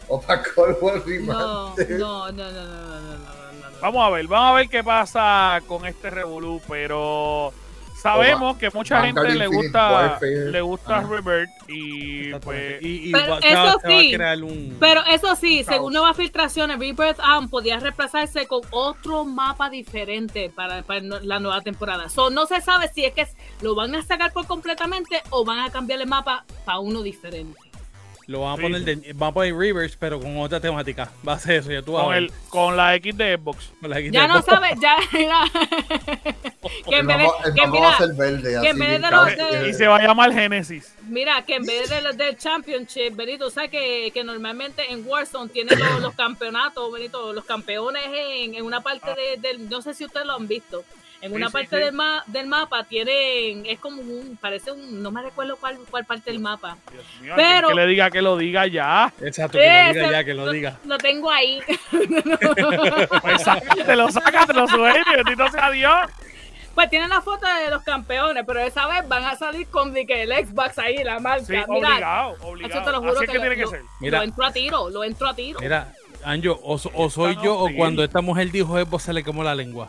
o 0.09 0.21
para 0.21 0.43
Cold 0.55 1.07
Remaster. 1.07 1.91
No, 1.99 2.31
no, 2.33 2.33
no, 2.33 2.51
no, 2.51 2.53
no, 2.53 2.61
no, 2.61 3.01
no, 3.01 3.19
no, 3.19 3.81
Vamos 3.81 4.07
a 4.07 4.11
ver, 4.11 4.27
vamos 4.27 4.51
a 4.51 4.55
ver 4.55 4.69
qué 4.69 4.83
pasa 4.83 5.61
con 5.67 5.85
este 5.85 6.09
Revolú, 6.11 6.61
pero 6.67 7.53
sabemos 8.05 8.57
que 8.59 8.71
mucha 8.71 9.03
gente 9.03 9.35
le 9.35 9.47
gusta 9.47 9.93
Warfare. 9.93 10.51
le 10.51 10.61
gusta. 10.61 11.01
Rebirth 11.01 11.51
y 11.69 12.35
pues 12.35 12.83
y, 12.83 13.09
y 13.09 13.13
Pero 13.13 13.39
eso 13.39 13.41
se 13.43 13.55
va 13.55 13.73
a 13.73 14.01
sí, 14.01 14.13
crear 14.15 14.43
un. 14.43 14.77
Pero 14.79 15.03
eso 15.11 15.37
sí, 15.37 15.65
Caos. 15.65 15.75
según 15.75 15.93
nuevas 15.95 16.17
filtraciones, 16.17 16.79
Rebirth 16.79 17.19
Arm 17.19 17.49
podía 17.49 17.79
reemplazarse 17.79 18.47
con 18.47 18.61
otro 18.71 19.25
mapa 19.25 19.71
diferente 19.71 20.51
para, 20.55 20.83
para 20.83 21.01
la 21.01 21.39
nueva 21.41 21.63
temporada. 21.63 22.09
So, 22.09 22.31
no 22.31 22.47
se 22.47 22.61
sabe 22.61 22.89
si 22.95 23.05
es 23.05 23.15
que 23.15 23.27
lo 23.63 23.75
van 23.75 23.95
a 23.95 24.03
sacar 24.03 24.33
por 24.33 24.47
completamente 24.47 25.23
o 25.31 25.45
van 25.45 25.61
a 25.61 25.71
cambiar 25.71 26.01
el 26.01 26.07
mapa 26.07 26.45
para 26.65 26.79
uno 26.81 27.03
diferente. 27.03 27.59
Lo 28.27 28.41
van 28.41 28.53
a 28.53 28.57
Sí. 28.57 28.63
poner 28.63 28.81
de, 28.85 29.13
van 29.13 29.31
a 29.31 29.33
poner 29.35 29.55
Reverse, 29.55 29.97
pero 30.01 30.19
con 30.19 30.37
otra 30.39 30.59
temática. 30.61 31.11
Va 31.27 31.35
a 31.35 31.39
ser 31.39 31.57
eso, 31.57 31.71
ya 31.71 31.83
tú 31.83 31.93
vas 31.93 32.03
a 32.03 32.07
con 32.07 32.15
el 32.15 32.33
con 32.49 32.77
la 32.77 32.95
X 32.95 33.17
de 33.19 33.37
Xbox. 33.37 33.71
Con 33.81 33.91
la 33.91 34.01
Ya 34.01 34.27
no 34.27 34.41
sabes, 34.43 34.79
ya 34.81 34.97
mira. 35.13 35.41
que 36.89 36.97
en 36.99 37.07
vez 37.07 37.19
de, 37.19 37.25
que 37.55 37.67
mapa 37.67 37.79
va 37.81 37.95
a 37.95 37.97
mira, 37.97 37.99
ser 37.99 38.15
verde. 38.15 38.57
así 38.57 38.67
en 38.67 38.79
vez 38.79 38.89
bien 38.89 39.03
de 39.03 39.09
cabrón. 39.11 39.35
los 39.39 39.51
de- 39.63 39.69
Y 39.69 39.75
se 39.75 39.87
va 39.87 39.97
a 39.97 40.03
llamar 40.03 40.33
Genesis. 40.33 40.95
mira, 41.09 41.45
que 41.45 41.57
en 41.57 41.67
vez 41.67 41.89
de 41.91 42.01
los 42.03 42.17
del 42.17 42.37
Championship, 42.39 43.15
Benito, 43.15 43.51
sabes 43.51 43.71
que, 43.71 44.11
que 44.13 44.25
normalmente 44.25 44.91
en 44.91 45.07
Warzone 45.07 45.51
tienen 45.51 45.79
los, 45.79 46.01
los 46.01 46.15
campeonatos, 46.15 46.91
Benito, 46.93 47.33
los 47.33 47.45
campeones 47.45 48.05
en, 48.07 48.55
en 48.55 48.65
una 48.65 48.81
parte 48.83 49.11
de- 49.15 49.37
del, 49.41 49.69
no 49.69 49.83
sé 49.83 49.95
si 49.95 50.05
ustedes 50.05 50.27
lo 50.27 50.35
han 50.35 50.49
visto, 50.49 50.85
en 51.25 51.31
Sí, 51.31 51.37
una 51.37 51.47
sí, 51.47 51.53
parte 51.53 51.77
sí. 51.79 51.83
Del, 51.85 51.93
ma- 51.95 52.23
del 52.27 52.47
mapa 52.47 52.85
tienen, 52.85 53.65
es 53.67 53.79
como 53.79 54.03
un, 54.03 54.37
parece 54.41 54.71
un, 54.73 55.03
no 55.03 55.11
me 55.11 55.23
recuerdo 55.23 55.57
cuál, 55.57 55.79
cuál 55.91 56.05
parte 56.05 56.31
del 56.31 56.39
mapa. 56.41 56.77
Dios 56.93 57.05
mío, 57.23 57.33
Pero- 57.35 57.69
que 57.69 57.75
le 57.75 57.87
diga 57.87 58.11
que 58.11 58.21
lo 58.23 58.37
diga 58.37 58.67
ya. 58.67 59.13
Exacto, 59.23 59.59
que 59.59 59.65
lo 59.67 59.93
diga 59.95 60.11
ya, 60.13 60.25
que 60.25 60.35
lo 60.35 60.51
diga. 60.51 60.79
Lo 60.85 60.99
tengo 60.99 61.31
ahí. 61.31 61.61
Pues 63.23 63.43
sácatelo, 63.43 64.11
sácatelo, 64.11 64.69
Sueli, 64.69 65.01
bendito 65.17 65.49
sea 65.51 65.71
Dios. 65.71 65.95
Pues 66.75 66.91
tienen 66.91 67.09
la 67.09 67.21
foto 67.23 67.47
de 67.47 67.71
los 67.71 67.83
campeones, 67.85 68.43
pero 68.47 68.59
esa 68.61 68.87
vez 68.89 69.07
van 69.09 69.25
a 69.25 69.37
salir 69.37 69.67
con 69.69 69.93
de 69.93 70.07
que 70.07 70.23
el 70.25 70.33
Xbox 70.33 70.79
ahí, 70.79 71.03
la 71.05 71.21
marca. 71.21 71.45
Sí, 71.47 71.53
Mira, 71.53 71.65
obligado, 71.69 72.33
eso 72.35 72.39
te 72.41 72.45
lo 72.45 72.51
obligado. 72.51 73.01
juro 73.03 73.13
Así 73.19 73.27
que 73.27 73.35
lo- 73.35 73.41
tiene 73.41 73.57
que 73.57 73.63
lo- 73.63 73.71
ser. 73.71 73.81
Mira. 74.01 74.19
Lo 74.19 74.25
entro 74.25 74.45
a 74.45 74.53
tiro, 74.53 74.91
lo 74.91 75.05
entro 75.05 75.29
a 75.29 75.35
tiro. 75.35 75.61
Mira, 75.61 75.93
Anjo, 76.25 76.59
o, 76.65 76.77
so- 76.79 76.91
o 76.95 77.09
soy 77.11 77.37
yo 77.43 77.57
o 77.57 77.69
cuando 77.77 78.03
esta 78.03 78.21
mujer 78.21 78.51
dijo 78.51 78.79
Evo 78.79 78.99
se 78.99 79.13
le 79.13 79.23
quemó 79.23 79.45
la 79.45 79.55
lengua. 79.55 79.89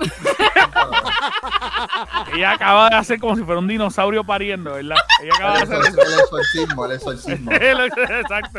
Ella 2.34 2.52
acaba 2.52 2.90
de 2.90 2.96
hacer 2.96 3.18
como 3.18 3.36
si 3.36 3.42
fuera 3.42 3.58
un 3.58 3.68
dinosaurio 3.68 4.24
pariendo, 4.24 4.74
¿verdad? 4.74 4.96
Ella 5.22 5.32
acaba 5.34 5.54
de 5.54 5.64
El, 5.64 5.72
hacer 5.72 6.06
el 6.06 6.20
exorcismo, 6.20 6.86
el 6.86 6.92
exorcismo. 6.92 7.52
Exacto. 7.52 8.58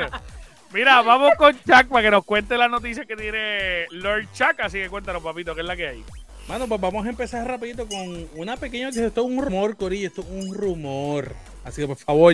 Mira, 0.73 1.01
vamos 1.01 1.33
con 1.37 1.53
Chuck 1.53 1.87
para 1.89 2.03
que 2.03 2.11
nos 2.11 2.23
cuente 2.23 2.57
la 2.57 2.69
noticia 2.69 3.05
que 3.05 3.15
tiene 3.15 3.85
Lord 3.91 4.27
Chuck. 4.33 4.59
Así 4.59 4.79
que 4.79 4.89
cuéntanos, 4.89 5.21
papito, 5.21 5.53
¿qué 5.53 5.61
es 5.61 5.67
la 5.67 5.75
que 5.75 5.87
hay? 5.87 6.03
Mano, 6.47 6.67
pues 6.67 6.81
vamos 6.81 7.05
a 7.05 7.09
empezar 7.09 7.47
rapidito 7.47 7.87
con 7.87 8.27
una 8.35 8.57
pequeña 8.57 8.85
noticia. 8.85 9.07
Esto 9.07 9.21
es 9.21 9.27
un 9.27 9.43
rumor, 9.43 9.75
Corillo, 9.75 10.07
esto 10.07 10.21
es 10.21 10.27
un 10.29 10.55
rumor. 10.55 11.35
Así 11.63 11.81
que 11.81 11.87
por 11.87 11.97
favor, 11.97 12.33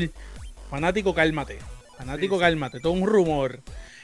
fanático, 0.69 1.13
cálmate. 1.13 1.59
Fanático, 1.97 2.35
sí. 2.35 2.41
cálmate. 2.41 2.77
Esto 2.77 2.93
es 2.93 3.01
un 3.01 3.07
rumor. 3.07 3.59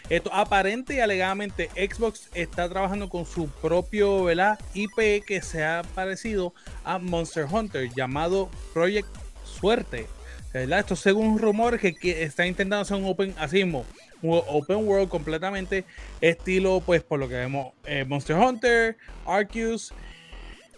Esto 0.09 0.33
aparente 0.33 0.95
y 0.95 0.99
alegadamente 0.99 1.69
Xbox 1.75 2.29
está 2.33 2.67
trabajando 2.67 3.09
con 3.09 3.25
su 3.25 3.47
propio 3.47 4.25
¿verdad? 4.25 4.59
IP 4.73 5.23
que 5.25 5.41
se 5.41 5.63
ha 5.63 5.81
parecido 5.95 6.53
a 6.83 6.99
Monster 6.99 7.45
Hunter 7.49 7.89
llamado 7.95 8.49
Project 8.73 9.07
Suerte. 9.45 10.07
Esto 10.53 10.95
según 10.95 11.27
un 11.27 11.39
rumor 11.39 11.79
que, 11.79 11.95
que 11.95 12.23
está 12.23 12.45
intentando 12.45 12.83
hacer 12.83 12.97
un 12.97 13.05
open, 13.05 13.33
así 13.39 13.63
un 13.63 13.83
open 14.21 14.87
world 14.87 15.09
completamente 15.09 15.83
estilo, 16.21 16.81
pues 16.85 17.01
por 17.01 17.19
lo 17.19 17.27
que 17.27 17.35
vemos, 17.35 17.73
eh, 17.85 18.05
Monster 18.05 18.35
Hunter, 18.35 18.97
Arceus. 19.25 19.93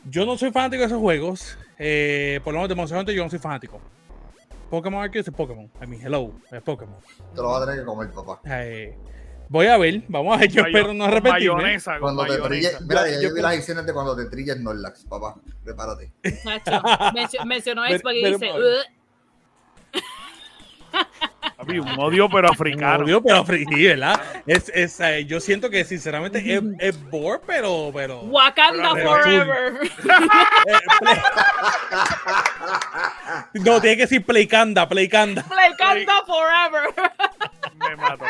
Yo 0.10 0.26
no 0.26 0.38
soy 0.38 0.52
fanático 0.52 0.82
de 0.82 0.88
esos 0.88 1.00
juegos. 1.00 1.58
eh, 1.78 2.40
por 2.44 2.54
lo 2.54 2.60
menos 2.60 2.70
de 2.70 2.76
Monster 2.76 2.98
Hunter 3.00 3.16
yo 3.16 3.24
no 3.24 3.30
soy 3.30 3.40
fanático. 3.40 3.82
Pokémon 4.70 5.04
Arceus 5.04 5.28
es 5.28 5.34
Pokémon. 5.34 5.70
I 5.82 5.88
mean, 5.88 6.02
hello, 6.02 6.32
es 6.52 6.62
Pokémon. 6.62 6.96
Te 7.34 7.42
lo 7.42 7.50
vas 7.50 7.62
a 7.62 7.66
tener 7.66 7.80
que 7.82 7.86
comer, 7.86 8.10
papá. 8.12 8.42
Eh, 8.46 8.98
voy 9.50 9.68
a 9.68 9.78
ver, 9.78 10.04
vamos 10.08 10.36
a 10.36 10.40
ver, 10.40 10.50
yo 10.52 10.64
Mayo- 10.64 10.78
espero 10.78 10.94
no 10.94 11.06
arrepentirme. 11.06 11.56
Mayonesa, 11.56 12.00
Cuando 12.00 12.24
te 12.24 12.30
mayonesa. 12.40 12.50
trille, 12.50 12.88
mira, 12.88 13.02
Yo- 13.02 13.08
ya 13.08 13.22
yo 13.22 13.30
yo 13.30 13.36
vi 13.36 13.42
las 13.42 13.56
escenas 13.56 13.86
de 13.86 13.94
cuando 13.94 14.16
te 14.16 14.26
trilles 14.26 14.60
Norlax, 14.60 15.06
papá. 15.06 15.36
Prepárate. 15.64 16.12
Nacho, 16.44 16.82
mencio- 17.14 17.46
mencionó 17.46 17.84
Xbox 17.86 18.16
y 18.16 18.22
pero- 18.24 18.38
dice, 18.38 18.52
un 21.68 22.00
odio, 22.00 22.30
pero 22.30 22.50
africano. 22.52 23.06
Odio, 23.06 23.22
pero 23.24 23.44
friki, 23.44 23.86
¿verdad? 23.88 24.22
Es, 24.46 24.72
es, 24.74 25.00
eh, 25.00 25.26
yo 25.26 25.40
siento 25.40 25.70
que 25.70 25.84
sinceramente 25.84 26.40
es, 26.40 26.62
es 26.80 27.10
bore, 27.10 27.40
pero, 27.46 27.92
pero 27.94 28.20
Wakanda 28.22 28.94
Pero 28.94 29.10
Forever. 29.10 29.74
eh, 29.84 29.90
play- 31.00 31.20
no, 33.66 33.82
tiene 33.82 33.96
que 33.98 34.04
decir 34.04 34.24
Playkanda, 34.26 34.88
Playkanda. 34.88 35.44
Wakanda 35.50 36.22
Forever. 36.26 36.94
Me 37.78 37.96
mato. 37.96 38.26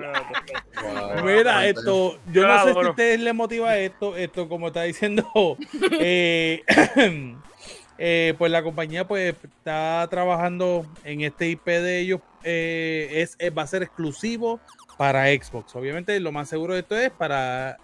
me 0.00 0.06
mato. 0.08 1.24
Mira, 1.24 1.66
esto, 1.66 2.18
yo 2.32 2.46
no 2.46 2.64
sé 2.64 2.72
si 2.72 2.78
a 2.78 2.90
ustedes 2.90 3.20
les 3.20 3.34
motiva 3.34 3.76
esto, 3.76 4.16
esto 4.16 4.48
como 4.48 4.68
está 4.68 4.82
diciendo, 4.82 5.26
eh, 6.00 6.62
eh, 7.98 8.34
pues 8.38 8.52
la 8.52 8.62
compañía 8.62 9.06
pues 9.06 9.34
está 9.42 10.06
trabajando 10.08 10.86
en 11.04 11.22
este 11.22 11.48
IP 11.48 11.66
de 11.66 11.98
ellos, 11.98 12.20
eh, 12.44 13.08
es, 13.12 13.36
eh, 13.40 13.50
va 13.50 13.62
a 13.62 13.66
ser 13.66 13.82
exclusivo 13.82 14.60
para 14.96 15.26
Xbox. 15.26 15.74
Obviamente 15.74 16.18
lo 16.20 16.32
más 16.32 16.48
seguro 16.48 16.74
de 16.74 16.80
esto 16.80 16.96
es 16.96 17.10
para 17.10 17.76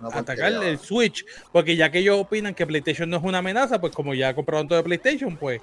No, 0.00 0.08
atacar 0.08 0.52
el 0.52 0.78
Switch, 0.78 1.24
porque 1.52 1.76
ya 1.76 1.90
que 1.90 1.98
ellos 1.98 2.18
opinan 2.18 2.54
que 2.54 2.66
PlayStation 2.66 3.08
no 3.08 3.18
es 3.18 3.22
una 3.22 3.38
amenaza, 3.38 3.80
pues 3.80 3.94
como 3.94 4.14
ya 4.14 4.34
compraron 4.34 4.66
todo 4.66 4.78
de 4.78 4.84
PlayStation, 4.84 5.36
pues 5.36 5.60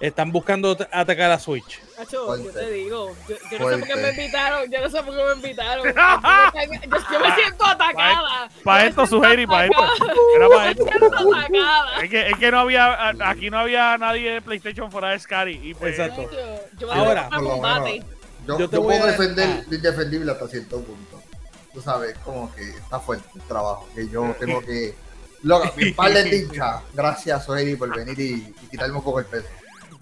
están 0.00 0.30
buscando 0.32 0.70
at- 0.72 0.88
atacar 0.92 1.30
a 1.30 1.38
Switch. 1.38 1.80
Nacho, 1.98 2.36
yo 2.36 2.50
te 2.52 2.70
digo, 2.70 3.16
yo, 3.28 3.36
yo 3.50 3.58
no 3.58 3.68
sé 3.70 3.78
por 3.78 3.88
qué 3.88 3.96
me 3.96 4.10
invitaron, 4.10 4.70
yo 4.70 4.80
no 4.80 4.90
sé 4.90 5.02
por 5.02 5.16
qué 5.16 5.24
me 5.24 5.32
invitaron. 5.32 5.84
Yo, 5.94 6.96
yo 7.12 7.20
me 7.20 7.34
siento 7.34 7.64
atacada. 7.66 8.48
Para 8.64 8.82
Yo 8.84 8.88
esto, 8.90 9.06
Suheiri, 9.06 9.46
para 9.46 9.66
esto. 9.66 9.78
Era 10.36 10.48
para 10.48 10.64
Me 10.64 10.70
esto. 10.70 10.84
siento 10.86 11.34
atacada. 11.36 12.02
Es 12.02 12.10
que, 12.10 12.28
es 12.30 12.38
que 12.38 12.50
no 12.50 12.60
había, 12.60 13.08
aquí 13.28 13.50
no 13.50 13.58
había 13.58 13.98
nadie 13.98 14.32
de 14.34 14.42
PlayStation 14.42 14.90
fuera 14.90 15.10
de 15.10 15.18
Scary. 15.18 15.60
Y 15.70 15.74
pues, 15.74 15.98
Exacto. 15.98 16.28
Yo 16.78 16.92
Ahora, 16.92 17.26
a 17.26 17.30
por 17.30 17.42
lo 17.42 17.50
combate. 17.50 17.92
menos, 17.92 18.06
Yo, 18.46 18.58
Yo 18.58 18.68
te 18.70 18.76
yo 18.76 18.82
voy 18.82 18.94
puedo 18.96 19.04
a- 19.08 19.12
defender 19.12 19.48
ah. 19.48 19.64
lo 19.68 19.74
indefendible 19.76 20.32
hasta 20.32 20.48
cierto 20.48 20.80
punto. 20.82 21.22
Tú 21.74 21.80
sabes, 21.82 22.16
como 22.24 22.54
que 22.54 22.62
está 22.70 22.98
fuerte 23.00 23.28
el 23.34 23.42
trabajo. 23.42 23.88
Que 23.94 24.08
yo 24.08 24.34
tengo 24.40 24.60
que. 24.60 24.94
Loca, 25.42 25.72
mi 25.76 25.92
par 25.92 26.12
de 26.12 26.24
tincha. 26.24 26.82
Gracias, 26.94 27.44
Soheri, 27.44 27.76
por 27.76 27.94
venir 27.94 28.18
y, 28.18 28.54
y 28.62 28.66
quitarme 28.70 28.96
un 28.96 29.04
poco 29.04 29.20
el 29.20 29.26
peso. 29.26 29.46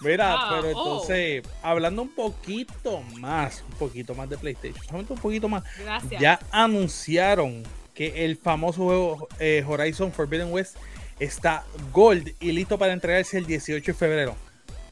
Mira, 0.00 0.34
Ah, 0.34 0.48
pero 0.50 0.66
oh. 0.68 0.70
entonces, 0.70 1.42
hablando 1.62 2.02
un 2.02 2.14
poquito 2.14 3.00
más, 3.18 3.64
un 3.70 3.76
poquito 3.78 4.14
más 4.14 4.28
de 4.28 4.36
PlayStation, 4.36 4.84
solamente 4.84 5.12
un 5.12 5.18
poquito 5.18 5.48
más, 5.48 5.64
Gracias. 5.78 6.20
ya 6.20 6.38
anunciaron 6.50 7.62
que 7.94 8.24
el 8.24 8.36
famoso 8.36 8.84
juego 8.84 9.28
eh, 9.38 9.64
Horizon 9.66 10.12
Forbidden 10.12 10.52
West 10.52 10.76
está 11.18 11.64
gold 11.92 12.34
y 12.40 12.52
listo 12.52 12.78
para 12.78 12.92
entregarse 12.92 13.38
el 13.38 13.46
18 13.46 13.92
de 13.92 13.94
febrero. 13.94 14.36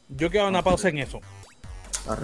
Yo 0.09 0.29
quiero 0.29 0.45
dar 0.45 0.51
una 0.51 0.63
pausa 0.63 0.89
en 0.89 0.97
eso. 0.99 1.21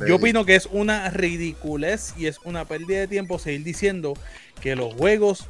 Yo 0.07 0.17
opino 0.17 0.45
que 0.45 0.55
es 0.55 0.67
una 0.67 1.09
ridiculez 1.09 2.13
y 2.17 2.27
es 2.27 2.38
una 2.43 2.65
pérdida 2.65 2.99
de 2.99 3.07
tiempo 3.07 3.39
seguir 3.39 3.63
diciendo 3.63 4.13
que 4.59 4.75
los 4.75 4.93
juegos 4.93 5.47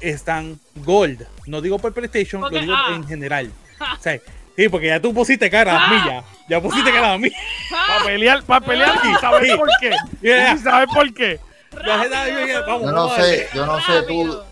están 0.00 0.60
gold. 0.84 1.26
No 1.46 1.60
digo 1.60 1.78
por 1.78 1.94
PlayStation, 1.94 2.40
Porque, 2.42 2.56
lo 2.56 2.62
digo 2.62 2.74
ah. 2.76 2.94
en 2.94 3.06
general. 3.06 3.50
O 3.98 4.00
sea, 4.02 4.20
sí, 4.56 4.68
porque 4.68 4.86
ya 4.88 5.00
tú 5.00 5.12
pusiste 5.14 5.50
cara 5.50 5.84
a 5.84 5.88
mí 5.90 5.96
ya. 6.06 6.24
Ya 6.48 6.60
pusiste 6.60 6.90
cara 6.92 7.12
a 7.14 7.18
mí. 7.18 7.30
para 7.70 8.04
pelear, 8.04 8.42
para 8.42 8.64
pelear 8.66 8.94
y 9.04 9.14
saber 9.20 9.46
Sí. 9.46 9.56
por 9.56 9.68
qué. 9.80 9.90
Yeah. 10.22 10.54
Y 10.54 10.58
saber 10.58 10.88
por 10.88 11.14
qué. 11.14 11.40
Yo 11.84 12.92
no 12.92 13.08
sé, 13.16 13.48
yo 13.54 13.66
no 13.66 13.80
sé 13.80 14.02
tú, 14.06 14.42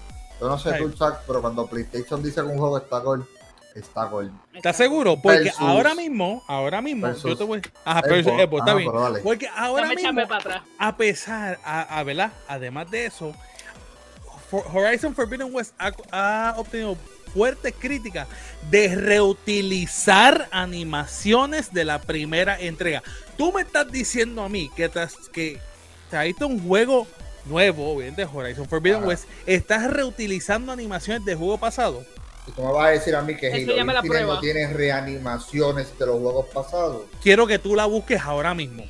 yo 0.41 0.49
no 0.49 0.59
sé 0.59 0.73
tú, 0.75 0.91
Chuck, 0.93 1.17
pero 1.27 1.41
cuando 1.43 1.67
PlayStation 1.67 2.23
dice 2.23 2.37
que 2.41 2.47
un 2.47 2.59
juego 2.59 2.79
está 2.79 2.99
gol, 3.01 3.27
está 3.75 4.05
gol. 4.07 4.33
¿Estás 4.55 4.77
seguro? 4.77 5.17
Porque 5.21 5.41
Versus- 5.45 5.61
ahora 5.61 5.95
mismo, 5.95 6.43
ahora 6.49 6.81
mismo, 6.81 7.07
versus 7.09 7.25
yo 7.31 7.37
te 7.37 7.45
voy. 7.45 7.61
Ajá, 7.85 8.01
pero 8.03 8.17
está 8.17 8.31
Ajá, 8.33 8.75
bien. 8.75 8.91
pero 8.91 9.01
dale. 9.03 9.21
Porque 9.21 9.49
ahora 9.55 9.83
Dame 9.83 9.97
mismo, 9.97 10.09
echarme 10.11 10.27
para 10.27 10.41
atrás. 10.41 10.63
a 10.79 10.97
pesar, 10.97 11.59
a, 11.65 11.99
a 11.99 12.03
¿verdad? 12.05 12.33
Además 12.49 12.91
de 12.91 13.07
eso, 13.07 13.35
For- 14.51 14.65
Horizon 14.75 15.15
Forbidden 15.15 15.55
West 15.55 15.75
ha, 15.79 15.93
ha 16.13 16.55
obtenido 16.57 16.97
fuertes 17.33 17.75
críticas 17.79 18.29
de 18.71 18.95
reutilizar 18.95 20.49
animaciones 20.51 21.73
de 21.73 21.85
la 21.85 22.01
primera 22.01 22.59
entrega. 22.59 23.03
Tú 23.37 23.53
me 23.53 23.63
estás 23.63 23.91
diciendo 23.91 24.43
a 24.43 24.49
mí 24.49 24.71
que, 24.77 24.89
tras, 24.89 25.15
que 25.33 25.59
traíste 26.11 26.45
un 26.45 26.61
juego 26.67 27.07
nuevo, 27.47 27.93
obviamente 27.93 28.25
Horizon 28.31 28.69
Forbidden 28.69 28.99
Ajá. 28.99 29.09
West, 29.09 29.25
estás 29.47 29.91
reutilizando 29.91 30.73
animaciones 30.73 31.25
de 31.25 31.35
juego 31.35 31.59
pasado. 31.59 32.05
Y 32.47 32.53
tú 32.53 32.63
me 32.63 32.73
vas 32.73 32.87
a 32.87 32.91
decir 32.91 33.15
a 33.15 33.23
mí 33.23 33.37
que 33.37 33.49
Halo 33.49 33.77
Infinite 33.79 34.23
no 34.23 34.41
tiene 34.41 34.73
reanimaciones 34.73 35.99
de 35.99 36.07
los 36.07 36.19
juegos 36.19 36.47
pasados. 36.53 37.03
Quiero 37.23 37.47
que 37.47 37.59
tú 37.59 37.75
la 37.75 37.87
busques 37.87 38.21
ahora 38.21 38.55
mismo. 38.55 38.85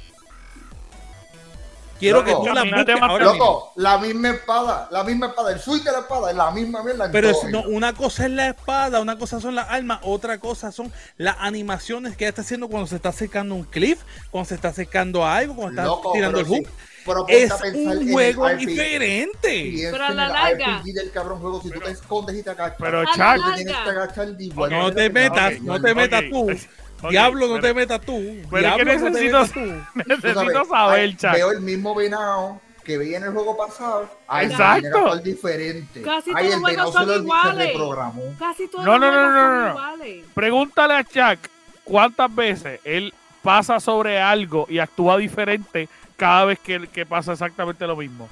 Quiero 2.00 2.22
Loco, 2.22 2.42
que 2.42 2.48
tú 2.48 2.54
la 2.54 2.62
busques 2.64 3.02
ahora 3.02 3.24
mismo. 3.24 3.44
Loco, 3.44 3.72
la 3.76 3.98
misma 3.98 4.30
espada, 4.30 4.88
la 4.90 5.04
misma 5.04 5.26
espada, 5.28 5.52
el 5.52 5.60
switch 5.60 5.84
de 5.84 5.92
la 5.92 5.98
espada 6.00 6.30
es 6.30 6.36
la 6.36 6.50
misma 6.50 6.82
mierda. 6.82 7.08
Pero 7.12 7.28
es- 7.30 7.40
todo. 7.40 7.50
no, 7.50 7.62
una 7.68 7.92
cosa 7.92 8.24
es 8.24 8.30
la 8.32 8.48
espada, 8.48 9.00
una 9.00 9.16
cosa 9.18 9.40
son 9.40 9.54
las 9.54 9.68
armas, 9.70 10.00
otra 10.02 10.38
cosa 10.38 10.72
son 10.72 10.92
las 11.18 11.36
animaciones 11.38 12.16
que 12.16 12.24
ella 12.24 12.30
está 12.30 12.42
haciendo 12.42 12.68
cuando 12.68 12.86
se 12.88 12.96
está 12.96 13.10
acercando 13.10 13.54
a 13.54 13.58
un 13.58 13.64
cliff, 13.64 14.00
cuando 14.30 14.48
se 14.48 14.54
está 14.56 14.68
acercando 14.68 15.24
a 15.24 15.36
algo, 15.36 15.54
cuando 15.54 15.72
está 15.72 15.84
Loco, 15.84 16.12
tirando 16.12 16.40
el 16.40 16.46
hook. 16.46 16.66
sí, 16.66 16.72
pero 17.06 17.24
Es 17.28 17.50
un 17.74 18.12
juego 18.12 18.48
RPG. 18.48 18.66
diferente. 18.66 19.88
Pero 19.90 20.04
a 20.04 20.10
la 20.10 20.26
el 20.26 20.32
larga. 20.32 20.82
Del 20.84 21.10
cabrón 21.12 21.40
juego, 21.40 21.60
si 21.62 21.68
tú 21.68 21.74
Pero- 21.74 21.86
te 21.86 21.92
escondes 21.92 22.36
y 22.36 22.42
te 22.42 22.50
agachas, 22.50 22.76
Pero, 22.78 23.04
Chuck, 23.04 23.14
tú 23.36 23.54
tienes 23.54 23.76
que 23.76 23.90
agachar 23.90 24.28
No 24.28 24.92
te 24.92 25.10
metas, 25.10 25.60
no 25.60 25.80
te 25.80 25.94
metas 25.94 26.22
tú. 26.30 26.48
Diablo, 27.08 27.46
no 27.46 27.54
pero- 27.54 27.62
te 27.68 27.74
metas 27.74 28.00
tú. 28.02 28.12
Pero 28.50 28.68
es 28.68 28.74
que 28.76 28.84
Diablo, 28.84 28.84
no 28.84 29.00
te 29.00 29.10
necesito, 29.10 29.38
metas 29.38 29.52
tú. 29.52 29.92
necesito 30.34 30.64
saber, 30.66 31.16
ay. 31.22 31.32
Veo 31.32 31.50
el 31.52 31.60
mismo 31.60 31.94
venado 31.94 32.60
que 32.84 32.98
veía 32.98 33.18
en 33.18 33.24
el 33.24 33.30
juego 33.32 33.56
pasado. 33.56 34.08
Ay, 34.26 34.46
Exacto. 34.46 35.04
razón 35.04 35.22
diferente. 35.22 36.02
Casi 36.02 36.30
Ay, 36.34 36.48
todos 36.50 36.70
el 36.70 36.76
los 36.76 36.90
juegos 36.90 36.94
son 36.94 37.22
iguales. 37.24 37.66
reprogramó. 37.68 38.22
Casi 38.38 38.68
todos 38.68 38.84
No, 38.84 38.98
los 38.98 39.00
no, 39.00 39.06
no, 39.06 39.12
juegos 39.12 39.32
no, 39.34 39.40
son 39.40 39.54
no, 39.54 39.60
no. 39.64 39.70
iguales. 39.70 40.24
Pregúntale 40.34 40.94
a 40.94 41.04
Chuck 41.04 41.38
cuántas 41.84 42.34
veces 42.34 42.80
él 42.84 43.14
pasa 43.42 43.80
sobre 43.80 44.20
algo 44.20 44.66
y 44.68 44.78
actúa 44.78 45.16
diferente 45.16 45.88
cada 46.16 46.44
vez 46.44 46.58
que, 46.58 46.86
que 46.88 47.06
pasa 47.06 47.32
exactamente 47.32 47.86
lo 47.86 47.96
mismo. 47.96 48.28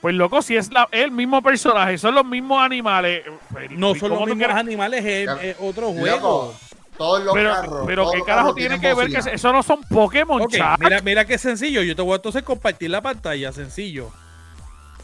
Pues 0.00 0.14
loco, 0.14 0.42
si 0.42 0.56
es 0.56 0.72
la- 0.72 0.88
el 0.92 1.10
mismo 1.10 1.42
personaje, 1.42 1.98
son 1.98 2.14
los 2.14 2.24
mismos 2.24 2.62
animales. 2.62 3.24
No 3.70 3.96
¿y 3.96 3.98
son 3.98 4.10
los 4.10 4.26
mismos 4.26 4.50
animales, 4.50 5.04
es, 5.04 5.28
es 5.42 5.56
otro 5.60 5.88
Loco, 5.88 5.98
juego. 5.98 6.54
Todos 6.98 7.24
los 7.24 7.34
Pero, 7.34 7.50
carros. 7.54 7.82
pero 7.86 8.02
todos 8.02 8.12
qué 8.12 8.18
los 8.18 8.26
carajo 8.26 8.54
tiene 8.54 8.78
tienen 8.78 8.80
que 8.96 9.00
ver 9.00 9.10
que 9.10 9.22
se- 9.22 9.34
eso 9.34 9.52
no 9.52 9.62
son 9.62 9.80
Pokémon, 9.84 10.42
Ok, 10.42 10.50
Chuck. 10.52 10.78
mira, 10.80 11.00
mira 11.00 11.24
qué 11.24 11.38
sencillo. 11.38 11.80
Yo 11.82 11.96
te 11.96 12.02
voy 12.02 12.12
a 12.12 12.16
entonces 12.16 12.42
compartir 12.42 12.90
la 12.90 13.00
pantalla, 13.00 13.50
sencillo. 13.52 14.10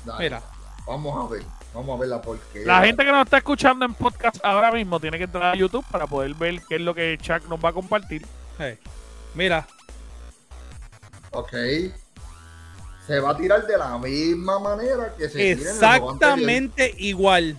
Dale, 0.05 0.25
Mira, 0.25 0.43
Vamos 0.87 1.25
a 1.25 1.33
ver. 1.33 1.43
Vamos 1.73 1.97
a 1.97 2.01
ver 2.01 2.09
la 2.11 2.21
porquería. 2.21 2.67
La 2.67 2.85
gente 2.85 3.05
que 3.05 3.11
nos 3.11 3.25
está 3.25 3.39
escuchando 3.39 3.85
en 3.87 3.95
podcast 3.95 4.37
ahora 4.45 4.71
mismo 4.71 5.01
tiene 5.01 5.17
que 5.17 5.25
entrar 5.25 5.55
a 5.55 5.57
YouTube 5.57 5.85
para 5.91 6.07
poder 6.07 6.35
ver 6.35 6.61
qué 6.69 6.75
es 6.77 6.81
lo 6.83 6.95
que 6.95 7.17
Chuck 7.21 7.49
nos 7.49 7.59
va 7.65 7.71
a 7.71 7.73
compartir. 7.73 8.27
hey, 8.59 8.79
mira, 9.35 9.67
Ok. 11.31 11.53
Se 13.07 13.19
va 13.21 13.31
a 13.31 13.37
tirar 13.37 13.67
de 13.67 13.77
la 13.77 13.99
misma 13.99 14.59
manera 14.59 15.13
que 15.19 15.29
se 15.29 15.39
tira 15.39 15.43
en 15.45 15.59
el 15.59 15.65
juego 15.79 16.11
anterior. 16.13 16.15
exactamente 16.15 16.95
igual. 16.99 17.59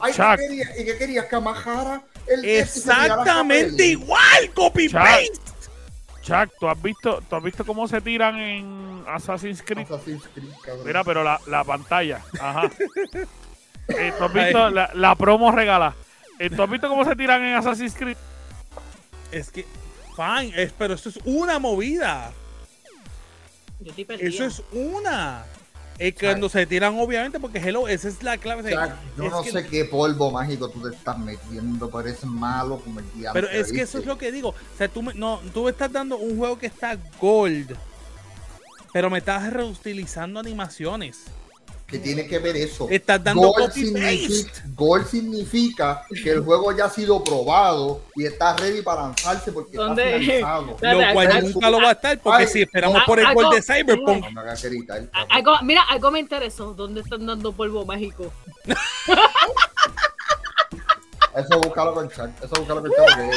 Ay, 0.00 0.12
¿qué 0.12 0.36
querías? 0.36 0.70
¿Y 0.78 0.84
qué 0.84 0.96
querías? 0.98 1.26
¿Que 1.26 1.36
amajara 1.36 2.02
el 2.26 2.44
Exactamente 2.44 3.86
igual, 3.86 4.50
copy 4.54 4.88
paste. 4.88 5.32
Chuck, 6.22 6.50
¿tú 6.58 6.68
has 6.68 6.82
visto, 6.82 7.22
tú 7.28 7.36
has 7.36 7.42
visto 7.42 7.64
cómo 7.64 7.86
se 7.86 8.00
tiran 8.00 8.36
en 8.36 9.04
Assassin's 9.06 9.62
Creed? 9.62 9.84
Assassin's 9.84 10.24
Creed, 10.34 10.50
cabrón. 10.64 10.86
Mira, 10.86 11.04
pero 11.04 11.22
la, 11.22 11.40
la 11.46 11.64
pantalla. 11.64 12.22
Ajá. 12.40 12.70
Eh, 13.88 14.12
¿Tú 14.18 14.24
has 14.24 14.32
visto 14.32 14.68
la, 14.70 14.90
la 14.94 15.14
promo 15.14 15.52
regala? 15.52 15.94
Eh, 16.40 16.50
¿Tú 16.50 16.60
has 16.60 16.68
visto 16.68 16.88
cómo 16.88 17.04
se 17.04 17.14
tiran 17.14 17.40
en 17.44 17.54
Assassin's 17.54 17.94
Creed? 17.94 18.16
Es 19.30 19.50
que, 19.52 19.64
fine, 20.16 20.60
es, 20.60 20.72
pero 20.72 20.94
eso 20.94 21.08
es 21.08 21.20
una 21.24 21.60
movida. 21.60 22.32
Yo 23.78 23.92
estoy. 23.96 24.06
Eso 24.18 24.44
es 24.44 24.62
una. 24.72 25.44
Es 25.98 26.14
cuando 26.20 26.48
se 26.48 26.66
tiran, 26.66 26.98
obviamente, 26.98 27.40
porque 27.40 27.58
hello, 27.58 27.88
esa 27.88 28.08
es 28.08 28.22
la 28.22 28.36
clave. 28.36 28.70
Chuck, 28.70 28.90
yo 29.16 29.24
Es 29.24 29.30
no 29.30 29.42
que- 29.42 29.50
sé 29.52 29.66
qué 29.66 29.84
polvo 29.86 30.30
mágico 30.30 30.68
tú 30.68 30.80
te 30.88 30.94
estás 30.94 31.18
metiendo, 31.18 31.88
pero 31.90 32.08
es 32.08 32.22
malo 32.24 32.78
como 32.78 33.00
el 33.00 33.06
diablo. 33.14 33.32
Pero 33.40 33.48
es 33.48 33.72
que 33.72 33.82
eso 33.82 33.98
es 33.98 34.06
lo 34.06 34.18
que 34.18 34.30
digo. 34.30 34.50
O 34.50 34.76
sea, 34.76 34.88
tú 34.88 35.02
me, 35.02 35.14
no, 35.14 35.40
tú 35.54 35.64
me 35.64 35.70
estás 35.70 35.90
dando 35.90 36.18
un 36.18 36.36
juego 36.36 36.58
que 36.58 36.66
está 36.66 36.98
gold. 37.20 37.74
Pero 38.92 39.10
me 39.10 39.18
estás 39.18 39.52
reutilizando 39.52 40.40
animaciones. 40.40 41.24
Que 41.86 41.98
tiene 42.00 42.26
que 42.26 42.38
ver 42.40 42.56
eso. 42.56 42.88
Estás 42.90 43.22
dando 43.22 43.42
Gold 43.42 43.68
copy 43.68 43.80
significa, 43.80 44.50
paste. 44.52 44.68
gold 44.74 45.06
significa 45.06 46.02
que 46.22 46.30
el 46.32 46.40
juego 46.44 46.76
ya 46.76 46.86
ha 46.86 46.90
sido 46.90 47.22
probado 47.22 48.00
y 48.16 48.24
está 48.26 48.56
ready 48.56 48.82
para 48.82 49.02
lanzarse 49.02 49.52
porque 49.52 49.76
¿Dónde? 49.76 50.02
está 50.02 50.18
finalizado. 50.18 50.76
Dale, 50.80 51.06
Lo 51.06 51.12
cual 51.12 51.44
nunca 51.52 51.70
lo 51.70 51.80
va 51.80 51.88
a 51.88 51.92
estar 51.92 52.18
porque 52.18 52.42
ay, 52.42 52.48
si 52.48 52.62
esperamos 52.62 53.02
por 53.04 53.20
el 53.20 53.26
ay, 53.26 53.34
gold 53.34 53.50
de 53.52 53.56
no. 53.58 53.62
Cyberpunk. 53.62 54.24
No 54.24 54.30
me 54.32 54.40
hagas 54.40 54.64
gritar, 54.64 54.98
A- 54.98 55.06
cabrón. 55.10 55.28
Algo, 55.30 55.52
mira, 55.62 55.82
algo 55.88 56.10
me 56.10 56.18
interesó. 56.18 56.74
¿Dónde 56.74 57.02
están 57.02 57.24
dando 57.24 57.52
polvo 57.52 57.86
mágico? 57.86 58.32
Eso 61.36 61.60
búscalo 61.60 61.92
con 61.94 62.08
Chuck. 62.08 62.30
Eso 62.42 62.54
búscalo 62.56 62.80
con 62.80 62.90
Chuck 62.90 62.98
porque 63.14 63.30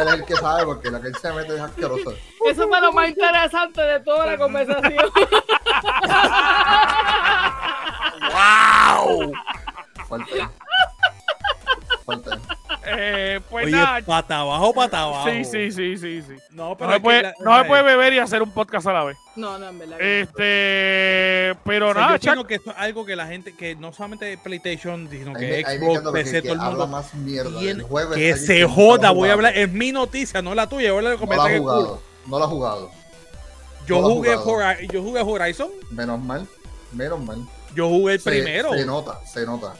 él 0.00 0.08
es 0.08 0.14
el 0.14 0.24
que 0.24 0.34
sabe 0.36 0.64
porque 0.64 0.90
lo 0.90 1.00
que 1.02 1.08
él 1.08 1.16
se 1.20 1.32
mete 1.34 1.54
es 1.54 1.60
asqueroso. 1.60 2.14
Eso 2.50 2.66
fue 2.66 2.80
lo 2.80 2.92
más 2.92 3.10
interesante 3.10 3.80
de 3.82 4.00
toda 4.00 4.24
la 4.26 4.38
conversación. 4.38 4.94
¡Wow! 8.32 9.32
Fuerte. 10.06 10.48
Fuerte. 12.04 12.30
Eh, 12.88 13.40
pues 13.50 13.66
Oye, 13.66 13.72
nada. 13.74 14.00
pata 14.06 14.38
abajo, 14.40 14.72
pata 14.72 15.00
abajo. 15.02 15.28
Sí, 15.28 15.44
sí, 15.44 15.72
sí, 15.72 15.96
sí, 15.98 16.22
sí. 16.22 16.34
No, 16.52 16.68
No 16.70 16.76
pero 16.76 16.90
se, 16.90 16.96
es 16.96 17.00
que 17.00 17.02
puede, 17.02 17.22
la- 17.22 17.34
no 17.40 17.58
se 17.58 17.64
puede 17.64 17.82
beber 17.82 18.12
y 18.12 18.18
hacer 18.20 18.42
un 18.42 18.52
podcast 18.52 18.86
a 18.86 18.92
la 18.92 19.04
vez. 19.04 19.16
No, 19.34 19.58
no, 19.58 19.68
en 19.68 19.78
verdad. 19.80 19.96
no. 19.98 20.04
Este, 20.04 21.58
pero 21.64 21.90
O 21.90 21.92
sea, 21.94 22.02
nada, 22.02 22.16
yo 22.18 22.34
Chuck. 22.36 22.46
que 22.46 22.54
esto 22.54 22.70
es 22.70 22.76
algo 22.78 23.04
que 23.04 23.16
la 23.16 23.26
gente, 23.26 23.56
que 23.56 23.74
no 23.74 23.92
solamente 23.92 24.38
PlayStation, 24.38 25.08
sino 25.10 25.30
Ahí 25.36 25.64
que 25.64 25.64
me- 25.78 25.78
Xbox, 25.96 26.12
PC, 26.12 26.36
el 26.36 26.42
que 26.42 26.48
todo 26.48 26.62
el 26.62 26.68
mundo. 26.70 26.86
más 26.86 27.12
mierda 27.14 27.58
tiene- 27.58 27.74
del 27.74 27.82
juego 27.82 28.12
que 28.12 28.36
se 28.36 28.64
joda, 28.68 29.08
no 29.08 29.14
voy 29.16 29.30
a 29.30 29.32
hablar, 29.32 29.56
es 29.56 29.72
mi 29.72 29.90
noticia, 29.90 30.40
no 30.40 30.54
la 30.54 30.68
tuya, 30.68 30.92
voy 30.92 31.04
a 31.04 31.10
No 31.10 31.18
que 31.18 31.26
cool. 31.26 31.36
jugado. 31.58 32.02
No 32.26 32.38
lo 32.38 32.44
ha 32.44 32.48
jugado. 32.48 32.90
Yo 33.88 34.00
no 34.00 34.08
jugué, 34.10 34.36
jugado. 34.36 34.80
Yo 34.92 35.02
jugué 35.02 35.20
Horizon, 35.22 35.70
Menos 35.90 36.20
mal. 36.20 36.46
Menos 36.92 37.18
mal. 37.20 37.38
Yo 37.76 37.88
jugué 37.88 38.14
el 38.14 38.20
Se- 38.20 38.30
primero. 38.30 38.72
Se 38.72 38.84
nota, 38.86 39.20
se 39.24 39.46
nota. 39.46 39.74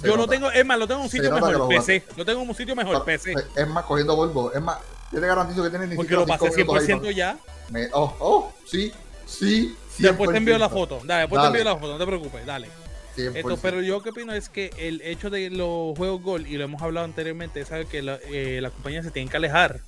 se 0.00 0.06
yo 0.06 0.12
lo 0.16 0.22
nota. 0.22 0.30
tengo, 0.30 0.50
es 0.50 0.64
más, 0.64 0.78
lo 0.78 0.86
tengo 0.86 1.00
en 1.00 1.04
un 1.06 1.10
sitio 1.10 1.30
mejor, 1.32 1.52
lo 1.58 1.68
PC. 1.68 2.02
Lo 2.16 2.24
tengo 2.24 2.42
en 2.42 2.48
un 2.48 2.54
sitio 2.54 2.74
mejor, 2.76 3.04
PC. 3.04 3.34
Es 3.56 3.68
más, 3.68 3.84
cogiendo 3.84 4.16
polvo. 4.16 4.52
Es 4.52 4.62
más, 4.62 4.78
yo 5.12 5.20
te 5.20 5.26
garantizo 5.26 5.62
que 5.62 5.70
tienes 5.70 5.88
ni 5.90 5.96
Porque 5.96 6.14
lo 6.14 6.26
pasé 6.26 6.50
cinco 6.52 6.72
minutos 6.74 6.88
ahí 6.88 7.10
100% 7.10 7.10
ya. 7.14 7.36
Me- 7.70 7.88
oh, 7.92 8.14
oh, 8.20 8.52
sí, 8.66 8.92
sí. 9.26 9.76
Después 9.98 10.30
te 10.30 10.38
envío 10.38 10.56
la 10.58 10.68
100%. 10.68 10.70
foto. 10.70 11.00
Dale, 11.04 11.20
después 11.22 11.40
te 11.40 11.46
Dale. 11.46 11.58
envío 11.58 11.72
la 11.74 11.78
foto, 11.78 11.92
no 11.92 11.98
te 11.98 12.06
preocupes, 12.06 12.46
dale. 12.46 12.68
100%. 13.16 13.36
Esto, 13.36 13.58
pero 13.60 13.82
yo 13.82 14.02
que 14.02 14.08
opino 14.10 14.32
es 14.32 14.48
que 14.48 14.70
el 14.78 15.02
hecho 15.02 15.28
de 15.28 15.50
los 15.50 15.96
juegos 15.98 16.22
Gold, 16.22 16.46
y 16.46 16.56
lo 16.56 16.64
hemos 16.64 16.80
hablado 16.80 17.04
anteriormente, 17.04 17.60
es 17.60 17.68
que 17.90 18.00
la, 18.02 18.18
eh, 18.30 18.60
la 18.62 18.70
compañía 18.70 19.02
se 19.02 19.10
tiene 19.10 19.30
que 19.30 19.36
alejar. 19.36 19.80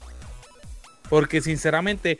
Porque 1.08 1.40
sinceramente, 1.42 2.18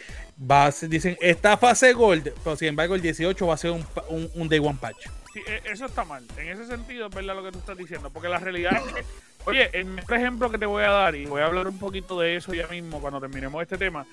va 0.51 0.67
a 0.67 0.73
ser- 0.73 0.89
dicen, 0.89 1.17
esta 1.21 1.57
fase 1.57 1.93
Gold, 1.95 2.33
pero 2.43 2.57
sin 2.57 2.69
embargo 2.69 2.95
el 2.95 3.01
18 3.03 3.47
va 3.47 3.55
a 3.55 3.57
ser 3.59 3.71
un, 3.71 3.85
un, 4.09 4.31
un 4.35 4.49
Day 4.49 4.59
One 4.59 4.79
Patch. 4.81 5.07
E- 5.41 5.63
eso 5.65 5.87
está 5.87 6.05
mal. 6.05 6.25
En 6.37 6.49
ese 6.49 6.67
sentido, 6.67 7.07
es 7.09 7.15
verdad 7.15 7.35
lo 7.37 7.45
que 7.45 7.53
tú 7.53 7.59
estás 7.59 7.77
diciendo. 7.77 8.11
Porque 8.11 8.29
la 8.29 8.39
realidad 8.39 8.77
es 8.87 8.93
que, 8.93 9.05
oye, 9.47 9.71
el 9.73 9.87
mejor 9.87 10.17
ejemplo 10.17 10.51
que 10.51 10.59
te 10.59 10.67
voy 10.67 10.85
a 10.85 10.91
dar, 10.91 11.15
y 11.15 11.27
voy 11.27 11.43
a 11.43 11.47
hablar 11.47 11.67
un 11.69 11.79
poquito 11.79 12.19
de 12.21 12.37
eso 12.37 12.55
ya 12.55 12.67
mismo 12.69 13.01
cuando 13.01 13.21
terminemos 13.21 13.63
este 13.63 13.77
tema, 13.79 14.07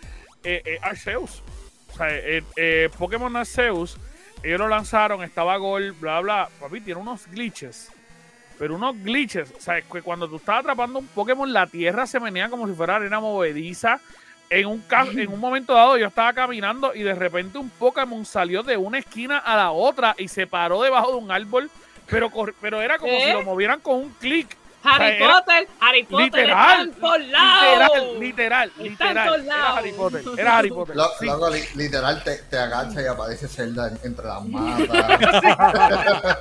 eh, 0.43 0.61
eh, 0.65 0.79
Arceus. 0.81 1.43
O 1.93 1.97
sea, 1.97 2.07
eh, 2.09 2.43
eh, 2.55 2.89
Pokémon 2.97 3.35
Arceus, 3.35 3.97
ellos 4.43 4.59
lo 4.59 4.67
lanzaron, 4.67 5.23
estaba 5.23 5.57
Gol, 5.57 5.91
bla, 5.93 6.19
bla. 6.21 6.49
Papi, 6.59 6.81
tiene 6.81 6.99
unos 7.01 7.27
glitches. 7.27 7.89
Pero 8.57 8.75
unos 8.75 8.95
glitches. 9.03 9.51
O 9.57 9.61
sea, 9.61 9.79
es 9.79 9.85
que 9.85 10.01
cuando 10.01 10.27
tú 10.27 10.35
estás 10.37 10.59
atrapando 10.59 10.99
un 10.99 11.07
Pokémon, 11.07 11.51
la 11.51 11.67
tierra 11.67 12.05
se 12.05 12.19
menea 12.19 12.49
como 12.49 12.67
si 12.67 12.73
fuera 12.73 12.95
arena 12.97 13.19
movediza. 13.19 13.99
En 14.51 14.65
un, 14.65 14.83
en 15.15 15.31
un 15.31 15.39
momento 15.39 15.73
dado 15.73 15.97
yo 15.97 16.07
estaba 16.07 16.33
caminando 16.33 16.93
y 16.93 17.03
de 17.03 17.15
repente 17.15 17.57
un 17.57 17.69
Pokémon 17.69 18.25
salió 18.25 18.63
de 18.63 18.75
una 18.75 18.99
esquina 18.99 19.37
a 19.37 19.55
la 19.55 19.71
otra 19.71 20.13
y 20.17 20.27
se 20.27 20.45
paró 20.45 20.81
debajo 20.81 21.11
de 21.11 21.17
un 21.19 21.31
árbol, 21.31 21.71
pero, 22.05 22.29
pero 22.59 22.81
era 22.81 22.97
como 22.97 23.13
¿Eh? 23.13 23.23
si 23.27 23.31
lo 23.31 23.43
movieran 23.43 23.79
con 23.79 23.95
un 23.95 24.09
clic. 24.19 24.57
Harry 24.83 24.93
o 24.93 24.97
sea, 24.97 25.15
era- 25.15 25.33
Potter, 25.39 25.67
Harry 25.79 26.03
Potter 26.03 26.25
Literal, 26.25 26.87
está 26.89 26.99
por 27.01 27.19
lados. 27.21 27.97
Literal, 28.19 28.19
literal, 28.19 28.71
literal. 28.79 29.17
Era 29.17 29.37
lados. 29.37 29.77
Harry 29.77 29.91
Potter. 29.91 30.23
Era 30.37 30.57
Harry 30.57 30.69
Potter. 30.69 30.95
Lo- 30.95 31.09
sí. 31.19 31.25
Li- 31.53 31.83
literal, 31.83 32.23
te, 32.23 32.37
te 32.37 32.57
agacha 32.57 33.01
y 33.01 33.05
aparece 33.05 33.47
Zelda 33.47 33.87
en- 33.89 33.99
entre 34.03 34.25
las 34.25 34.43
matas. 34.45 36.37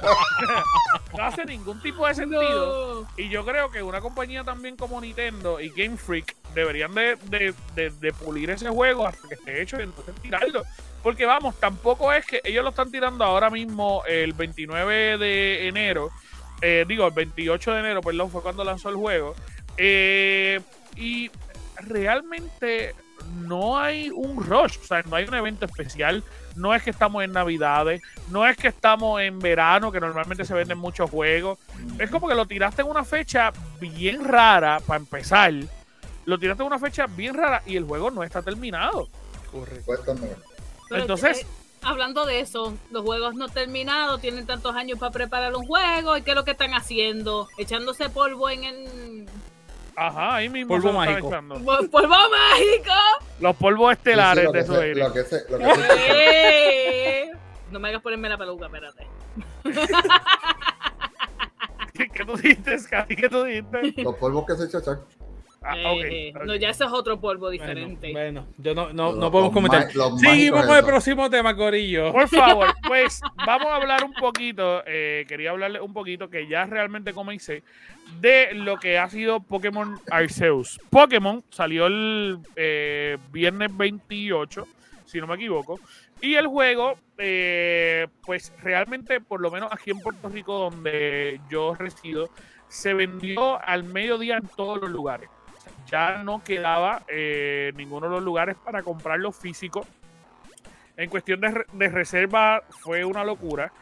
No 1.16 1.24
hace 1.24 1.45
ningún 1.45 1.80
tipo 1.82 2.07
de 2.07 2.14
sentido. 2.14 3.03
No. 3.03 3.09
Y 3.16 3.28
yo 3.28 3.45
creo 3.45 3.70
que 3.70 3.82
una 3.82 4.01
compañía 4.01 4.45
también 4.45 4.76
como 4.76 5.01
Nintendo 5.01 5.61
y 5.61 5.70
Game 5.70 5.97
Freak 5.97 6.34
deberían 6.55 6.95
de, 6.95 7.16
de- 7.24 7.55
de- 7.74 7.91
de 7.91 8.12
pulir 8.12 8.51
ese 8.51 8.68
juego 8.68 9.07
hasta 9.07 9.26
que 9.28 9.34
esté 9.34 9.61
hecho 9.62 9.78
y 9.80 9.84
entonces 9.84 10.14
tirarlo. 10.22 10.62
Porque 11.03 11.24
vamos, 11.26 11.59
tampoco 11.59 12.12
es 12.12 12.26
que 12.26 12.41
ellos 12.45 12.62
lo 12.62 12.70
están 12.70 12.91
tirando 12.91 13.24
ahora 13.24 13.51
mismo 13.51 14.03
el 14.07 14.32
29 14.34 15.18
de 15.18 15.68
enero. 15.68 16.11
Eh, 16.63 16.85
digo, 16.87 17.07
el 17.07 17.13
28 17.13 17.73
de 17.73 17.81
enero, 17.81 18.01
perdón, 18.01 18.31
fue 18.31 18.43
cuando 18.43 18.65
lanzó 18.65 18.89
el 18.89 18.97
juego. 18.97 19.35
Eh, 19.77 20.61
y 20.97 21.31
realmente 21.77 22.95
no 23.43 23.79
hay 23.79 24.11
un 24.11 24.45
rush, 24.45 24.79
o 24.83 24.85
sea, 24.85 25.03
no 25.03 25.17
hay 25.17 25.25
un 25.25 25.35
evento 25.35 25.65
especial. 25.67 26.23
No 26.57 26.75
es 26.75 26.83
que 26.83 26.91
estamos 26.91 27.23
en 27.23 27.33
Navidades, 27.33 28.03
no 28.29 28.47
es 28.47 28.57
que 28.57 28.69
estamos 28.69 29.21
en 29.21 29.39
verano, 29.39 29.93
que 29.93 30.01
normalmente 30.01 30.45
se 30.45 30.55
venden 30.55 30.79
muchos 30.79 31.11
juegos. 31.11 31.59
Es 31.99 32.11
como 32.11 32.29
que 32.29 32.35
lo 32.35 32.47
tiraste 32.47 32.83
en 32.83 32.89
una 32.89 33.05
fecha 33.05 33.53
bien 33.81 34.25
rara, 34.25 34.81
para 34.81 34.99
empezar. 34.99 35.53
Lo 36.25 36.39
tiraste 36.39 36.63
en 36.63 36.67
una 36.67 36.79
fecha 36.79 37.07
bien 37.07 37.35
rara 37.35 37.63
y 37.67 37.77
el 37.77 37.85
juego 37.85 38.11
no 38.11 38.23
está 38.23 38.43
terminado. 38.43 39.09
Correcto. 39.51 40.15
Entonces, 40.91 41.43
eh, 41.43 41.47
hablando 41.83 42.26
de 42.26 42.41
eso, 42.41 42.74
los 42.91 43.03
juegos 43.05 43.35
no 43.35 43.49
terminados, 43.49 44.20
tienen 44.20 44.47
tantos 44.47 44.74
años 44.76 44.99
para 44.99 45.12
preparar 45.12 45.55
un 45.57 45.66
juego, 45.66 46.16
¿y 46.16 46.22
qué 46.22 46.31
es 46.31 46.37
lo 46.37 46.45
que 46.45 46.53
están 46.53 46.74
haciendo? 46.74 47.49
Echándose 47.59 48.09
polvo 48.11 48.49
en 48.51 48.64
el... 48.64 49.26
Ajá, 49.97 50.37
ahí 50.37 50.49
mismo 50.49 50.74
Polvo 50.76 50.93
mágico. 50.93 51.31
Pol- 51.31 51.91
¡Polvo 51.91 52.09
mágico! 52.09 52.93
Los 53.41 53.57
polvos 53.57 53.93
estelares 53.93 54.45
Sí, 54.45 54.51
sí, 54.51 54.53
lo 54.53 54.53
de 54.53 54.64
su 54.66 54.74
se- 54.74 54.95
lo 54.95 55.12
que 55.12 55.24
se- 55.24 55.45
lo 55.51 55.59
que 55.59 55.64
se- 55.74 57.26
Eh, 57.26 57.33
No 57.70 57.78
me 57.81 57.89
hagas 57.89 58.01
ponerme 58.03 58.28
la 58.28 58.39
peluca, 58.39 58.66
espérate. 58.66 59.07
¿Qué 61.93 62.24
tú 62.24 62.37
dices, 62.37 62.87
Cati? 62.89 63.14
¿Qué 63.16 63.28
tú 63.28 63.45
dijiste? 63.45 64.03
Los 64.03 64.14
polvos 64.16 64.45
que 64.47 64.57
se 64.57 64.64
echa 64.64 64.78
Ah, 65.63 65.75
Eh, 65.77 66.33
ok, 66.35 66.47
No, 66.47 66.55
ya 66.57 66.71
ese 66.71 66.85
es 66.85 66.91
otro 66.91 67.21
polvo 67.21 67.47
Bueno, 67.49 67.51
diferente. 67.53 68.13
bueno, 68.13 68.47
yo 68.57 68.75
no, 68.75 68.93
no, 68.95 69.11
Los- 69.11 69.19
no 69.19 69.31
podemos 69.31 69.53
comentar. 69.53 69.89
Seguimos 70.19 70.65
con 70.65 70.77
el 70.77 70.85
próximo 70.85 71.29
tema, 71.29 71.55
Corillo. 71.55 72.13
Por 72.13 72.29
favor, 72.29 72.69
pues 72.89 73.21
vamos 73.47 73.67
a 73.67 73.77
hablar 73.77 74.03
un 74.05 74.15
poquito, 74.15 74.83
eh, 74.87 75.27
quería 75.29 75.51
hablarle 75.51 75.79
un 75.81 75.93
poquito 75.93 76.31
que 76.31 76.49
ya 76.49 76.65
realmente 76.65 77.13
comencé 77.13 77.63
de 78.21 78.55
lo 78.55 78.79
que 78.79 78.99
ha 78.99 79.11
sido 79.11 79.41
Pokémon 79.41 79.99
Arceus. 80.11 80.81
Pokémon 80.89 81.45
salió 81.51 81.87
el 81.89 82.39
eh, 82.57 83.19
viernes 83.31 83.77
28, 83.77 84.67
si 85.05 85.21
no 85.21 85.27
me 85.27 85.35
equivoco, 85.35 85.79
y 86.23 86.37
el 86.37 86.47
juego, 86.47 86.95
eh, 87.19 88.07
pues 88.25 88.51
realmente, 88.63 89.21
por 89.21 89.43
lo 89.43 89.51
menos 89.51 89.71
aquí 89.71 89.91
en 89.91 90.01
Puerto 90.01 90.31
Rico, 90.31 90.59
donde 90.59 91.39
yo 91.51 91.75
resido, 91.75 92.31
se 92.69 92.95
vendió 92.95 93.63
al 93.63 93.85
mediodía 93.85 94.37
en 94.39 94.49
todos 94.57 94.81
los 94.81 94.89
lugares. 94.91 95.29
Ya 95.91 96.22
no 96.22 96.43
quedaba 96.45 97.03
eh, 97.09 97.72
ninguno 97.76 98.07
de 98.09 98.12
los 98.14 98.22
lugares 98.22 98.57
para 98.57 98.82
comprarlo 98.82 99.32
físico. 99.32 99.86
En 100.97 101.09
cuestión 101.11 101.41
de, 101.41 101.49
re- 101.51 101.66
de 101.72 101.88
reserva 101.88 102.62
fue 102.82 103.05
una 103.05 103.24
locura. 103.24 103.72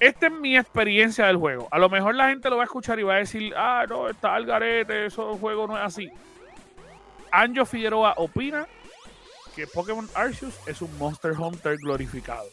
Esta 0.00 0.26
es 0.26 0.32
mi 0.32 0.56
experiencia 0.56 1.26
del 1.26 1.36
juego. 1.36 1.68
A 1.70 1.78
lo 1.78 1.88
mejor 1.88 2.14
la 2.14 2.28
gente 2.28 2.50
lo 2.50 2.56
va 2.56 2.62
a 2.62 2.66
escuchar 2.66 2.98
y 2.98 3.02
va 3.02 3.14
a 3.14 3.18
decir, 3.18 3.54
ah, 3.56 3.84
no, 3.88 4.08
está 4.08 4.34
al 4.34 4.44
garete, 4.46 5.06
eso 5.06 5.36
juego 5.38 5.66
no 5.66 5.76
es 5.76 5.82
así. 5.84 6.10
Anjo 7.30 7.64
Figueroa 7.64 8.14
opina 8.16 8.66
que 9.54 9.66
Pokémon 9.66 10.08
Arceus 10.14 10.54
es 10.66 10.82
un 10.82 10.96
Monster 10.98 11.32
Hunter 11.32 11.76
glorificado. 11.78 12.48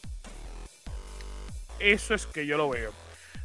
Eso 1.80 2.14
es 2.14 2.26
que 2.26 2.46
yo 2.46 2.58
lo 2.58 2.70
veo. 2.70 2.92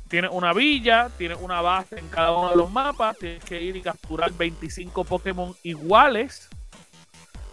Tiene 0.09 0.29
una 0.29 0.55
villa, 0.55 1.11
tiene 1.19 1.35
una 1.35 1.61
base 1.61 1.99
en 1.99 2.09
cada 2.09 2.33
uno 2.33 2.51
de 2.51 2.57
los 2.57 2.71
mapas, 2.71 3.19
tienes 3.19 3.45
que 3.45 3.61
ir 3.61 3.77
y 3.77 3.83
capturar 3.83 4.33
25 4.33 5.05
Pokémon 5.05 5.55
iguales 5.63 6.49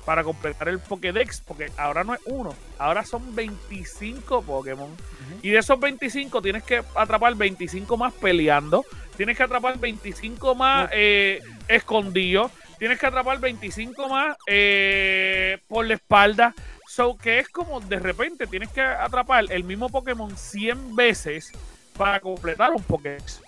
para 0.05 0.23
completar 0.23 0.69
el 0.69 0.79
Pokédex, 0.79 1.41
porque 1.41 1.71
ahora 1.77 2.03
no 2.03 2.13
es 2.13 2.21
uno, 2.25 2.55
ahora 2.77 3.03
son 3.03 3.35
25 3.35 4.43
Pokémon. 4.43 4.95
Y 5.41 5.49
de 5.49 5.57
esos 5.57 5.79
25 5.79 6.41
tienes 6.41 6.63
que 6.63 6.83
atrapar 6.95 7.35
25 7.35 7.97
más 7.97 8.13
peleando, 8.13 8.85
tienes 9.17 9.35
que 9.35 9.43
atrapar 9.43 9.79
25 9.79 10.55
más 10.55 10.89
eh, 10.93 11.41
escondidos, 11.67 12.51
tienes 12.77 12.99
que 12.99 13.07
atrapar 13.07 13.39
25 13.39 14.07
más 14.07 14.37
eh, 14.47 15.57
por 15.67 15.85
la 15.87 15.95
espalda. 15.95 16.53
So 16.87 17.17
que 17.17 17.39
es 17.39 17.49
como 17.49 17.81
de 17.81 17.99
repente 17.99 18.47
tienes 18.47 18.69
que 18.69 18.81
atrapar 18.81 19.45
el 19.49 19.63
mismo 19.63 19.89
Pokémon 19.89 20.37
100 20.37 20.95
veces 20.95 21.51
para 21.97 22.19
completar 22.19 22.71
un 22.71 22.83
Pokédex. 22.83 23.41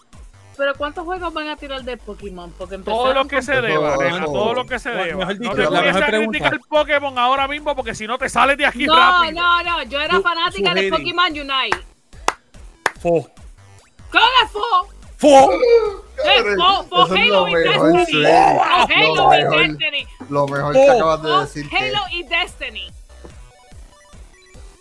Pero 0.58 0.74
¿cuántos 0.76 1.06
juegos 1.06 1.32
van 1.34 1.50
a 1.50 1.56
tirar 1.56 1.84
de 1.84 1.98
Pokémon? 1.98 2.52
Porque 2.58 2.80
Todo 2.80 3.14
lo 3.14 3.28
que 3.28 3.44
se 3.44 3.62
deba, 3.62 3.94
todo. 3.94 4.04
nena, 4.04 4.26
todo 4.26 4.54
lo 4.56 4.66
que 4.66 4.80
se 4.80 4.90
Bueno, 4.90 5.04
deba. 5.06 5.18
mejor 5.20 5.38
dicho, 5.38 5.50
no 5.52 5.56
te 5.56 5.64
la 5.72 5.82
mejor 5.82 6.04
a 6.04 6.08
pregunta. 6.08 6.40
criticar 6.40 6.60
Pokémon 6.68 7.18
ahora 7.20 7.48
mismo 7.48 7.76
porque 7.76 7.94
si 7.94 8.08
no 8.08 8.18
te 8.18 8.28
sales 8.28 8.58
de 8.58 8.66
aquí 8.66 8.86
No, 8.88 8.96
rápido. 8.96 9.34
no, 9.40 9.64
no, 9.64 9.84
yo 9.84 10.00
era 10.02 10.20
fanática 10.20 10.74
de. 10.74 10.90
Pokémon 10.90 11.28
Unite. 11.32 11.78
Fo. 13.00 13.30
¿Cómo 14.12 14.26
es 14.44 14.52
fo? 14.52 14.88
Fo. 15.18 15.52
Fo, 16.90 17.04
Halo 17.06 17.46
lo 17.46 17.50
y 17.50 17.54
Destiny. 17.64 18.26
Halo 18.26 19.16
Lo 19.16 19.34
y 19.34 19.38
mejor. 19.44 19.58
Destiny. 19.60 20.08
Lo 20.30 20.48
mejor 20.48 20.74
que 20.74 20.90
acabas 20.90 21.22
de 21.22 21.30
Fo 21.30 21.40
decir. 21.42 21.70
Halo 21.72 22.00
y 22.12 22.24
Destiny. 22.24 22.88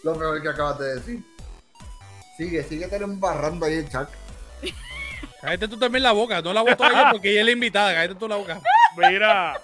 Lo 0.03 0.15
mejor 0.15 0.41
que 0.43 0.49
acabas 0.49 0.79
de 0.79 0.95
decir. 0.95 1.23
Sigue, 2.37 2.63
sigue 2.65 2.87
te 2.89 2.97
embarrando 2.97 3.67
ahí 3.67 3.75
el 3.75 3.89
chat. 3.89 4.09
Cállate 5.41 5.69
tú 5.69 5.79
también 5.79 6.03
la 6.03 6.13
boca, 6.13 6.43
no 6.43 6.53
la 6.53 6.63
boto 6.63 6.85
a 6.85 6.89
ella 6.89 7.09
porque 7.13 7.31
ella 7.31 7.41
es 7.41 7.47
la 7.47 7.53
invitada, 7.53 7.95
cállate 7.95 8.15
tú 8.17 8.27
la 8.29 8.37
boca. 8.37 8.61
Mira, 8.97 9.61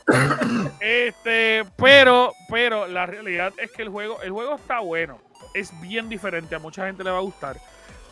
este, 0.81 1.64
pero, 1.77 2.35
pero 2.49 2.87
la 2.87 3.07
realidad 3.07 3.53
es 3.59 3.70
que 3.73 3.83
el 3.83 3.89
juego, 3.89 4.20
el 4.23 4.31
juego 4.31 4.57
está 4.57 4.81
bueno, 4.81 5.18
es 5.55 5.73
bien 5.81 6.09
diferente, 6.09 6.55
a 6.55 6.59
mucha 6.59 6.87
gente 6.87 7.03
le 7.03 7.11
va 7.11 7.18
a 7.18 7.23
gustar, 7.23 7.57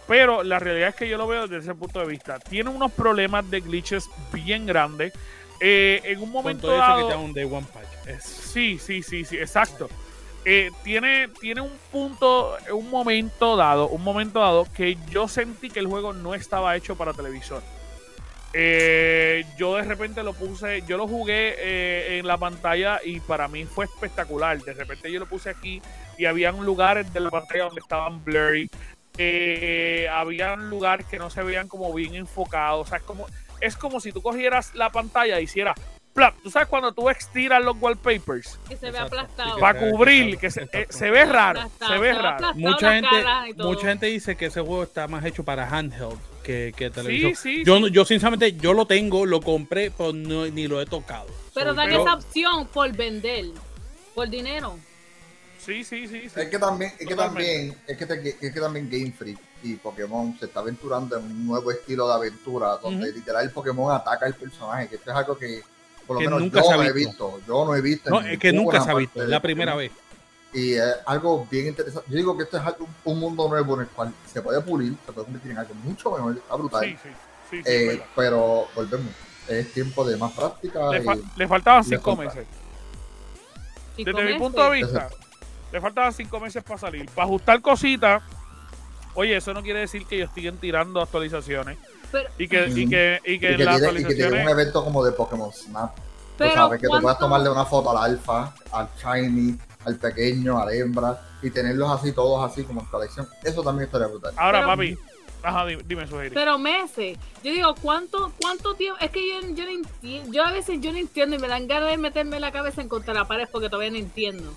pero 0.09 0.43
la 0.43 0.59
realidad 0.59 0.89
es 0.89 0.95
que 0.95 1.09
yo 1.09 1.17
lo 1.19 1.27
veo 1.27 1.47
desde 1.47 1.71
ese 1.71 1.75
punto 1.75 2.01
de 2.01 2.07
vista. 2.07 2.39
Tiene 2.39 2.71
unos 2.71 2.91
problemas 2.93 3.49
de 3.51 3.61
glitches 3.61 4.09
bien 4.33 4.67
grandes. 4.67 5.13
Eh, 5.61 6.01
en 6.05 6.19
un 6.19 6.25
Con 6.25 6.33
momento 6.33 6.69
todo 6.69 6.73
eso 6.77 6.83
que 6.87 6.89
dado, 6.93 7.07
te 7.09 7.13
da 7.13 7.19
un 7.21 7.33
day 7.35 7.45
one 7.45 7.67
patch. 7.73 8.09
Es- 8.09 8.25
Sí, 8.25 8.79
sí, 8.79 9.03
sí, 9.03 9.25
sí, 9.25 9.37
exacto. 9.37 9.89
Eh, 10.45 10.71
tiene, 10.83 11.29
tiene 11.29 11.61
un 11.61 11.73
punto, 11.93 12.57
un 12.73 12.89
momento 12.89 13.57
dado, 13.57 13.89
un 13.89 14.03
momento 14.03 14.41
dado 14.41 14.67
que 14.75 14.97
yo 15.11 15.29
sentí 15.29 15.69
que 15.69 15.81
el 15.81 15.87
juego 15.87 16.15
no 16.15 16.35
estaba 16.35 16.75
hecho 16.77 16.97
para 16.97 17.13
televisor. 17.13 17.63
Eh, 18.53 19.45
yo 19.59 19.77
de 19.77 19.83
repente 19.83 20.23
lo 20.23 20.33
puse, 20.33 20.83
yo 20.87 20.97
lo 20.97 21.07
jugué 21.07 21.55
eh, 21.59 22.19
en 22.19 22.27
la 22.27 22.39
pantalla 22.39 23.01
y 23.05 23.21
para 23.21 23.49
mí 23.49 23.67
fue 23.67 23.85
espectacular. 23.85 24.59
De 24.63 24.73
repente 24.73 25.13
yo 25.13 25.21
lo 25.21 25.27
puse 25.27 25.51
aquí 25.51 25.83
y 26.17 26.25
habían 26.25 26.65
lugares 26.65 27.13
de 27.13 27.21
la 27.21 27.31
pantalla 27.31 27.65
donde 27.65 27.81
estaban 27.81 28.25
blurry. 28.25 28.71
Habían 30.11 30.71
lugares 30.71 31.07
que 31.07 31.19
no 31.19 31.29
se 31.29 31.43
veían 31.43 31.69
como 31.69 31.93
bien 31.93 32.15
enfocados. 32.15 32.87
O 32.87 32.89
sea, 32.89 32.99
es 32.99 33.05
como, 33.05 33.27
es 33.61 33.77
como 33.77 34.01
si 34.01 34.11
tú 34.11 34.23
cogieras 34.23 34.75
la 34.75 34.91
pantalla 34.91 35.39
e 35.39 35.43
hicieras 35.43 35.79
plap. 36.13 36.35
Tú 36.43 36.51
sabes 36.51 36.69
cuando 36.69 36.93
tú 36.93 37.09
estiras 37.09 37.63
los 37.65 37.77
wallpapers 37.81 38.59
Que 38.69 38.77
se 38.77 38.87
ve 38.91 38.99
Exacto, 38.99 39.19
aplastado. 39.21 39.55
sí 39.55 39.61
para 39.61 39.79
cubrir, 39.91 40.39
que 40.39 40.51
se, 40.51 40.69
eh, 40.73 40.87
se 40.91 41.11
ve 41.11 41.25
raro, 41.25 41.61
Aplastado, 41.61 41.93
se 41.93 41.99
ve 41.99 42.15
se 42.15 42.21
raro. 42.21 42.55
Mucha 42.55 42.93
gente, 42.95 43.09
mucha 43.57 43.87
gente 43.89 44.07
dice 44.07 44.37
que 44.37 44.47
ese 44.47 44.61
juego 44.61 44.83
está 44.83 45.07
más 45.09 45.25
hecho 45.25 45.45
para 45.45 45.69
handheld 45.69 46.19
que, 46.43 46.73
que 46.77 46.91
televisor. 46.91 47.37
sí, 47.37 47.63
yo, 47.65 47.77
sí. 47.77 47.81
no- 47.83 47.89
yo 47.89 48.05
sinceramente, 48.05 48.53
yo 48.55 48.73
lo 48.73 48.87
tengo, 48.87 49.25
lo 49.27 49.41
compré, 49.41 49.91
pero 49.91 50.13
no- 50.13 50.47
ni 50.47 50.67
lo 50.67 50.81
he 50.81 50.87
tocado. 50.87 51.27
Pero 51.55 51.71
So, 51.71 51.77
dan 51.77 51.89
pero- 51.89 52.03
esa 52.03 52.15
opción 52.15 52.67
por 52.69 52.91
vender, 52.93 53.47
por 54.15 54.29
dinero. 54.29 54.79
Sí, 55.59 55.85
sí, 55.85 56.09
sí. 56.09 56.29
sí. 56.31 56.41
Es 56.41 56.49
que 56.49 56.59
también, 56.59 56.93
es 56.99 57.07
que 57.07 57.15
también, 57.15 57.77
es 57.87 57.97
que, 57.97 58.07
te- 58.07 58.29
es 58.47 58.53
que 58.55 58.61
también 58.61 58.89
Game 58.91 59.13
Freak 59.13 59.39
y 59.63 59.75
Pokémon 59.75 60.35
se 60.39 60.47
está 60.47 60.61
aventurando 60.61 61.19
en 61.19 61.25
un 61.27 61.47
nuevo 61.47 61.71
estilo 61.71 62.09
de 62.09 62.15
aventura 62.15 62.79
donde 62.83 63.13
literal 63.13 63.45
el 63.45 63.51
Pokémon 63.51 63.95
ataca 63.95 64.25
al 64.25 64.35
personaje, 64.35 64.89
que 64.89 64.97
esto 64.97 65.11
es 65.11 65.17
algo 65.17 65.37
que 65.37 65.61
por 66.11 66.17
lo 66.17 66.19
Que 66.23 66.27
menos 66.27 66.41
nunca 66.41 66.61
yo 66.61 66.67
se 66.67 66.73
ha 66.73 66.77
no 66.77 66.83
he 66.83 66.93
visto. 66.93 67.41
yo 67.47 67.65
no 67.65 67.75
he 67.77 67.81
visto. 67.81 68.11
No, 68.11 68.21
es 68.21 68.37
que 68.37 68.53
nunca 68.53 68.81
se 68.81 68.91
ha 68.91 68.95
visto, 68.95 69.25
la 69.25 69.41
primera 69.41 69.75
Pokémon. 69.75 69.95
vez. 69.95 70.61
Y 70.61 70.73
es 70.75 70.97
algo 71.07 71.47
bien 71.49 71.69
interesante. 71.69 72.11
Yo 72.11 72.17
digo 72.17 72.37
que 72.37 72.43
esto 72.43 72.57
es 72.59 72.65
algo- 72.65 72.89
un 73.05 73.21
mundo 73.21 73.49
nuevo 73.49 73.77
en 73.77 73.83
el 73.83 73.87
cual 73.87 74.13
se 74.27 74.43
puede 74.43 74.61
pulir, 74.61 74.93
se 75.07 75.13
puede 75.13 75.25
convertir 75.27 75.53
en 75.53 75.59
algo 75.59 75.73
mucho 75.85 76.11
mejor, 76.11 76.37
está 76.37 76.57
brutal. 76.57 76.85
Sí, 76.85 76.97
sí, 77.01 77.09
sí, 77.51 77.57
sí, 77.59 77.63
Eh, 77.65 78.03
pero 78.17 78.67
volvemos, 78.75 79.13
es 79.47 79.73
tiempo 79.73 80.05
de 80.05 80.17
más 80.17 80.33
práctica. 80.33 80.91
le, 80.91 80.99
y- 80.99 81.03
fa- 81.05 81.17
le 81.37 81.47
faltaban 81.47 81.85
cinco 81.85 82.17
meses. 82.17 82.45
Desde 83.97 84.13
mi 84.13 84.19
comes, 84.19 84.39
punto 84.39 84.65
de 84.65 84.83
vista, 84.83 85.09
le 85.71 85.81
faltaban 85.81 86.13
cinco 86.13 86.41
meses 86.41 86.65
para 86.65 86.79
salir. 86.81 87.09
Para 87.11 87.27
ajustar 87.27 87.61
cositas. 87.61 88.21
Oye, 89.15 89.37
eso 89.37 89.55
no 89.55 89.63
quiere 89.63 89.79
decir 89.79 90.05
que 90.07 90.17
ellos 90.17 90.31
siguen 90.35 90.57
tirando 90.59 91.01
actualizaciones. 91.01 91.79
Pero, 92.13 92.29
Y 92.39 92.49
que, 92.49 92.67
y 92.69 92.89
que, 92.89 93.21
y 93.25 93.29
que 93.29 93.35
y 93.35 93.39
que, 93.39 93.53
en 93.55 93.65
las 93.65 93.81
un 93.81 94.49
evento 94.49 94.85
como 94.85 95.05
de 95.05 95.13
Pokémon 95.13 95.53
Snap. 95.53 95.97
pero 96.37 96.55
sabes 96.55 96.81
que 96.81 96.87
tú 96.87 96.91
puedes 96.91 97.03
¿cuánto- 97.05 97.21
tomarle 97.21 97.51
una 97.51 97.65
foto 97.65 97.91
al 97.97 98.11
alfa, 98.11 98.55
al 98.73 98.89
shiny, 99.03 99.57
al 99.85 99.97
pequeño, 99.97 100.59
al 100.61 100.73
hembra 100.75 101.21
y 101.43 101.51
tenerlos 101.51 101.91
así 101.91 102.13
todos 102.13 102.51
así 102.51 102.65
como 102.65 102.81
en 102.81 102.87
colección. 102.89 103.27
Eso 103.43 103.63
también 103.63 103.87
estaría 103.87 104.07
brutal. 104.09 104.33
Ahora, 104.37 104.59
Pero- 104.61 104.71
papi. 104.73 104.99
Ajá, 105.43 105.65
dime, 105.65 105.83
dime 105.87 106.07
Suheiri. 106.07 106.35
Pero 106.35 106.59
meses. 106.59 107.17
Yo 107.43 107.51
digo, 107.51 107.75
¿cuánto, 107.81 108.31
cuánto 108.39 108.75
tiempo? 108.75 108.99
Es 109.01 109.11
que 109.11 109.27
yo, 109.27 109.41
yo 109.55 109.65
no 109.65 109.71
entiendo. 109.71 110.31
Yo 110.33 110.45
a 110.45 110.53
veces 110.53 110.81
yo 110.83 110.93
no 110.93 110.99
entiendo 110.99 111.35
y 111.35 111.39
me 111.39 111.49
dan 111.49 111.67
ganas 111.67 111.89
de 111.89 111.97
meterme 111.97 112.39
la 112.41 112.53
cabeza 112.53 112.83
en 112.83 112.91
contra 112.91 113.15
la 113.15 113.25
pared 113.27 113.49
porque 113.51 113.71
todavía 113.71 113.91
no 113.91 113.97
entiendo. 113.97 114.53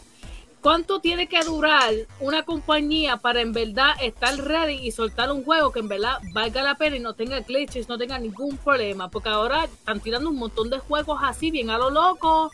¿Cuánto 0.63 1.01
tiene 1.01 1.27
que 1.27 1.43
durar 1.43 1.93
una 2.21 2.43
compañía 2.43 3.17
para 3.17 3.41
en 3.41 3.51
verdad 3.51 3.91
estar 4.01 4.33
ready 4.37 4.75
y 4.75 4.93
soltar 4.93 5.29
un 5.29 5.43
juego 5.43 5.73
que 5.73 5.79
en 5.81 5.89
verdad 5.89 6.19
valga 6.31 6.63
la 6.63 6.75
pena 6.75 6.95
y 6.95 6.99
no 7.01 7.13
tenga 7.15 7.41
glitches, 7.41 7.89
no 7.89 7.97
tenga 7.97 8.17
ningún 8.17 8.55
problema? 8.55 9.09
Porque 9.09 9.27
ahora 9.27 9.65
están 9.65 9.99
tirando 9.99 10.29
un 10.29 10.37
montón 10.37 10.69
de 10.69 10.79
juegos 10.79 11.19
así, 11.21 11.51
bien 11.51 11.69
a 11.69 11.77
lo 11.77 11.89
loco. 11.89 12.49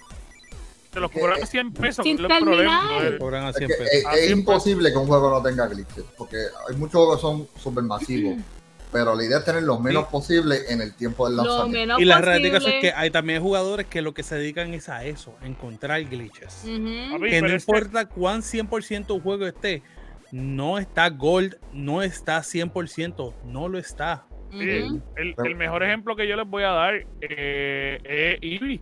Te 0.90 1.00
los 1.00 1.12
cobran 1.12 1.46
100 1.46 1.72
pesos. 1.72 2.04
Sin 2.04 2.18
terminar. 2.18 3.20
Cobran 3.20 3.44
a 3.46 3.50
Es, 3.52 3.58
100 3.58 3.68
que 3.70 3.76
pesos. 3.76 3.94
es- 3.94 4.06
A 4.08 4.16
es 4.16 4.26
100 4.26 4.40
imposible 4.40 4.92
que 4.92 4.98
un 4.98 5.06
juego 5.08 5.30
no 5.30 5.44
tenga 5.44 5.68
glitches, 5.68 6.04
porque 6.18 6.38
hay 6.68 6.76
muchos 6.78 6.94
juegos 6.94 7.16
que 7.18 7.22
son 7.22 7.48
súper 7.62 7.84
masivos, 7.84 8.38
pero 8.92 9.16
la 9.16 9.24
idea 9.24 9.38
es 9.40 9.46
tener 9.46 9.64
lo 9.64 9.80
menos 9.80 10.06
posible 10.08 10.58
en 10.70 10.82
el 10.82 10.94
tiempo 10.94 11.28
del 11.28 11.38
Lo 11.38 11.44
lanzamiento. 11.44 11.80
menos 11.80 12.02
Y 12.02 12.06
la 12.06 12.22
realidad 12.22 12.62
es 12.66 12.82
que 12.82 12.92
hay 12.92 13.12
también 13.12 13.42
jugadores 13.42 13.86
que 13.86 14.02
lo 14.02 14.14
que 14.14 14.24
se 14.24 14.36
dedican 14.36 14.74
es 14.74 14.90
a 14.90 15.06
eso, 15.06 15.36
a 15.42 15.48
encontrar 15.48 16.04
glitches. 16.06 16.64
Que 16.64 17.42
no 17.42 17.50
importa 17.50 18.06
cuán 18.06 18.42
100% 18.42 19.14
un 19.14 19.22
juego 19.22 19.46
esté, 19.46 19.84
no 20.32 20.80
está 20.80 21.10
Gold, 21.10 21.58
no 21.74 22.02
está 22.02 22.40
100%, 22.40 23.34
no 23.46 23.68
lo 23.68 23.78
está. 23.78 24.26
El, 24.52 25.02
el 25.16 25.56
mejor 25.56 25.84
ejemplo 25.84 26.16
que 26.16 26.28
yo 26.28 26.36
les 26.36 26.48
voy 26.48 26.64
a 26.64 26.70
dar 26.70 27.06
eh, 27.22 28.00
es 28.04 28.40
Eevee. 28.42 28.82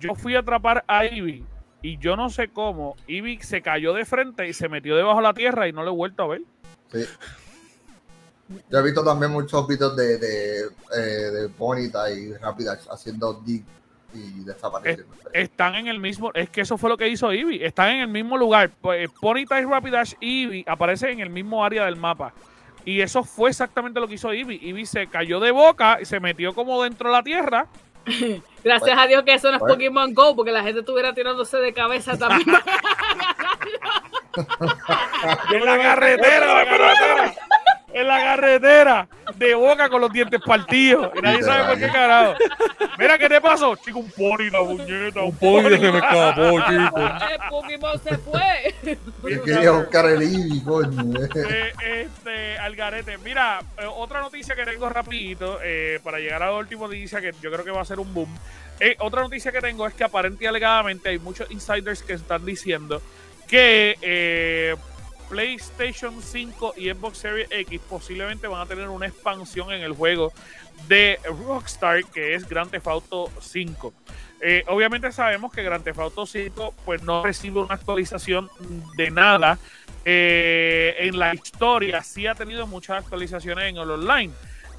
Yo 0.00 0.14
fui 0.14 0.34
a 0.34 0.40
atrapar 0.40 0.84
a 0.88 1.04
Eevee 1.04 1.44
y 1.82 1.98
yo 1.98 2.16
no 2.16 2.30
sé 2.30 2.48
cómo. 2.48 2.96
Eevee 3.06 3.42
se 3.42 3.60
cayó 3.60 3.92
de 3.92 4.06
frente 4.06 4.48
y 4.48 4.54
se 4.54 4.70
metió 4.70 4.96
debajo 4.96 5.18
de 5.18 5.24
la 5.24 5.34
tierra 5.34 5.68
y 5.68 5.72
no 5.72 5.82
lo 5.82 5.90
he 5.90 5.94
vuelto 5.94 6.22
a 6.22 6.28
ver. 6.28 6.42
Sí. 6.90 7.04
Yo 8.70 8.78
he 8.78 8.82
visto 8.82 9.02
también 9.02 9.32
muchos 9.32 9.66
videos 9.66 9.96
de, 9.96 10.18
de, 10.18 10.60
eh, 10.96 11.00
de 11.00 11.46
Bonita 11.48 12.10
y 12.10 12.32
Rapida 12.34 12.78
haciendo 12.90 13.34
dig 13.44 13.64
y 14.14 14.44
desapareciendo. 14.44 15.14
Están 15.32 15.74
en 15.74 15.88
el 15.88 15.98
mismo. 15.98 16.30
Es 16.32 16.48
que 16.50 16.60
eso 16.60 16.78
fue 16.78 16.88
lo 16.88 16.96
que 16.96 17.08
hizo 17.08 17.30
Eevee. 17.32 17.66
Están 17.66 17.90
en 17.90 18.00
el 18.02 18.08
mismo 18.08 18.36
lugar. 18.36 18.70
Pues, 18.80 19.10
Ponyta 19.20 19.60
y 19.60 19.64
Rapidash 19.64 20.14
y 20.20 20.44
Eevee 20.44 20.64
aparecen 20.66 21.10
en 21.10 21.20
el 21.20 21.30
mismo 21.30 21.64
área 21.64 21.84
del 21.84 21.96
mapa. 21.96 22.32
Y 22.84 23.00
eso 23.00 23.24
fue 23.24 23.50
exactamente 23.50 23.98
lo 23.98 24.06
que 24.06 24.14
hizo 24.14 24.30
Eevee. 24.32 24.60
Eevee 24.62 24.86
se 24.86 25.08
cayó 25.08 25.40
de 25.40 25.50
boca 25.50 25.98
y 26.00 26.04
se 26.04 26.20
metió 26.20 26.54
como 26.54 26.82
dentro 26.82 27.08
de 27.10 27.16
la 27.16 27.22
tierra. 27.22 27.66
Gracias 28.64 28.98
a 28.98 29.06
Dios 29.08 29.24
que 29.24 29.34
eso 29.34 29.48
no 29.48 29.54
es 29.54 29.60
Bueno. 29.60 29.74
Pokémon 29.74 30.14
Go, 30.14 30.36
porque 30.36 30.52
la 30.52 30.62
gente 30.62 30.80
estuviera 30.80 31.12
tirándose 31.12 31.56
de 31.56 31.72
cabeza 31.72 32.16
también. 32.16 32.46
En 35.50 35.64
la 35.64 35.78
carretera, 35.78 36.54
la 36.54 36.64
carretera. 36.64 37.34
En 37.96 38.06
la 38.06 38.18
carretera. 38.18 39.08
De 39.36 39.54
boca 39.54 39.88
con 39.88 40.02
los 40.02 40.12
dientes 40.12 40.38
partidos. 40.44 41.10
Y 41.16 41.22
nadie 41.22 41.42
sabe 41.42 41.64
por 41.64 41.78
qué 41.78 41.88
carajo. 41.88 42.34
Mira, 42.98 43.16
¿qué 43.16 43.28
te 43.28 43.40
pasó? 43.40 43.74
Chico, 43.76 44.00
un 44.00 44.10
pony, 44.10 44.50
la 44.52 44.62
muñeca. 44.62 45.22
Un 45.22 45.34
pony. 45.36 45.70
se 45.70 45.78
me 45.78 45.98
escapó, 45.98 46.60
chico. 46.68 46.98
El 46.98 47.48
Pokémon 47.48 48.02
se 48.02 48.18
fue. 48.18 48.98
Yo 49.30 49.42
quería 49.42 49.70
buscar 49.70 50.04
el 50.06 50.22
Eevee, 50.22 50.62
coño. 50.62 51.24
Eh, 51.34 51.72
este, 52.02 52.58
Algarete. 52.58 53.16
Mira, 53.18 53.60
eh, 53.78 53.86
otra 53.86 54.20
noticia 54.20 54.54
que 54.54 54.66
tengo 54.66 54.90
rapidito, 54.90 55.58
eh, 55.64 55.98
para 56.04 56.18
llegar 56.18 56.42
a 56.42 56.50
la 56.50 56.58
última 56.58 56.82
noticia 56.82 57.22
que 57.22 57.32
yo 57.40 57.50
creo 57.50 57.64
que 57.64 57.70
va 57.70 57.80
a 57.80 57.86
ser 57.86 57.98
un 57.98 58.12
boom. 58.12 58.28
Eh, 58.78 58.94
otra 58.98 59.22
noticia 59.22 59.50
que 59.52 59.60
tengo 59.60 59.86
es 59.86 59.94
que 59.94 60.04
aparente 60.04 60.44
y 60.44 60.46
alegadamente 60.46 61.08
hay 61.08 61.18
muchos 61.18 61.50
insiders 61.50 62.02
que 62.02 62.12
están 62.12 62.44
diciendo 62.44 63.00
que 63.48 63.96
eh, 64.02 64.76
PlayStation 65.28 66.22
5 66.22 66.74
y 66.76 66.90
Xbox 66.90 67.18
Series 67.18 67.48
X 67.50 67.80
posiblemente 67.88 68.46
van 68.46 68.60
a 68.60 68.66
tener 68.66 68.88
una 68.88 69.06
expansión 69.06 69.72
en 69.72 69.82
el 69.82 69.92
juego 69.92 70.32
de 70.88 71.18
Rockstar 71.24 72.04
que 72.04 72.34
es 72.34 72.48
Grand 72.48 72.70
Theft 72.70 72.86
Auto 72.86 73.30
5. 73.40 73.92
Eh, 74.40 74.64
obviamente 74.68 75.10
sabemos 75.12 75.52
que 75.52 75.62
Grand 75.62 75.82
Theft 75.82 75.98
Auto 75.98 76.26
5 76.26 76.74
pues 76.84 77.02
no 77.02 77.24
recibe 77.24 77.60
una 77.60 77.74
actualización 77.74 78.50
de 78.96 79.10
nada 79.10 79.58
eh, 80.04 80.94
en 81.00 81.18
la 81.18 81.34
historia. 81.34 82.02
Sí 82.02 82.26
ha 82.26 82.34
tenido 82.34 82.66
muchas 82.66 82.98
actualizaciones 83.02 83.70
en 83.70 83.78
el 83.78 83.90
online. 83.90 84.32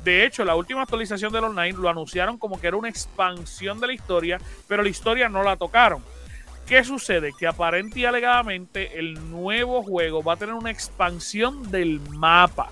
De 0.03 0.25
hecho, 0.25 0.45
la 0.45 0.55
última 0.55 0.83
actualización 0.83 1.33
del 1.33 1.43
online 1.43 1.77
lo 1.77 1.89
anunciaron 1.89 2.37
como 2.37 2.61
que 2.61 2.67
era 2.67 2.77
una 2.77 2.87
expansión 2.87 3.79
de 3.79 3.87
la 3.87 3.93
historia, 3.93 4.39
pero 4.67 4.83
la 4.83 4.89
historia 4.89 5.27
no 5.27 5.43
la 5.43 5.57
tocaron. 5.57 6.01
¿Qué 6.68 6.84
sucede? 6.84 7.32
Que 7.38 7.47
aparente 7.47 7.99
y 8.01 8.05
alegadamente 8.05 8.99
el 8.99 9.32
nuevo 9.32 9.82
juego 9.84 10.22
va 10.22 10.34
a 10.34 10.36
tener 10.36 10.53
una 10.53 10.70
expansión 10.70 11.72
del 11.72 12.01
mapa. 12.01 12.70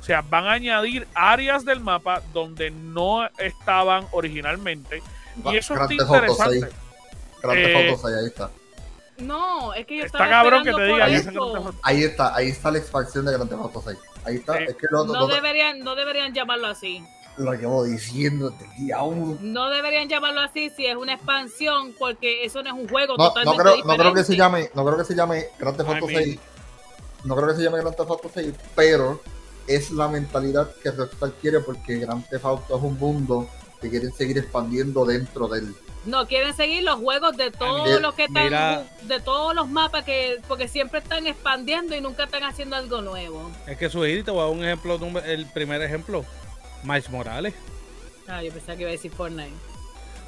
O 0.00 0.02
sea, 0.02 0.20
van 0.22 0.46
a 0.46 0.52
añadir 0.52 1.06
áreas 1.14 1.64
del 1.64 1.80
mapa 1.80 2.22
donde 2.32 2.70
no 2.70 3.26
estaban 3.38 4.06
originalmente. 4.10 5.02
Y 5.44 5.56
eso 5.56 5.74
está 5.74 5.92
interesante. 5.92 6.60
6. 6.60 6.74
Grand 7.42 7.62
Theft 7.62 7.76
Eh, 7.76 7.90
Auto 7.90 8.08
6, 8.08 8.16
ahí 8.16 8.26
está. 8.26 8.50
No, 9.18 9.74
es 9.74 9.86
que 9.86 9.96
yo 9.96 10.04
Está 10.04 10.18
estaba 10.18 10.30
cabrón 10.30 10.64
que 10.64 10.72
te 10.72 10.84
diga 10.84 11.04
Ahí 11.82 12.04
está, 12.04 12.34
ahí 12.34 12.48
está 12.48 12.70
la 12.70 12.78
expansión 12.78 13.24
de 13.24 13.32
Grand 13.32 13.48
Theft 13.48 13.62
Auto 13.62 13.82
6. 13.84 13.98
Ahí 14.24 14.36
está, 14.36 14.58
es 14.58 14.74
que 14.74 14.86
No 14.90 15.26
deberían, 15.28 15.80
no 15.80 15.94
deberían 15.94 16.34
llamarlo 16.34 16.66
así. 16.66 17.04
Lo 17.38 17.52
llevo 17.54 17.84
diciendo 17.84 18.50
desde 18.50 18.64
el 18.76 18.86
día 18.86 19.02
1. 19.02 19.38
No 19.42 19.70
deberían 19.70 20.08
llamarlo 20.08 20.40
así 20.40 20.70
si 20.70 20.86
es 20.86 20.96
una 20.96 21.14
expansión, 21.14 21.94
porque 21.98 22.44
eso 22.44 22.62
no 22.62 22.70
es 22.70 22.74
un 22.82 22.88
juego 22.88 23.14
No, 23.16 23.24
no, 23.24 23.28
totalmente 23.28 23.62
creo, 23.62 23.84
no 23.84 23.96
creo 23.96 24.14
que 24.14 24.24
se 24.24 24.36
llame, 24.36 24.70
no 24.74 24.84
creo 24.84 24.98
que 24.98 25.04
se 25.04 25.14
llame 25.14 25.46
Grand 25.58 25.76
Theft 25.76 25.88
I 25.90 25.92
Auto 25.94 26.06
mean- 26.06 26.24
6. 26.24 26.38
No 27.24 27.34
creo 27.36 27.48
que 27.48 27.54
se 27.56 27.62
llame 27.62 27.78
Grand 27.80 27.96
Theft 27.96 28.10
Auto 28.10 28.30
6, 28.32 28.54
pero 28.74 29.20
es 29.66 29.90
la 29.90 30.08
mentalidad 30.08 30.70
que 30.82 30.90
Rockstar 30.92 31.32
quiere 31.40 31.60
porque 31.60 31.96
Grand 31.98 32.26
Theft 32.28 32.44
Auto 32.44 32.76
es 32.76 32.82
un 32.82 32.98
mundo 32.98 33.48
que 33.80 33.90
quieren 33.90 34.12
seguir 34.12 34.38
expandiendo 34.38 35.04
dentro 35.04 35.48
del 35.48 35.74
No, 36.06 36.26
quieren 36.26 36.54
seguir 36.54 36.82
los 36.84 36.94
juegos 37.00 37.36
de 37.36 37.50
todos 37.50 38.00
los 38.00 38.14
que 38.14 38.24
están, 38.24 38.44
mira. 38.44 38.84
de 39.02 39.20
todos 39.20 39.54
los 39.54 39.68
mapas 39.68 40.04
que, 40.04 40.40
porque 40.48 40.68
siempre 40.68 41.00
están 41.00 41.26
expandiendo 41.26 41.94
y 41.96 42.00
nunca 42.00 42.24
están 42.24 42.44
haciendo 42.44 42.76
algo 42.76 43.02
nuevo. 43.02 43.50
Es 43.66 43.76
que 43.76 43.90
su 43.90 44.00
te 44.02 44.30
voy 44.30 44.40
a 44.40 44.44
dar 44.44 44.52
un 44.52 44.64
ejemplo, 44.64 44.96
número- 44.98 45.26
el 45.26 45.44
primer 45.46 45.82
ejemplo. 45.82 46.24
Miles 46.86 47.10
Morales. 47.10 47.54
Ah, 48.28 48.42
yo 48.42 48.52
pensaba 48.52 48.76
que 48.76 48.82
iba 48.82 48.88
a 48.90 48.92
decir 48.92 49.10
Fortnite. 49.10 49.50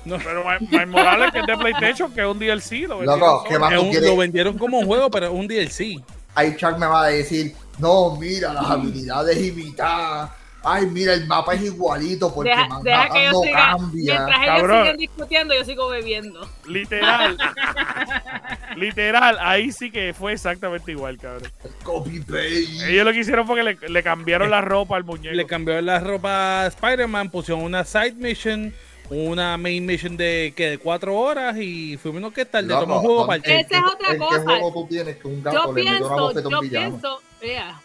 No, 0.05 0.17
Pero 0.19 0.45
Miles 0.61 0.89
Morales, 0.89 1.33
que 1.33 1.41
es 1.41 1.47
de 1.47 1.57
PlayStation, 1.57 2.13
que 2.13 2.21
es 2.21 2.27
un 2.27 2.39
DLC. 2.39 2.87
Lo 2.89 2.99
vendieron 2.99 3.21
Loco. 3.21 3.45
¿qué 3.49 3.59
más 3.59 3.73
un- 3.79 4.05
lo 4.07 4.17
vendieron 4.17 4.59
como 4.59 4.79
un 4.79 4.87
juego, 4.87 5.11
pero 5.11 5.27
es 5.27 5.33
un 5.33 5.47
DLC. 5.49 6.01
Ahí 6.35 6.57
Chuck 6.57 6.79
me 6.79 6.87
va 6.87 7.05
a 7.05 7.09
decir, 7.09 7.55
no, 7.79 8.17
mira, 8.17 8.53
las 8.55 8.65
habilidades 8.71 9.39
imitadas. 9.45 10.31
Ay, 10.65 10.87
mira, 10.87 11.15
el 11.15 11.27
mapa 11.27 11.55
es 11.55 11.63
igualito 11.63 12.35
porque 12.35 12.51
Deja, 12.51 12.69
Manhattan 12.69 12.85
deja 12.85 13.09
que 13.11 13.25
yo 13.25 13.33
no 13.33 13.41
siga. 13.43 13.67
cambia. 13.77 14.15
Mientras 14.27 14.43
ellos 14.59 14.71
siguen 14.81 14.97
discutiendo, 14.97 15.55
yo 15.55 15.65
sigo 15.65 15.89
bebiendo. 15.89 16.49
Literal. 16.67 17.39
literal, 18.77 19.39
ahí 19.41 19.73
sí 19.73 19.91
que 19.91 20.13
fue 20.15 20.33
exactamente 20.33 20.91
igual, 20.93 21.19
cabrón. 21.19 21.51
Copy 21.83 22.21
paste. 22.21 22.91
Ellos 22.93 23.05
lo 23.05 23.13
que 23.13 23.19
hicieron 23.21 23.47
fue 23.47 23.57
que 23.57 23.63
le, 23.63 23.89
le 23.89 24.03
cambiaron 24.03 24.51
la 24.51 24.61
ropa 24.61 24.97
al 24.97 25.05
muñeco. 25.05 25.35
Le 25.35 25.47
cambió 25.47 25.81
la 25.81 26.01
ropa 26.01 26.63
a 26.63 26.67
Spider-Man, 26.67 27.31
pusieron 27.31 27.63
una 27.65 27.85
side 27.85 28.15
mission, 28.15 28.73
una 29.11 29.57
main 29.57 29.87
mission 29.87 30.17
de 30.17 30.53
que 30.57 30.71
de 30.71 30.79
cuatro 30.79 31.17
horas 31.17 31.57
y 31.59 31.97
fuimos 31.97 32.33
que 32.33 32.45
tarde 32.45 32.69
Loco, 32.69 32.81
toma 32.83 32.97
un 32.97 33.01
juego 33.03 33.21
¿en 33.23 33.27
para 33.29 33.41
qué- 33.43 33.61
Esa 33.61 33.77
es 33.79 33.85
otra 33.85 34.13
¿En 34.13 34.19
cosa. 34.19 34.37
qué 34.39 34.45
juego 34.45 34.73
tú 34.73 34.87
tienes 34.89 35.17
que 35.17 35.29
un 35.29 35.43
gato 35.43 35.57
Yo 35.67 35.73
le 35.73 35.83
pienso, 35.83 36.33
yo 36.51 36.61
villano? 36.61 36.89
pienso, 36.91 37.21
vea, 37.41 37.81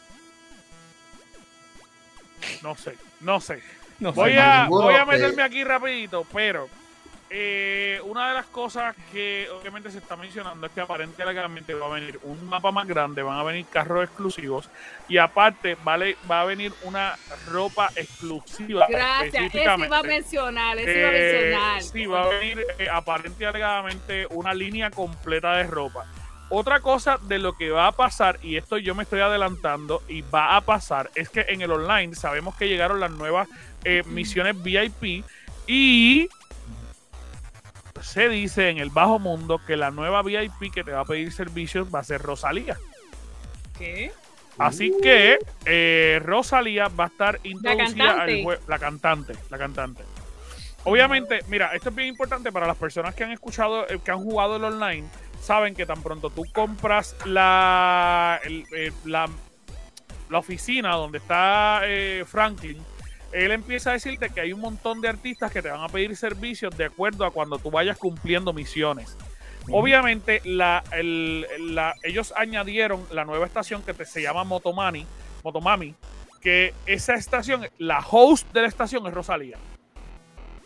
No 2.62 2.76
sé, 2.76 2.96
no 3.22 3.40
sé. 3.40 3.62
No 4.00 4.10
sé. 4.12 4.16
Voy 4.20 4.34
a, 4.38 4.64
ninguno 4.64 4.84
voy 4.86 4.96
a 4.96 5.06
meterme 5.06 5.44
aquí 5.44 5.64
rapidito, 5.64 6.26
pero 6.34 6.68
eh, 7.30 8.00
una 8.04 8.28
de 8.30 8.34
las 8.36 8.46
cosas 8.48 8.96
que 9.12 9.48
obviamente 9.50 9.90
se 9.90 9.98
está 10.00 10.16
mencionando 10.16 10.68
es 10.68 10.74
que 10.74 10.82
aparentemente 10.82 11.74
va 11.74 11.88
a 11.88 11.90
venir 11.90 12.20
un 12.24 12.48
mapa 12.48 12.72
más 12.72 12.86
grande, 12.88 13.24
van 13.24 13.40
a 13.40 13.44
venir 13.44 13.66
carros 13.72 14.04
exclusivos 14.04 14.70
y 15.08 15.18
aparte 15.18 15.76
vale, 15.84 16.16
va 16.30 16.42
a 16.42 16.46
venir 16.46 16.72
una 16.84 17.16
ropa 17.48 17.90
exclusiva. 17.96 18.86
gracias. 18.90 19.46
Eso 19.54 19.58
iba 19.86 19.98
a 20.00 20.04
mencionar, 20.04 20.78
eso 20.78 20.92
iba 20.92 21.08
a 21.10 21.12
Eh, 21.16 21.42
mencionar. 21.42 21.82
sí, 21.84 22.06
va 22.06 22.24
a 22.24 22.28
venir 22.28 22.66
eh, 22.78 22.88
aparente 22.92 23.44
y 23.44 23.48
alegadamente 23.48 24.28
una 24.32 24.54
línea 24.54 24.92
completa 24.92 25.56
de 25.58 25.64
ropa. 25.64 26.06
Otra 26.56 26.82
cosa 26.82 27.18
de 27.18 27.40
lo 27.40 27.58
que 27.58 27.72
va 27.72 27.88
a 27.88 27.94
pasar, 27.94 28.38
y 28.44 28.58
esto 28.58 28.78
yo 28.78 28.94
me 28.94 29.02
estoy 29.02 29.22
adelantando, 29.22 30.04
y 30.08 30.22
va 30.22 30.56
a 30.56 30.62
pasar, 30.62 31.10
es 31.16 31.30
que 31.30 31.48
en 31.50 31.64
el 31.64 31.72
online 31.72 32.14
sabemos 32.14 32.56
que 32.56 32.68
llegaron 32.68 33.00
las 33.00 33.10
nuevas 33.10 33.48
eh, 33.84 34.04
misiones 34.06 34.62
VIP 34.62 35.26
y 35.66 36.30
se 38.02 38.30
dice 38.30 38.70
en 38.70 38.78
el 38.78 38.92
bajo 38.92 39.18
mundo 39.18 39.62
que 39.66 39.76
la 39.76 39.90
nueva 39.90 40.22
VIP 40.22 40.72
que 40.72 40.84
te 40.84 40.92
va 40.92 41.00
a 41.00 41.06
pedir 41.06 41.32
servicios 41.34 41.88
va 41.92 42.02
a 42.02 42.04
ser 42.04 42.22
Rosalía. 42.22 42.78
¿Qué? 43.76 44.12
Así 44.60 44.94
que 45.02 45.40
eh, 45.66 46.22
Rosalía 46.24 46.88
va 46.88 47.06
a 47.06 47.08
estar 47.08 47.40
introducida 47.42 47.82
al 47.82 48.18
cantante. 48.18 48.44
juego. 48.44 48.62
La 48.68 48.78
cantante, 48.78 49.34
la 49.50 49.58
cantante. 49.58 50.04
Obviamente, 50.84 51.40
mira, 51.48 51.74
esto 51.74 51.90
es 51.90 51.96
bien 51.96 52.10
importante 52.10 52.52
para 52.52 52.68
las 52.68 52.78
personas 52.78 53.16
que 53.16 53.24
han 53.24 53.32
escuchado, 53.32 53.88
eh, 53.90 54.00
que 54.06 54.12
han 54.12 54.20
jugado 54.20 54.58
el 54.58 54.64
online, 54.66 55.08
saben 55.44 55.76
que 55.76 55.86
tan 55.86 56.02
pronto 56.02 56.30
tú 56.30 56.44
compras 56.52 57.16
la, 57.26 58.40
el- 58.44 58.66
eh, 58.76 58.92
la, 59.06 59.28
la 60.30 60.38
oficina 60.40 60.96
donde 60.96 61.18
está 61.18 61.82
eh, 61.84 62.24
Franklin, 62.26 62.78
él 63.32 63.52
empieza 63.52 63.90
a 63.90 63.94
decirte 63.94 64.30
que 64.30 64.42
hay 64.42 64.54
un 64.54 64.62
montón 64.62 65.02
de 65.02 65.10
artistas 65.10 65.52
que 65.52 65.62
te 65.62 65.70
van 65.70 65.82
a 65.82 65.90
pedir 65.90 66.16
servicios 66.16 66.76
de 66.78 66.86
acuerdo 66.86 67.26
a 67.26 67.32
cuando 67.32 67.58
tú 67.58 67.70
vayas 67.72 67.98
cumpliendo 67.98 68.54
misiones. 68.54 69.18
Obviamente, 69.72 70.42
la, 70.46 70.84
el- 70.92 71.46
la- 71.74 71.96
ellos 72.04 72.34
añadieron 72.36 73.06
la 73.12 73.26
nueva 73.26 73.46
estación 73.46 73.82
que 73.82 73.94
te- 73.94 74.06
se 74.06 74.22
llama 74.22 74.44
Motomani, 74.44 75.06
Motomami, 75.44 75.96
que 76.42 76.74
esa 76.86 77.14
estación, 77.16 77.68
la 77.78 78.00
host 78.00 78.52
de 78.54 78.62
la 78.62 78.68
estación 78.68 79.08
es 79.08 79.14
Rosalía. 79.14 79.58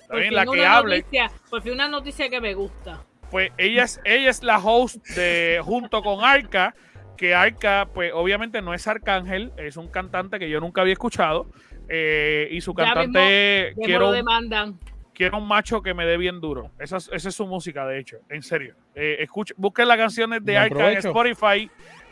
¿Está 0.01 0.07
Por 0.07 0.17
bien? 0.17 0.29
fin 0.29 0.35
La 0.35 0.43
que 0.43 0.49
una 0.49 0.77
hable, 0.77 0.97
Noticia, 0.99 1.31
por 1.49 1.61
fin 1.61 1.71
una 1.73 1.87
noticia 1.87 2.29
que 2.29 2.41
me 2.41 2.53
gusta. 2.53 3.03
Pues 3.31 3.51
ella 3.57 3.83
es, 3.83 3.99
ella 4.05 4.29
es 4.29 4.43
la 4.43 4.57
host 4.59 5.05
de 5.09 5.59
junto 5.63 6.01
con 6.01 6.23
Arca, 6.23 6.73
que 7.17 7.33
Arca, 7.35 7.87
pues 7.93 8.11
obviamente 8.13 8.61
no 8.61 8.73
es 8.73 8.87
Arcángel, 8.87 9.51
es 9.57 9.75
un 9.77 9.87
cantante 9.87 10.39
que 10.39 10.49
yo 10.49 10.59
nunca 10.59 10.81
había 10.81 10.93
escuchado. 10.93 11.47
eh, 11.89 12.47
y 12.51 12.61
su 12.61 12.73
cantante 12.73 13.73
quiero 13.81 14.11
demandan. 14.11 14.77
quiero 15.13 15.37
un 15.37 15.47
macho 15.47 15.81
que 15.81 15.93
me 15.93 16.05
dé 16.05 16.17
bien 16.17 16.41
duro. 16.41 16.71
Esa 16.79 16.97
es, 16.97 17.09
esa 17.13 17.29
es 17.29 17.35
su 17.35 17.47
música, 17.47 17.85
de 17.87 17.99
hecho, 17.99 18.17
en 18.29 18.43
serio. 18.43 18.75
Eh, 18.93 19.17
escuche, 19.19 19.53
busquen 19.57 19.87
las 19.87 19.97
canciones 19.97 20.43
de 20.43 20.57
Arca 20.57 20.91
en. 20.91 20.97
Spotify 20.97 21.69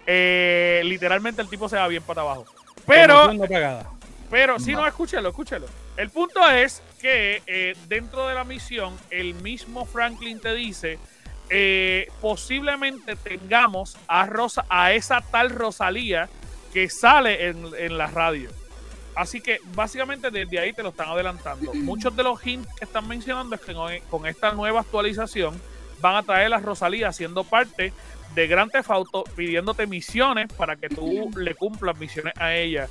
Eh, 0.08 0.82
literalmente 0.86 1.42
el 1.42 1.50
tipo 1.50 1.68
se 1.68 1.78
va 1.78 1.88
bien 1.88 2.04
para 2.04 2.22
abajo. 2.22 2.46
Pero, 2.86 3.32
pero, 4.30 4.60
si 4.60 4.72
No. 4.74 4.82
no, 4.82 4.88
escúchalo, 4.88 5.30
escúchalo. 5.30 5.66
El 5.98 6.10
punto 6.10 6.48
es 6.52 6.84
que 7.06 7.44
eh, 7.46 7.76
dentro 7.88 8.28
de 8.28 8.34
la 8.34 8.44
misión, 8.44 8.98
el 9.12 9.36
mismo 9.36 9.86
Franklin 9.86 10.40
te 10.40 10.56
dice, 10.56 10.98
eh, 11.52 12.08
posiblemente 12.20 13.16
tengamos 13.16 13.96
a, 14.08 14.26
Rosa, 14.26 14.66
a 14.70 14.92
esa 14.92 15.22
tal 15.22 15.52
Rosalía 15.52 16.30
que 16.74 16.90
sale 16.90 17.50
en, 17.50 17.64
en 17.78 18.00
la 18.00 18.08
radio. 18.08 18.50
Así 19.14 19.40
que 19.40 19.60
básicamente 19.76 20.32
desde 20.32 20.58
ahí 20.58 20.74
te 20.74 20.82
lo 20.82 20.90
están 20.90 21.10
adelantando. 21.10 21.74
Muchos 21.76 22.16
de 22.16 22.24
los 22.24 22.44
hints 22.44 22.68
que 22.74 22.86
están 22.86 23.08
mencionando 23.08 23.54
es 23.54 23.62
que 23.62 24.02
con, 24.10 24.26
esta 24.26 24.54
nueva 24.54 24.80
actualización 24.80 25.62
van 26.02 26.16
a 26.16 26.24
traer 26.24 26.52
a 26.56 26.58
Rosalía 26.58 27.14
siendo 27.14 27.44
parte 27.44 27.94
de 28.34 28.48
Grand 28.48 28.72
Theft 28.72 28.90
Auto, 28.90 29.26
pidiéndote 29.36 29.86
misiones 29.86 30.52
para 30.54 30.76
que 30.76 30.90
tú 30.90 31.30
le 31.38 31.54
cumplas 31.54 32.00
misiones 32.00 32.34
a 32.38 32.56
ella. 32.56 32.88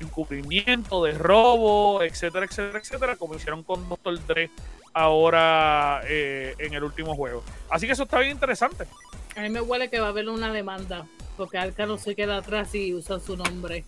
Encubrimiento, 0.00 1.04
de 1.04 1.12
robo, 1.12 2.02
etcétera, 2.02 2.46
etcétera, 2.46 2.78
etcétera, 2.78 3.16
como 3.16 3.34
hicieron 3.34 3.62
con 3.62 3.88
Doctor 3.88 4.18
Dre 4.26 4.50
ahora 4.92 6.02
eh, 6.06 6.54
en 6.58 6.74
el 6.74 6.84
último 6.84 7.14
juego. 7.14 7.42
Así 7.70 7.86
que 7.86 7.92
eso 7.92 8.04
está 8.04 8.18
bien 8.18 8.32
interesante. 8.32 8.86
A 9.36 9.40
mí 9.42 9.50
me 9.50 9.60
huele 9.60 9.88
que 9.90 10.00
va 10.00 10.06
a 10.06 10.10
haber 10.10 10.28
una 10.28 10.52
demanda, 10.52 11.06
porque 11.36 11.58
Arca 11.58 11.86
no 11.86 11.98
se 11.98 12.14
queda 12.16 12.38
atrás 12.38 12.74
y 12.74 12.94
usa 12.94 13.20
su 13.20 13.36
nombre. 13.36 13.84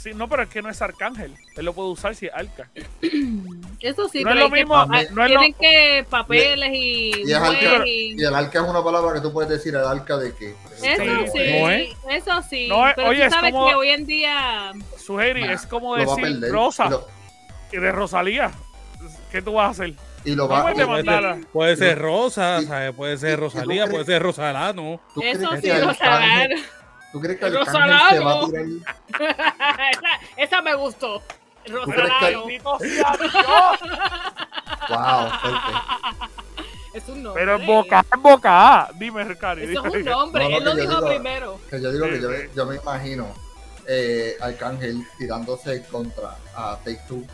Sí, 0.00 0.10
no, 0.14 0.28
pero 0.28 0.44
es 0.44 0.48
que 0.48 0.62
no 0.62 0.70
es 0.70 0.80
Arcángel. 0.80 1.34
Él 1.56 1.64
lo 1.64 1.72
puede 1.72 1.88
usar 1.88 2.14
si 2.14 2.26
es 2.26 2.32
Arca. 2.32 2.68
Eso 3.80 4.08
sí, 4.08 4.22
No 4.22 4.30
es 4.30 4.36
lo 4.36 4.44
que 4.50 4.60
mismo, 4.60 4.86
no 4.86 4.96
es 4.96 5.08
tienen 5.08 5.52
lo- 5.52 5.58
que 5.58 6.06
papeles 6.08 6.70
y, 6.72 7.28
Y 7.28 7.32
Arca. 7.32 7.86
y- 7.86 8.14
Y 8.20 8.24
el 8.24 8.34
arca 8.34 8.60
es 8.62 8.68
una 8.68 8.82
palabra 8.82 9.14
que 9.14 9.20
tú 9.20 9.32
puedes 9.32 9.50
decir 9.50 9.74
el 9.74 9.84
arca 9.84 10.16
de 10.16 10.34
que. 10.34 10.50
Eso 10.50 10.80
Sí, 10.80 11.30
sí, 11.32 11.60
no 11.60 11.70
es- 11.70 11.90
eso 12.10 12.42
sí. 12.48 12.66
no 12.68 12.88
es- 12.88 12.94
pero 12.94 13.08
oye, 13.08 13.20
tú 13.20 13.24
es 13.26 13.32
sabes 13.34 13.52
como- 13.52 13.68
que 13.68 13.74
hoy 13.74 13.88
en 13.90 14.06
día 14.06 14.72
Suheri, 14.96 15.42
Nah, 15.46 15.52
es 15.52 15.66
como 15.66 15.96
decir 15.96 16.22
perder. 16.22 16.52
Rosa 16.52 16.86
Y 16.86 16.90
lo, 16.90 17.08
y 17.72 17.76
de 17.78 17.92
Rosalía. 17.92 18.50
¿Qué 19.32 19.42
tú 19.42 19.52
vas 19.54 19.66
a 19.68 19.70
hacer? 19.70 19.94
y 20.24 20.34
lo 20.34 20.48
va 20.48 20.58
y-. 20.70 20.74
Puede 20.74 21.44
puede 21.52 21.76
ser 21.76 21.98
Rosa, 21.98 22.58
y- 22.62 22.66
¿sabes? 22.66 22.92
puede 22.94 23.16
ser 23.16 23.30
y- 23.30 23.32
y 23.32 23.36
tú 23.36 23.40
Rosalía, 23.42 23.82
crees- 23.84 23.90
puede 23.90 24.04
ser 24.04 24.22
Rosalano. 24.22 25.00
¿tú 25.14 25.22
eso 25.22 25.56
sí 25.56 25.62
que 25.62 25.94
saben. 25.94 26.50
¿Tú 27.12 27.20
crees 27.20 27.38
que 27.38 27.46
el 27.46 27.54
Rosalano. 27.56 28.10
se 28.10 28.18
va 28.20 28.32
a 28.32 28.46
tirar? 28.46 28.66
esa, 29.92 30.08
esa 30.36 30.62
me 30.62 30.74
gustó. 30.74 31.22
crees 31.64 31.80
que- 31.86 31.92
Rosalano. 31.92 32.46
Dios. 32.46 32.64
Wow, 34.88 35.30
fuerte. 35.40 36.28
Es 36.94 37.08
un 37.08 37.22
nombre. 37.22 37.40
Pero 37.44 37.56
en 37.56 37.66
boca, 37.66 38.04
en 38.12 38.22
boca. 38.22 38.88
Dime, 38.94 39.24
Ricardo. 39.24 39.62
Eso 39.62 39.84
es 39.86 39.94
un 39.94 40.04
nombre. 40.04 40.44
No, 40.44 40.50
no, 40.50 40.56
Él 40.58 40.64
lo 40.64 40.74
que 40.74 40.80
dijo 40.82 40.94
digo- 40.96 41.08
primero. 41.08 41.60
Que 41.70 41.80
yo 41.80 41.92
digo 41.92 42.06
que 42.06 42.50
yo 42.54 42.66
me 42.66 42.76
imagino 42.76 43.26
eh, 43.86 44.36
Arcángel 44.40 45.02
tirándose 45.18 45.82
contra 45.84 46.36
a 46.54 46.76
Take 46.84 47.00
Two, 47.08 47.24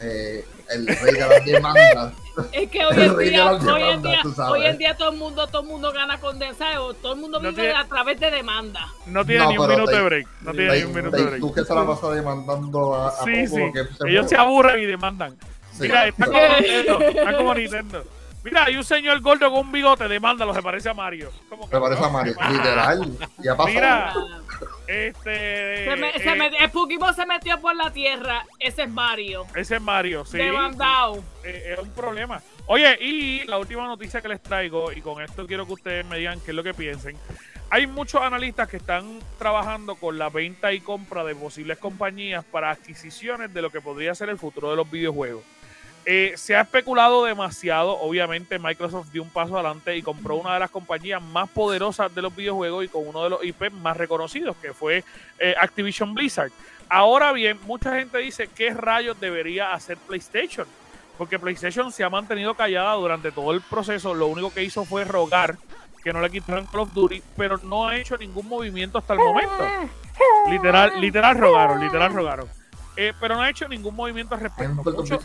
eh, 0.00 0.44
el 0.70 0.86
rey 0.86 1.14
de 1.14 1.20
las 1.28 1.44
demandas. 1.44 2.12
Es 2.52 2.70
que 2.70 2.84
hoy 2.86 2.94
en 3.02 3.18
día, 3.18 3.50
hoy 3.50 3.82
en 3.82 4.00
día, 4.02 4.20
tú 4.22 4.32
hoy 4.44 4.64
en 4.64 4.78
día 4.78 4.96
todo 4.96 5.10
el 5.10 5.16
mundo, 5.16 5.48
todo 5.48 5.62
el 5.62 5.66
mundo 5.66 5.92
gana 5.92 6.20
condensado, 6.20 6.94
todo 6.94 7.14
el 7.14 7.18
mundo 7.20 7.40
No 7.40 7.50
vive 7.50 7.62
tiene- 7.62 7.76
a 7.76 7.84
través 7.84 8.20
de 8.20 8.30
demanda. 8.30 8.86
No 9.06 9.24
tiene 9.26 9.42
No, 9.44 9.50
ni 9.50 9.58
un 9.58 9.68
minuto 9.68 9.90
de 9.90 10.02
break. 10.02 10.28
No 10.42 10.52
tiene 10.52 10.76
ni 10.78 10.82
un 10.84 10.94
minuto 10.94 11.16
de 11.16 11.22
break. 11.24 11.40
Two 11.40 11.52
que 11.52 11.64
se 11.64 11.74
la 11.74 11.84
pasa 11.84 12.10
demandando 12.10 12.94
a, 12.94 13.08
a 13.08 13.24
Sí, 13.24 13.44
sí. 13.48 13.56
que 13.74 13.84
se 13.86 14.08
Ellos 14.08 14.28
se 14.28 14.36
aburren 14.36 14.80
y 14.80 14.86
demandan. 14.86 15.32
Sí. 15.72 15.82
Mira, 15.82 16.06
está 16.06 16.26
como 16.26 16.38
Nintendo. 16.60 17.00
Está 17.00 17.36
como 17.36 17.54
Nintendo. 17.54 18.04
Mira, 18.50 18.64
hay 18.64 18.76
un 18.76 18.84
señor 18.84 19.20
gordo 19.20 19.50
con 19.50 19.60
un 19.66 19.72
bigote, 19.72 20.08
demándalo, 20.08 20.54
se 20.54 20.62
parece 20.62 20.88
a 20.88 20.94
Mario. 20.94 21.30
¿Cómo 21.48 21.68
que 21.68 21.74
Me 21.76 21.80
parece 21.82 22.00
no? 22.00 22.06
a 22.06 22.10
Mario, 22.10 22.34
literal. 22.50 23.18
Ya 23.38 23.56
pasó. 23.56 23.68
Mira. 23.68 24.12
Este. 24.88 25.84
se 25.84 25.96
me- 25.96 26.12
se 26.14 26.30
eh, 26.30 26.34
me- 26.34 26.46
el 26.64 26.70
Pokémon 26.70 27.14
se 27.14 27.26
metió 27.26 27.60
por 27.60 27.76
la 27.76 27.92
tierra. 27.92 28.44
Ese 28.58 28.84
es 28.84 28.90
Mario. 28.90 29.44
Ese 29.54 29.76
es 29.76 29.82
Mario, 29.82 30.24
sí. 30.24 30.38
Demandado. 30.38 31.22
Eh, 31.44 31.74
es 31.74 31.78
un 31.78 31.90
problema. 31.90 32.40
Oye, 32.66 32.96
y 33.00 33.44
la 33.46 33.58
última 33.58 33.86
noticia 33.86 34.20
que 34.22 34.28
les 34.28 34.42
traigo, 34.42 34.90
y 34.92 35.00
con 35.02 35.22
esto 35.22 35.46
quiero 35.46 35.66
que 35.66 35.74
ustedes 35.74 36.06
me 36.06 36.18
digan 36.18 36.40
qué 36.40 36.52
es 36.52 36.54
lo 36.54 36.62
que 36.62 36.72
piensen. 36.74 37.16
Hay 37.70 37.86
muchos 37.86 38.22
analistas 38.22 38.66
que 38.68 38.78
están 38.78 39.18
trabajando 39.38 39.94
con 39.96 40.16
la 40.18 40.30
venta 40.30 40.72
y 40.72 40.80
compra 40.80 41.22
de 41.22 41.34
posibles 41.34 41.76
compañías 41.78 42.42
para 42.46 42.70
adquisiciones 42.70 43.52
de 43.52 43.60
lo 43.60 43.70
que 43.70 43.82
podría 43.82 44.14
ser 44.14 44.30
el 44.30 44.38
futuro 44.38 44.70
de 44.70 44.76
los 44.76 44.90
videojuegos. 44.90 45.44
Eh, 46.10 46.32
se 46.38 46.56
ha 46.56 46.62
especulado 46.62 47.26
demasiado, 47.26 48.00
obviamente 48.00 48.58
Microsoft 48.58 49.08
dio 49.12 49.22
un 49.22 49.28
paso 49.28 49.56
adelante 49.56 49.94
y 49.94 50.00
compró 50.00 50.36
una 50.36 50.54
de 50.54 50.60
las 50.60 50.70
compañías 50.70 51.20
más 51.20 51.50
poderosas 51.50 52.14
de 52.14 52.22
los 52.22 52.34
videojuegos 52.34 52.86
y 52.86 52.88
con 52.88 53.06
uno 53.06 53.24
de 53.24 53.28
los 53.28 53.44
IP 53.44 53.70
más 53.72 53.94
reconocidos, 53.94 54.56
que 54.56 54.72
fue 54.72 55.04
eh, 55.38 55.54
Activision 55.60 56.14
Blizzard. 56.14 56.50
Ahora 56.88 57.30
bien, 57.32 57.58
mucha 57.66 57.94
gente 57.94 58.16
dice 58.16 58.48
qué 58.48 58.72
rayos 58.72 59.20
debería 59.20 59.74
hacer 59.74 59.98
PlayStation, 59.98 60.66
porque 61.18 61.38
PlayStation 61.38 61.92
se 61.92 62.02
ha 62.02 62.08
mantenido 62.08 62.54
callada 62.54 62.94
durante 62.94 63.30
todo 63.30 63.52
el 63.52 63.60
proceso, 63.60 64.14
lo 64.14 64.28
único 64.28 64.50
que 64.50 64.64
hizo 64.64 64.86
fue 64.86 65.04
rogar 65.04 65.58
que 66.02 66.10
no 66.14 66.22
le 66.22 66.30
quitaran 66.30 66.64
Call 66.64 66.80
of 66.80 66.94
Duty, 66.94 67.22
pero 67.36 67.58
no 67.58 67.86
ha 67.86 67.98
hecho 67.98 68.16
ningún 68.16 68.48
movimiento 68.48 68.96
hasta 68.96 69.12
el 69.12 69.18
momento. 69.18 69.62
Literal, 70.48 70.98
literal 71.02 71.36
rogaron, 71.36 71.80
literal 71.80 72.14
rogaron. 72.14 72.48
Eh, 72.96 73.12
pero 73.20 73.34
no 73.34 73.42
ha 73.42 73.50
hecho 73.50 73.68
ningún 73.68 73.94
movimiento 73.94 74.34
al 74.34 74.40
respecto. 74.40 74.82
Mucho-. 74.82 75.18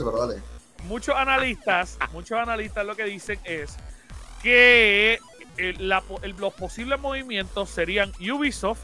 Muchos 0.83 1.15
analistas, 1.15 1.97
muchos 2.13 2.37
analistas 2.37 2.85
lo 2.85 2.95
que 2.95 3.03
dicen 3.05 3.39
es 3.43 3.77
que 4.41 5.19
eh, 5.57 5.73
la 5.79 6.03
el- 6.21 6.35
los 6.37 6.53
posibles 6.53 6.99
movimientos 6.99 7.69
serían 7.69 8.11
Ubisoft 8.19 8.81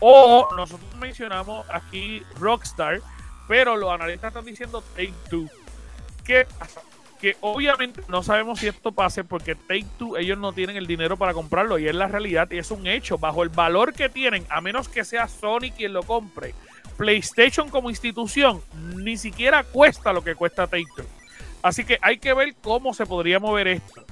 o 0.00 0.48
nosotros 0.56 0.94
mencionamos 0.96 1.66
aquí 1.70 2.22
Rockstar, 2.38 3.00
pero 3.48 3.76
los 3.76 3.90
analistas 3.92 4.28
están 4.28 4.44
diciendo 4.44 4.82
Take 4.96 5.12
Two. 5.30 5.48
¿Qué 6.24 6.46
pasa? 6.58 6.80
Que 7.20 7.36
obviamente 7.40 8.02
no 8.08 8.22
sabemos 8.22 8.58
si 8.60 8.66
esto 8.68 8.92
pase 8.92 9.24
porque 9.24 9.54
Take 9.54 9.86
Two 9.98 10.16
ellos 10.16 10.38
no 10.38 10.52
tienen 10.52 10.76
el 10.76 10.86
dinero 10.86 11.16
para 11.16 11.32
comprarlo 11.32 11.78
y 11.78 11.86
es 11.88 11.94
la 11.94 12.08
realidad 12.08 12.50
y 12.50 12.58
es 12.58 12.70
un 12.70 12.86
hecho. 12.86 13.18
Bajo 13.18 13.42
el 13.42 13.48
valor 13.50 13.92
que 13.94 14.08
tienen, 14.08 14.46
a 14.50 14.60
menos 14.60 14.88
que 14.88 15.04
sea 15.04 15.28
Sony 15.28 15.70
quien 15.76 15.92
lo 15.92 16.02
compre, 16.02 16.54
PlayStation 16.96 17.68
como 17.70 17.88
institución 17.90 18.62
ni 18.96 19.16
siquiera 19.16 19.62
cuesta 19.64 20.12
lo 20.12 20.22
que 20.24 20.34
cuesta 20.34 20.66
Take 20.66 20.86
Two. 20.96 21.04
Así 21.64 21.82
que 21.82 21.98
hay 22.02 22.18
que 22.18 22.34
ver 22.34 22.54
cómo 22.60 22.92
se 22.92 23.06
podría 23.06 23.40
mover 23.40 23.68
esto. 23.68 24.04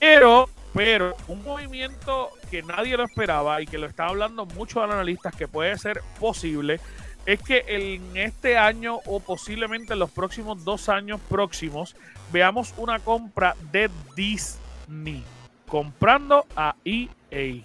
Pero, 0.00 0.48
pero, 0.72 1.14
un 1.28 1.44
movimiento 1.44 2.30
que 2.50 2.62
nadie 2.62 2.96
lo 2.96 3.04
esperaba 3.04 3.60
y 3.60 3.66
que 3.66 3.76
lo 3.76 3.86
están 3.86 4.08
hablando 4.08 4.46
muchos 4.46 4.82
analistas 4.82 5.36
que 5.36 5.46
puede 5.46 5.76
ser 5.76 6.00
posible 6.18 6.80
es 7.26 7.42
que 7.42 7.62
en 7.68 8.16
este 8.16 8.56
año 8.56 9.00
o 9.04 9.20
posiblemente 9.20 9.92
en 9.92 9.98
los 9.98 10.10
próximos 10.10 10.64
dos 10.64 10.88
años 10.88 11.20
próximos 11.28 11.94
veamos 12.32 12.72
una 12.78 13.00
compra 13.00 13.54
de 13.70 13.90
Disney 14.16 15.22
comprando 15.66 16.46
a 16.56 16.74
EA. 16.86 17.62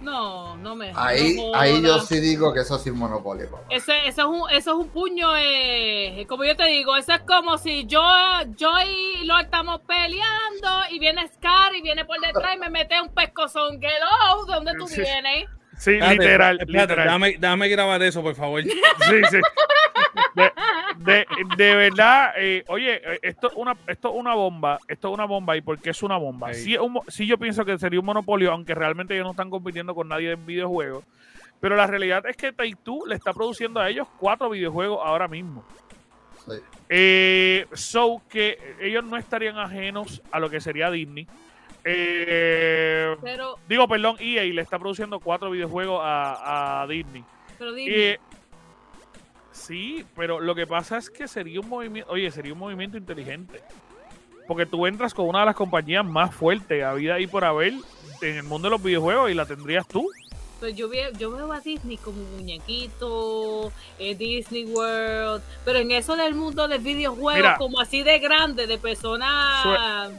No, 0.00 0.56
no 0.56 0.76
me. 0.76 0.92
Ahí, 0.94 1.36
no 1.36 1.54
ahí 1.54 1.82
yo 1.82 1.98
sí 2.00 2.20
digo 2.20 2.52
que 2.52 2.60
eso 2.60 2.78
sí 2.78 2.90
es 2.90 2.92
un 2.92 2.98
monopolio, 2.98 3.50
papá. 3.50 3.64
Ese, 3.70 4.06
ese 4.06 4.20
es 4.20 4.26
un, 4.26 4.42
eso 4.50 4.70
es 4.72 4.76
un 4.76 4.88
puño, 4.88 5.30
eh, 5.38 6.26
como 6.28 6.44
yo 6.44 6.54
te 6.54 6.66
digo, 6.66 6.96
eso 6.96 7.12
es 7.12 7.20
como 7.22 7.56
si 7.58 7.86
yo, 7.86 8.02
yo 8.56 8.70
y 8.86 9.24
lo 9.24 9.38
estamos 9.38 9.80
peleando 9.86 10.68
y 10.90 10.98
viene 10.98 11.26
Scar 11.28 11.74
y 11.74 11.82
viene 11.82 12.04
por 12.04 12.20
detrás 12.20 12.54
y 12.54 12.58
me 12.58 12.70
mete 12.70 13.00
un 13.00 13.08
pescozón. 13.08 13.78
Hello, 13.82 14.44
¿de 14.46 14.54
dónde 14.54 14.72
tú 14.74 14.86
vienes? 14.96 15.48
Sí, 15.76 15.92
Espérate, 15.92 16.14
literal, 16.18 16.58
espérate, 16.60 16.80
literal. 16.80 17.04
Déjame, 17.06 17.36
déjame 17.38 17.68
grabar 17.68 18.02
eso, 18.02 18.22
por 18.22 18.34
favor. 18.34 18.62
Sí, 18.62 18.70
sí. 19.30 19.38
De, 20.34 20.52
de- 20.98 21.26
de 21.56 21.74
verdad, 21.76 22.32
eh, 22.38 22.64
oye, 22.68 22.94
eh, 23.04 23.18
esto 23.22 23.48
es 23.48 23.54
una, 23.56 23.76
esto 23.86 24.08
es 24.08 24.14
una 24.16 24.34
bomba, 24.34 24.78
esto 24.88 25.08
es 25.08 25.14
una 25.14 25.24
bomba, 25.26 25.56
¿y 25.56 25.60
por 25.60 25.78
qué 25.78 25.90
es 25.90 26.02
una 26.02 26.16
bomba? 26.16 26.52
Sí. 26.54 26.62
Sí, 26.62 26.76
un 26.78 26.98
yo 27.26 27.38
pienso 27.38 27.64
que 27.64 27.78
sería 27.78 28.00
un 28.00 28.06
monopolio, 28.06 28.52
aunque 28.52 28.74
realmente 28.74 29.14
ellos 29.14 29.24
no 29.24 29.30
están 29.32 29.50
compitiendo 29.50 29.94
con 29.94 30.08
nadie 30.08 30.32
en 30.32 30.44
videojuegos, 30.46 31.04
pero 31.60 31.76
la 31.76 31.86
realidad 31.86 32.24
es 32.26 32.36
que 32.36 32.52
Take 32.52 32.76
Two 32.82 33.06
le 33.06 33.14
está 33.14 33.32
produciendo 33.32 33.80
a 33.80 33.88
ellos 33.88 34.08
cuatro 34.18 34.48
videojuegos 34.50 35.00
ahora 35.04 35.28
mismo. 35.28 35.64
Sí. 36.46 36.56
Eh, 36.88 37.66
so 37.72 38.22
que 38.28 38.58
ellos 38.80 39.04
no 39.04 39.16
estarían 39.16 39.58
ajenos 39.58 40.22
a 40.30 40.38
lo 40.38 40.48
que 40.50 40.60
sería 40.60 40.90
Disney. 40.90 41.26
Eh, 41.88 43.16
Pero, 43.22 43.56
digo, 43.68 43.86
perdón, 43.86 44.16
EA 44.18 44.42
le 44.44 44.60
está 44.62 44.78
produciendo 44.78 45.20
cuatro 45.20 45.50
videojuegos 45.50 46.00
a, 46.02 46.82
a 46.82 46.86
Disney. 46.88 47.24
pero 47.58 47.72
dime. 47.72 47.94
Eh, 47.96 48.18
sí, 49.52 50.04
pero 50.16 50.40
lo 50.40 50.54
que 50.54 50.66
pasa 50.66 50.98
es 50.98 51.08
que 51.10 51.28
sería 51.28 51.60
un 51.60 51.68
movimiento, 51.68 52.10
oye, 52.10 52.30
sería 52.30 52.52
un 52.52 52.58
movimiento 52.58 52.96
inteligente. 52.98 53.62
Porque 54.48 54.66
tú 54.66 54.86
entras 54.86 55.12
con 55.14 55.28
una 55.28 55.40
de 55.40 55.46
las 55.46 55.56
compañías 55.56 56.04
más 56.04 56.34
fuertes 56.34 56.82
a 56.84 56.94
vida 56.94 57.18
y 57.18 57.26
por 57.26 57.44
haber 57.44 57.72
en 58.22 58.36
el 58.36 58.42
mundo 58.44 58.66
de 58.68 58.70
los 58.70 58.82
videojuegos 58.82 59.30
y 59.30 59.34
la 59.34 59.44
tendrías 59.46 59.86
tú. 59.88 60.08
Pues 60.60 60.74
yo, 60.74 60.88
veo, 60.88 61.10
yo 61.18 61.32
veo 61.32 61.52
a 61.52 61.60
Disney 61.60 61.96
como 61.98 62.22
muñequito, 62.36 63.70
eh, 63.98 64.14
Disney 64.14 64.64
World, 64.64 65.42
pero 65.64 65.80
en 65.80 65.90
eso 65.90 66.16
del 66.16 66.34
mundo 66.34 66.66
de 66.66 66.78
videojuegos, 66.78 67.34
Mira. 67.42 67.56
como 67.58 67.78
así 67.80 68.02
de 68.02 68.18
grande, 68.20 68.66
de 68.66 68.78
personas. 68.78 70.12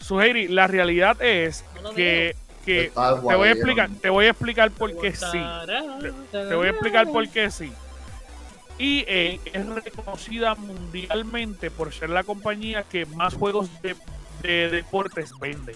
Suheiri, 0.00 0.48
la 0.48 0.66
realidad 0.66 1.20
es 1.22 1.64
No 1.82 1.92
que 1.92 2.34
que 2.64 2.92
te 2.94 3.34
voy 3.36 3.48
a 3.48 3.52
explicar, 3.52 3.90
te 4.00 4.10
voy 4.10 4.26
a 4.26 4.30
explicar 4.30 4.70
por 4.70 4.96
qué 5.00 5.14
sí. 5.14 5.42
Te 6.30 6.54
voy 6.54 6.66
a 6.66 6.70
explicar 6.70 7.06
por 7.10 7.28
qué 7.28 7.50
sí. 7.50 7.72
EA 8.78 9.38
es 9.44 9.66
reconocida 9.66 10.54
mundialmente 10.54 11.70
por 11.70 11.92
ser 11.92 12.10
la 12.10 12.22
compañía 12.22 12.82
que 12.82 13.04
más 13.06 13.34
juegos 13.34 13.68
de, 13.82 13.94
de 14.42 14.70
deportes 14.70 15.32
vende. 15.38 15.74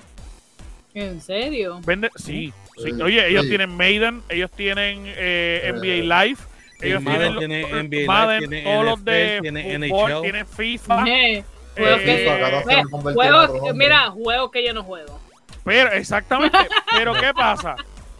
¿En 0.95 1.21
serio? 1.21 1.81
Vende, 1.85 2.11
sí, 2.17 2.53
sí. 2.83 2.93
Oye, 3.03 3.29
ellos 3.29 3.43
sí. 3.43 3.49
tienen 3.49 3.77
Maiden, 3.77 4.23
ellos 4.29 4.51
tienen 4.53 5.05
eh, 5.07 5.61
Eh, 5.65 5.73
NBA 5.73 6.23
Live, 6.23 6.39
ellos 6.81 7.03
Madden 7.03 7.39
tienen, 7.39 7.67
tiene 7.67 7.83
NBA 7.83 7.97
Live, 7.97 8.07
Madden, 8.07 8.39
tiene 8.39 8.63
todos 8.63 8.85
los 8.85 8.99
NFL, 9.01 9.05
de 9.11 9.39
tiene 9.43 9.89
fútbol, 9.89 10.13
NHL. 10.13 10.23
tienen 10.23 10.47
FIFA. 10.47 11.05
Eh, 11.09 11.45
juegos 11.77 12.01
Eh, 12.01 12.05
que- 12.05 12.25
eh, 12.27 12.83
juegos- 12.91 13.75
mira, 13.75 14.11
juegos 14.11 14.51
que 14.51 14.67
yo 14.67 14.73
no 14.75 14.83
juego. 14.85 15.19
Pero, 15.65 15.93
exactamente. 15.93 16.59
pero 16.97 17.13
¿qué 17.15 17.33
pasa? 17.35 17.77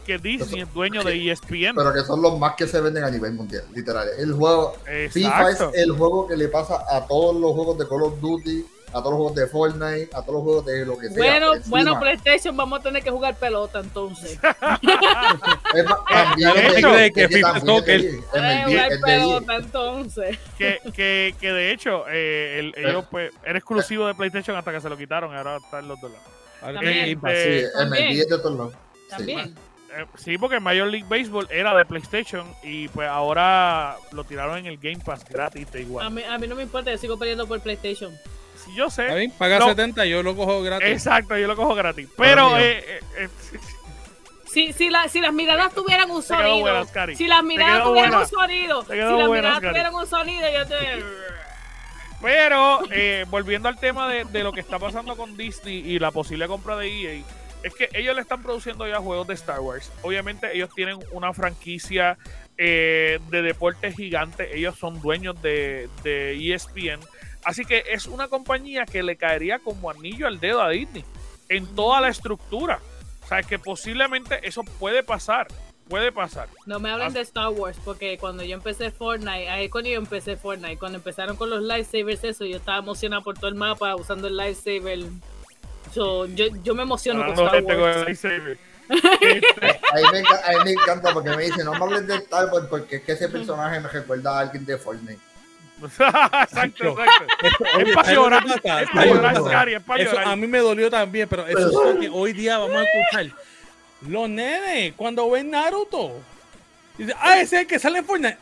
Que 0.07 0.19
Disney 0.19 0.63
es 0.63 0.73
dueño 0.75 1.03
de 1.03 1.13
E 1.15 1.31
ESPN. 1.31 1.75
Pero 1.77 1.93
que 1.93 2.01
son 2.01 2.21
los 2.21 2.39
más 2.39 2.55
que 2.57 2.67
se 2.67 2.81
venden 2.81 3.05
a 3.05 3.11
nivel 3.11 3.33
mundial, 3.33 3.65
literal. 3.75 4.07
El 4.19 4.33
juego, 4.35 4.77
FIFA 5.11 5.49
es 5.51 5.55
Exacto. 5.55 5.73
el 5.75 5.93
juego 5.93 6.27
que 6.27 6.37
le 6.37 6.49
pasa 6.49 6.85
a 6.91 7.07
todos 7.07 7.35
los 7.37 7.53
juegos 7.53 7.79
de 7.79 7.89
Call 7.89 8.03
of 8.03 8.21
Duty, 8.21 8.67
a 8.95 8.99
todos 9.03 9.11
los 9.11 9.17
juegos 9.17 9.35
de 9.35 9.47
Fortnite, 9.49 10.11
a 10.15 10.23
todos 10.23 10.35
los 10.35 10.43
juegos 10.45 10.67
de 10.67 10.87
lo 10.87 10.97
que 10.99 11.09
sea. 11.09 11.17
Bueno, 11.17 11.55
encima. 11.55 11.71
bueno, 11.71 12.01
PlayStation, 12.01 12.57
vamos 12.57 12.79
a 12.79 12.83
tener 12.83 13.03
que 13.03 13.11
jugar 13.11 13.35
pelota 13.37 13.81
entonces. 13.81 14.39
Es 15.75 15.85
más, 15.85 15.99
también 16.09 16.53
hecho, 16.77 16.91
de- 16.93 17.13
que 17.13 17.29
FIFA 17.29 17.61
Soccer. 17.61 18.01
Eh, 18.35 18.89
pelota 19.05 19.57
entonces. 19.57 20.39
que, 20.57 20.79
que, 20.95 21.35
que 21.41 21.53
de 21.53 21.73
hecho, 21.73 22.05
eh, 22.09 22.61
el- 22.61 22.75
ellos 22.85 23.05
pues, 23.11 23.33
era 23.45 23.59
exclusivo 23.59 24.07
de 24.07 24.15
PlayStation 24.15 24.57
hasta 24.57 24.73
que 24.73 24.81
se 24.81 24.89
lo 24.89 24.97
quitaron 24.97 25.33
y 25.33 25.37
ahora 25.37 25.57
está 25.57 25.81
en 25.81 25.89
los 25.89 26.01
dólares. 26.01 26.23
Ahora 26.63 26.75
También. 26.75 27.21
Eh, 27.27 27.67
Sí, 27.73 27.77
También. 27.77 28.05
MLB 28.09 28.21
es 28.21 28.29
de 28.29 28.39
todos 28.39 28.57
lados. 28.57 28.75
Sí. 28.75 29.09
También. 29.11 29.55
Eh, 29.97 30.07
sí, 30.17 30.39
porque 30.39 30.61
Major 30.61 30.87
League 30.89 31.07
Baseball 31.09 31.47
era 31.51 31.75
de 31.77 31.85
PlayStation 31.85 32.47
y 32.63 32.89
pues 32.89 33.09
ahora 33.09 33.97
lo 34.13 34.25
tiraron 34.25 34.59
en 34.59 34.67
el 34.67 34.79
Game 34.79 34.99
Pass 35.05 35.25
gratis 35.25 35.71
de 35.73 35.79
A 35.81 35.83
igual. 35.83 36.11
mí, 36.13 36.23
a 36.23 36.39
mí 36.39 36.47
no 36.49 36.55
me 36.57 36.63
importa, 36.63 36.91
yo 36.91 36.99
sigo 36.99 37.19
peleando 37.19 37.47
por 37.47 37.61
PlayStation. 37.61 38.13
Yo 38.75 38.87
Está 38.87 39.09
sé. 39.09 39.15
bien, 39.15 39.31
paga 39.33 39.59
No. 39.59 39.69
70, 39.69 40.05
yo 40.07 40.23
lo 40.23 40.35
cojo 40.37 40.63
gratis. 40.63 40.89
Exacto, 40.89 41.37
yo 41.37 41.47
lo 41.47 41.57
cojo 41.57 41.75
gratis. 41.75 42.09
Pero 42.17 42.59
eh, 42.59 42.79
eh, 42.79 43.01
eh, 43.19 43.29
Si, 44.47 44.73
si, 44.73 44.89
la- 44.91 45.09
si 45.09 45.21
las 45.21 45.33
miradas 45.33 45.75
tuvieran 45.75 46.11
un 46.11 46.23
sonido, 46.23 46.87
si 47.17 47.27
las 47.27 47.43
miradas 47.43 47.83
tuvieran 47.83 48.11
buena. 48.11 48.19
un 48.21 48.29
sonido, 48.29 48.83
si 48.85 48.97
las 48.97 49.29
miradas 49.29 49.61
tuvieran 49.61 49.95
un 49.95 50.07
sonido, 50.07 50.47
yo 50.53 50.67
te... 50.67 51.05
Pero 52.23 52.81
eh, 52.91 53.27
volviendo 53.29 53.69
al 53.69 53.79
tema 53.79 54.09
de, 54.09 54.25
de 54.25 54.43
lo 54.43 54.53
que 54.53 54.61
está 54.61 54.79
pasando 54.79 55.17
con 55.17 55.37
Disney 55.37 55.79
y 55.79 55.99
la 55.99 56.11
posible 56.11 56.47
compra 56.47 56.77
de 56.77 56.89
EA, 57.19 57.23
es 57.63 57.75
que 57.75 57.89
ellos 57.93 58.15
le 58.15 58.23
están 58.23 58.43
produciendo 58.43 58.87
ya 58.87 58.99
juegos 58.99 59.27
de 59.27 59.35
Star 59.35 59.61
Wars. 59.61 59.91
Obviamente 60.03 60.49
ellos 60.55 60.71
tienen 60.75 60.99
una 61.13 61.33
franquicia 61.35 62.17
eh, 62.57 63.19
de 63.29 63.43
deportes 63.43 63.97
gigante, 63.97 64.57
ellos 64.57 64.79
son 64.79 65.01
dueños 65.03 65.41
de, 65.43 65.89
de 66.03 66.55
ESPN, 66.55 67.01
así 67.45 67.65
que 67.65 67.85
es 67.91 68.07
una 68.07 68.29
compañía 68.29 68.85
que 68.87 69.03
le 69.03 69.17
caería 69.17 69.59
como 69.59 69.91
anillo 69.91 70.27
al 70.27 70.41
dedo 70.41 70.61
a 70.63 70.71
Disney 70.71 71.05
en 71.49 71.67
toda 71.75 72.01
la 72.01 72.09
estructura. 72.09 72.81
O 73.25 73.27
sea, 73.29 73.43
que 73.43 73.59
posiblemente 73.59 74.47
eso 74.47 74.63
puede 74.65 75.03
pasar, 75.03 75.47
puede 75.89 76.13
pasar. 76.13 76.49
No 76.67 76.79
me 76.79 76.91
hablen 76.91 77.13
de 77.15 77.21
Star 77.21 77.49
Wars, 77.51 77.79
porque 77.85 78.19
cuando 78.19 78.43
yo 78.43 78.55
empecé 78.55 78.91
Fortnite, 78.91 79.49
ahí 79.49 79.69
cuando 79.69 79.89
yo 79.91 79.97
empecé 79.97 80.37
Fortnite, 80.37 80.77
cuando 80.79 80.99
empezaron 80.99 81.37
con 81.37 81.49
los 81.51 81.63
lightsabers, 81.63 82.23
eso, 82.25 82.45
yo 82.45 82.57
estaba 82.59 82.79
emocionado 82.79 83.23
por 83.23 83.35
todo 83.39 83.49
el 83.49 83.55
mapa 83.55 83.95
usando 83.97 84.29
el 84.29 84.37
lightsaber. 84.37 85.01
So, 85.93 86.27
yo, 86.27 86.47
yo 86.63 86.75
me 86.75 86.83
emociono 86.83 87.21
con 87.21 87.31
Hablando 87.31 87.45
Star 87.47 87.57
gente 87.61 87.75
con 87.75 87.83
Wars. 87.83 87.97
el 87.97 88.05
lightsaber. 88.05 88.59
Ahí 89.93 90.03
me, 90.13 90.21
enca- 90.23 90.43
a 90.45 90.51
mí 90.53 90.65
me 90.65 90.71
encanta 90.73 91.13
porque 91.15 91.31
me 91.31 91.45
dice, 91.45 91.65
no 91.65 91.73
me 91.73 91.79
hables 91.85 92.07
de 92.07 92.17
Star 92.17 92.51
Wars 92.53 92.67
porque 92.69 92.97
es 92.97 93.03
que 93.03 93.13
ese 93.13 93.29
personaje 93.31 93.81
me 93.81 93.89
recuerda 93.89 94.37
a 94.37 94.41
alguien 94.41 94.65
de 94.67 94.77
Fortnite. 94.77 95.19
Exacto, 95.87 96.97
Es 96.99 97.95
para 97.95 98.05
¿sabes 98.05 98.15
lo 98.17 98.23
llorar, 98.25 98.45
es 98.47 98.63
¿Sabes 98.63 98.89
para 98.91 99.07
llorar, 99.07 99.69
es 99.69 99.83
para 99.83 100.03
Eso 100.03 100.13
llorar. 100.13 100.29
a 100.29 100.37
mí 100.37 100.47
me 100.47 100.59
dolió 100.59 100.91
también, 100.91 101.29
pero 101.29 101.47
eso 101.47 101.59
es 101.69 101.95
lo 101.95 102.01
que 102.01 102.09
hoy 102.09 102.33
día 102.33 102.59
vamos 102.59 102.77
a 102.77 102.83
escuchar. 102.85 103.27
Los 104.09 104.29
nenes, 104.29 104.93
cuando 104.97 105.31
ven 105.31 105.51
Naruto, 105.51 106.13
dicen, 106.99 107.15
ah, 107.21 107.35
ese 107.41 107.57
es 107.57 107.63
el 107.63 107.67
que 107.67 107.79
sale 107.79 107.99
en 108.01 108.05
Fortnite. 108.05 108.39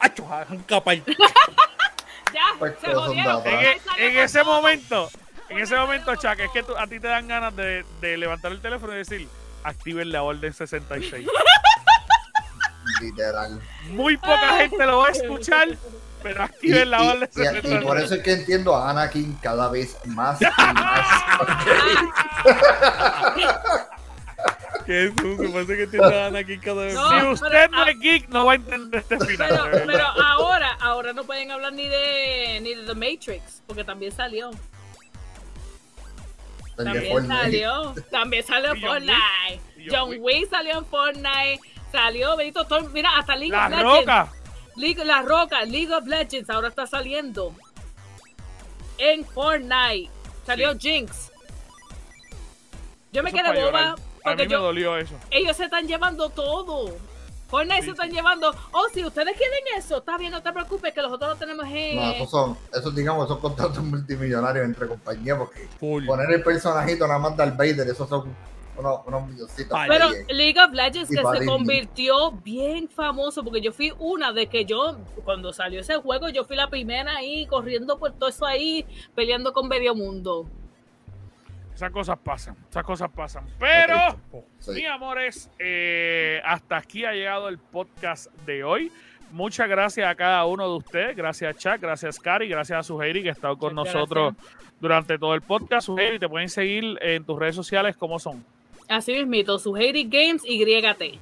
Capaz. 0.67 0.95
Ya, 2.35 2.41
Pues 2.59 2.73
se 2.81 2.87
jodieron. 2.95 3.25
dados. 3.45 3.45
En, 3.47 3.59
e- 3.61 3.81
en 3.99 4.19
ese 4.21 4.43
momento, 4.43 5.11
en 5.51 5.59
ese 5.59 5.77
momento, 5.77 6.17
Chuck, 6.17 6.39
es 6.39 6.51
que 6.51 6.63
tú- 6.63 6.75
a 6.75 6.87
ti 6.87 6.99
te 6.99 7.07
dan 7.07 7.29
ganas 7.29 7.55
de, 7.55 7.85
de 8.01 8.17
levantar 8.17 8.53
el 8.53 8.63
teléfono 8.63 8.95
y 8.95 8.97
decir, 8.97 9.29
activen 9.65 10.11
la 10.11 10.23
orden 10.23 10.51
66. 10.51 11.29
Literal. 13.03 13.61
Muy 13.91 14.17
poca 14.17 14.57
gente 14.59 14.87
lo 14.87 14.99
va 14.99 15.09
a 15.09 15.11
escuchar, 15.11 15.69
pero 16.23 16.41
Y, 16.41 16.45
activen 16.45 16.91
la 16.91 17.03
y- 17.03 17.09
orden 17.09 17.29
y- 17.35 17.41
y 17.41 17.45
66. 17.45 17.83
por 17.85 17.99
eso 18.01 18.15
es 18.15 18.23
que 18.23 18.33
entiendo 18.33 18.77
a 18.77 18.91
Anakin 18.91 19.35
cada 19.43 19.69
vez 19.69 19.97
más 20.07 20.41
y 20.41 20.45
más. 20.75 21.23
Qué 24.87 25.13
sucio, 25.21 25.53
parece 25.53 25.77
que 25.77 25.87
tiene 25.87 26.07
a 26.15 26.27
Anakin 26.27 26.61
cada 26.61 26.83
vez 26.85 26.95
No, 26.95 27.11
si 27.21 27.27
usted 27.27 27.47
pero- 27.51 27.69
no 27.71 27.87
es 27.87 28.01
geek, 28.01 28.29
no 28.31 28.47
va 28.47 28.53
a 28.53 28.55
entender 28.57 29.01
este 29.09 29.25
final. 29.27 29.61
Pero, 29.71 29.87
pero 29.87 30.05
ahora, 30.07 30.77
ahora 30.81 31.13
no 31.13 31.23
pueden 31.25 31.51
hablar 31.53 31.73
ni 31.73 31.87
de 31.87 32.59
ni 32.63 32.75
de 32.75 32.83
The 32.85 32.95
Matrix, 32.95 33.63
porque 33.67 33.85
también 33.85 34.11
salió. 34.13 34.51
También 36.77 37.29
salió. 37.29 37.95
También 38.11 38.45
salió 38.45 38.75
Fortnite. 38.77 39.61
John 39.91 40.11
Wick. 40.19 40.51
Salió 40.51 40.79
en 40.79 40.87
Fortnite. 40.87 41.61
Salió, 41.93 42.37
Benito, 42.37 42.67
todo- 42.67 42.89
mira, 42.91 43.11
hasta 43.19 43.37
League 43.37 43.53
La 43.53 43.67
of 43.67 43.71
Legends. 43.71 43.99
roca. 44.01 44.33
League, 44.77 45.05
la 45.05 45.23
Roca, 45.23 45.65
League 45.65 45.93
of 45.93 46.07
Legends 46.07 46.49
ahora 46.51 46.69
está 46.69 46.87
saliendo 46.87 47.55
en 48.99 49.25
Fortnite. 49.25 50.11
Salió 50.47 50.77
Jinx. 50.79 51.31
Yo 53.13 53.23
me 53.23 53.31
Eso 53.31 53.39
es 53.39 53.45
quedé 53.53 53.65
boba. 53.65 53.91
A 53.91 53.97
porque 54.25 54.43
mí 54.45 54.49
me 54.49 54.53
yo, 54.53 54.61
dolió 54.63 54.97
eso. 54.97 55.15
ellos 55.31 55.57
se 55.57 55.65
están 55.65 55.87
llevando 55.87 56.31
todo. 56.31 56.97
Fortnite 57.49 57.81
Sí, 57.81 57.87
se 57.87 57.91
están 57.91 58.11
llevando. 58.11 58.55
Oh, 58.73 58.87
si 58.95 59.05
ustedes 59.05 59.37
quieren 59.37 59.59
eso, 59.77 59.99
está 59.99 60.17
bien, 60.17 60.33
no 60.33 60.43
te 60.43 60.51
preocupes, 60.53 60.95
que 60.95 61.03
nosotros 61.03 61.31
lo 61.31 61.37
tenemos 61.37 61.67
en. 61.69 61.97
No, 61.97 62.11
esos 62.13 62.31
son, 62.31 62.57
esos 62.73 62.95
digamos, 62.95 63.29
son 63.29 63.41
contratos 63.41 63.83
multimillonarios 63.85 64.65
entre 64.65 64.87
compañías 64.89 65.37
porque 65.37 65.69
Full. 65.79 66.07
poner 66.07 66.31
el 66.31 66.43
personajito 66.43 67.07
nada 67.07 67.19
más 67.19 67.37
Darth 67.37 67.57
Vader, 67.57 67.87
esos 67.89 68.09
son 68.09 68.35
unos, 68.77 69.01
unos 69.07 69.29
milloncitos. 69.29 69.71
Vale. 69.71 69.93
Pero 69.93 70.11
eh. 70.13 70.27
League 70.31 70.61
of 70.61 70.73
Legends 70.73 71.11
Y 71.11 71.17
que 71.17 71.39
se 71.39 71.47
convirtió 71.47 72.33
bien 72.33 72.89
famoso, 72.89 73.43
porque 73.45 73.61
yo 73.61 73.73
fui 73.73 73.93
una 73.99 74.33
de 74.33 74.47
que 74.47 74.65
yo, 74.65 74.99
cuando 75.25 75.53
salió 75.53 75.81
ese 75.81 75.97
juego, 75.97 76.29
yo 76.29 76.45
fui 76.45 76.57
la 76.57 76.69
primera 76.69 77.17
ahí, 77.17 77.47
corriendo 77.47 77.99
por 77.99 78.13
todo 78.13 78.29
eso 78.29 78.47
ahí, 78.47 78.87
peleando 79.15 79.53
con 79.53 79.69
medio 79.69 79.95
mundo. 79.95 80.47
Esas 81.75 81.91
cosas 81.91 82.19
pasan, 82.23 82.57
esas 82.69 82.85
cosas 82.85 83.11
pasan. 83.11 83.47
Pero, 83.59 83.97
Sí. 84.59 84.73
mis 84.73 84.87
amores, 84.87 85.51
eh, 85.59 86.41
hasta 86.45 86.77
aquí 86.77 87.05
ha 87.05 87.13
llegado 87.13 87.49
el 87.49 87.59
podcast 87.59 88.31
de 88.47 88.63
hoy. 88.63 88.93
Muchas 89.33 89.67
gracias 89.67 90.07
a 90.07 90.15
cada 90.15 90.45
uno 90.45 90.69
de 90.69 90.77
ustedes. 90.77 91.17
Gracias 91.17 91.57
Chuck, 91.57 91.81
gracias 91.81 92.19
Cari, 92.21 92.49
gracias 92.49 92.79
a 92.79 92.83
Suheiri 92.83 93.23
que 93.23 93.31
ha 93.31 93.33
estado 93.33 93.57
con 93.57 93.75
Muchas 93.75 93.95
nosotros 93.95 94.35
durante 94.79 95.19
todo 95.19 95.35
el 95.35 95.41
podcast. 95.41 95.87
Suheiri, 95.87 96.19
te 96.19 96.29
pueden 96.29 96.51
seguir 96.51 96.99
en 97.01 97.25
tus 97.25 97.39
redes 97.39 97.57
sociales 97.57 97.97
como 97.97 98.19
son. 98.19 98.45
Así 98.89 99.13
mismito, 99.13 99.59
Suheiri 99.59 100.05
Games 100.05 100.43
YT. 100.45 101.19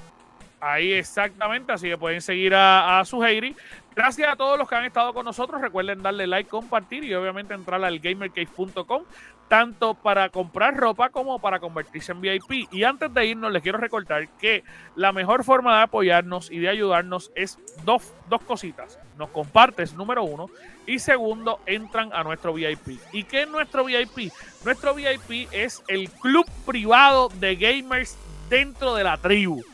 Ahí 0.60 0.92
exactamente, 0.92 1.72
así 1.72 1.88
que 1.88 1.96
pueden 1.96 2.20
seguir 2.20 2.54
a, 2.54 3.00
a 3.00 3.04
Suheiri. 3.04 3.56
Gracias 3.94 4.32
a 4.32 4.36
todos 4.36 4.58
los 4.58 4.68
que 4.68 4.74
han 4.74 4.84
estado 4.84 5.12
con 5.14 5.24
nosotros. 5.24 5.60
Recuerden 5.60 6.02
darle 6.02 6.26
like, 6.26 6.48
compartir 6.48 7.04
y 7.04 7.14
obviamente 7.14 7.54
entrar 7.54 7.82
al 7.82 7.98
gamercave.com, 7.98 9.02
tanto 9.50 9.94
para 9.94 10.28
comprar 10.28 10.76
ropa 10.76 11.08
como 11.08 11.40
para 11.40 11.58
convertirse 11.58 12.12
en 12.12 12.20
VIP. 12.20 12.68
Y 12.70 12.84
antes 12.84 13.12
de 13.12 13.26
irnos, 13.26 13.50
les 13.50 13.60
quiero 13.64 13.78
recordar 13.78 14.28
que 14.38 14.62
la 14.94 15.10
mejor 15.10 15.42
forma 15.42 15.76
de 15.76 15.82
apoyarnos 15.82 16.52
y 16.52 16.60
de 16.60 16.68
ayudarnos 16.68 17.32
es 17.34 17.58
dos, 17.84 18.14
dos 18.28 18.40
cositas. 18.42 19.00
Nos 19.18 19.30
compartes, 19.30 19.94
número 19.94 20.22
uno. 20.22 20.46
Y 20.86 21.00
segundo, 21.00 21.58
entran 21.66 22.10
a 22.12 22.22
nuestro 22.22 22.54
VIP. 22.54 23.00
¿Y 23.12 23.24
qué 23.24 23.42
es 23.42 23.48
nuestro 23.48 23.84
VIP? 23.84 24.32
Nuestro 24.64 24.94
VIP 24.94 25.48
es 25.50 25.82
el 25.88 26.08
club 26.10 26.46
privado 26.64 27.28
de 27.40 27.56
gamers 27.56 28.16
dentro 28.48 28.94
de 28.94 29.02
la 29.02 29.16
tribu. 29.16 29.64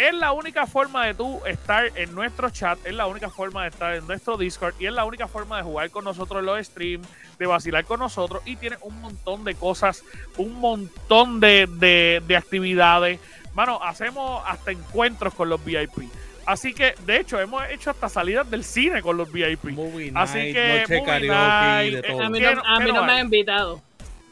Es 0.00 0.14
la 0.14 0.32
única 0.32 0.66
forma 0.66 1.04
de 1.04 1.12
tú 1.12 1.42
estar 1.44 1.90
en 1.94 2.14
nuestro 2.14 2.48
chat, 2.48 2.78
es 2.86 2.94
la 2.94 3.06
única 3.06 3.28
forma 3.28 3.64
de 3.64 3.68
estar 3.68 3.94
en 3.94 4.06
nuestro 4.06 4.38
Discord 4.38 4.74
y 4.80 4.86
es 4.86 4.92
la 4.94 5.04
única 5.04 5.28
forma 5.28 5.58
de 5.58 5.62
jugar 5.62 5.90
con 5.90 6.04
nosotros 6.04 6.40
en 6.40 6.46
los 6.46 6.66
streams, 6.66 7.06
de 7.38 7.46
vacilar 7.46 7.84
con 7.84 8.00
nosotros 8.00 8.40
y 8.46 8.56
tiene 8.56 8.78
un 8.80 8.98
montón 9.02 9.44
de 9.44 9.54
cosas, 9.54 10.02
un 10.38 10.58
montón 10.58 11.38
de, 11.38 11.68
de- 11.70 12.22
de 12.26 12.36
actividades. 12.36 13.20
Mano, 13.52 13.78
hacemos 13.84 14.42
hasta 14.46 14.70
encuentros 14.70 15.34
con 15.34 15.50
los 15.50 15.62
VIP. 15.62 16.08
Así 16.46 16.72
que, 16.72 16.94
de 17.04 17.18
hecho, 17.18 17.38
hemos 17.38 17.62
hecho 17.68 17.90
hasta 17.90 18.08
salidas 18.08 18.50
del 18.50 18.64
cine 18.64 19.02
con 19.02 19.18
los 19.18 19.30
VIP. 19.30 19.64
Movie 19.64 20.12
Así 20.14 20.38
night, 20.38 20.54
que, 20.54 20.80
noche 20.80 20.98
movie 20.98 21.04
karaoke, 21.28 21.28
night, 21.28 21.92
de 21.92 21.98
eh, 21.98 22.02
todo. 22.12 22.22
A 22.22 22.30
mí 22.30 22.38
¿Qué 22.38 22.44
no, 22.46 22.62
no- 22.62 22.62
a 22.74 22.80
mí 22.80 22.92
no 22.92 23.04
me 23.04 23.12
han 23.12 23.18
invitado. 23.26 23.82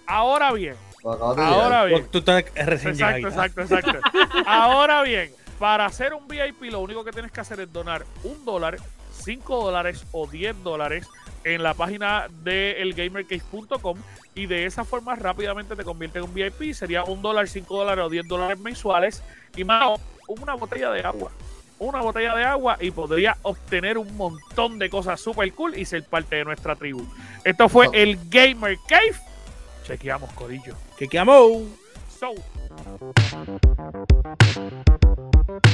Ahora 0.07 0.51
bien, 0.53 0.75
Ahora 1.05 1.85
bien. 1.85 2.07
Tú 2.11 2.19
estás 2.19 2.43
recién 2.55 2.93
Exacto, 2.95 3.29
llegadita. 3.29 3.29
exacto, 3.47 3.61
exacto. 3.63 4.01
Ahora 4.47 5.03
bien, 5.03 5.31
para 5.59 5.87
hacer 5.87 6.15
un 6.15 6.29
VIP 6.29 6.71
lo 6.71 6.81
único 6.81 7.05
que 7.05 7.11
tienes 7.11 7.33
que 7.33 7.41
hacer 7.41 7.61
es 7.61 7.73
donar 7.73 8.05
un 8.23 8.45
dólar, 8.45 8.79
cinco 9.13 9.65
dólares 9.65 10.05
o 10.13 10.27
10 10.27 10.63
dólares 10.63 11.07
en 11.45 11.63
la 11.63 11.75
página 11.75 12.29
de 12.43 12.83
elgamercase.com 12.83 13.99
y 14.35 14.47
de 14.47 14.67
esa 14.67 14.85
forma 14.85 15.17
rápidamente 15.17 15.75
te 15.75 15.85
convierte 15.85 16.19
en 16.19 16.25
un 16.25 16.35
VIP. 16.35 16.73
Sería 16.73 17.05
un 17.05 17.23
dólar, 17.23 17.49
cinco 17.49 17.79
dólares 17.79 18.05
o 18.05 18.09
10 18.09 18.29
dólares 18.29 18.59
mensuales 18.61 19.23
y 19.57 19.65
más 19.65 20.01
una 20.29 20.55
botella 20.55 20.91
de 20.91 21.01
agua. 21.03 21.33
Una 21.81 22.01
botella 22.01 22.35
de 22.35 22.45
agua 22.45 22.77
y 22.81 22.91
podría 22.91 23.37
obtener 23.43 23.99
un 23.99 24.17
montón 24.17 24.79
de 24.79 24.91
cosas 24.91 25.21
super 25.21 25.53
cool 25.55 25.77
y 25.79 25.85
ser 25.85 26.05
parte 26.05 26.37
de 26.37 26.45
nuestra 26.45 26.77
tribu. 26.77 27.07
Esto 27.45 27.69
fue 27.69 27.89
el 27.93 28.19
Gamer 28.29 28.77
Cave. 28.89 29.15
Chequeamos, 29.85 30.33
Corillo. 30.33 30.75
Que 30.97 31.09
quedamos. 31.09 31.63
So. 32.19 32.35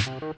Thank 0.05 0.35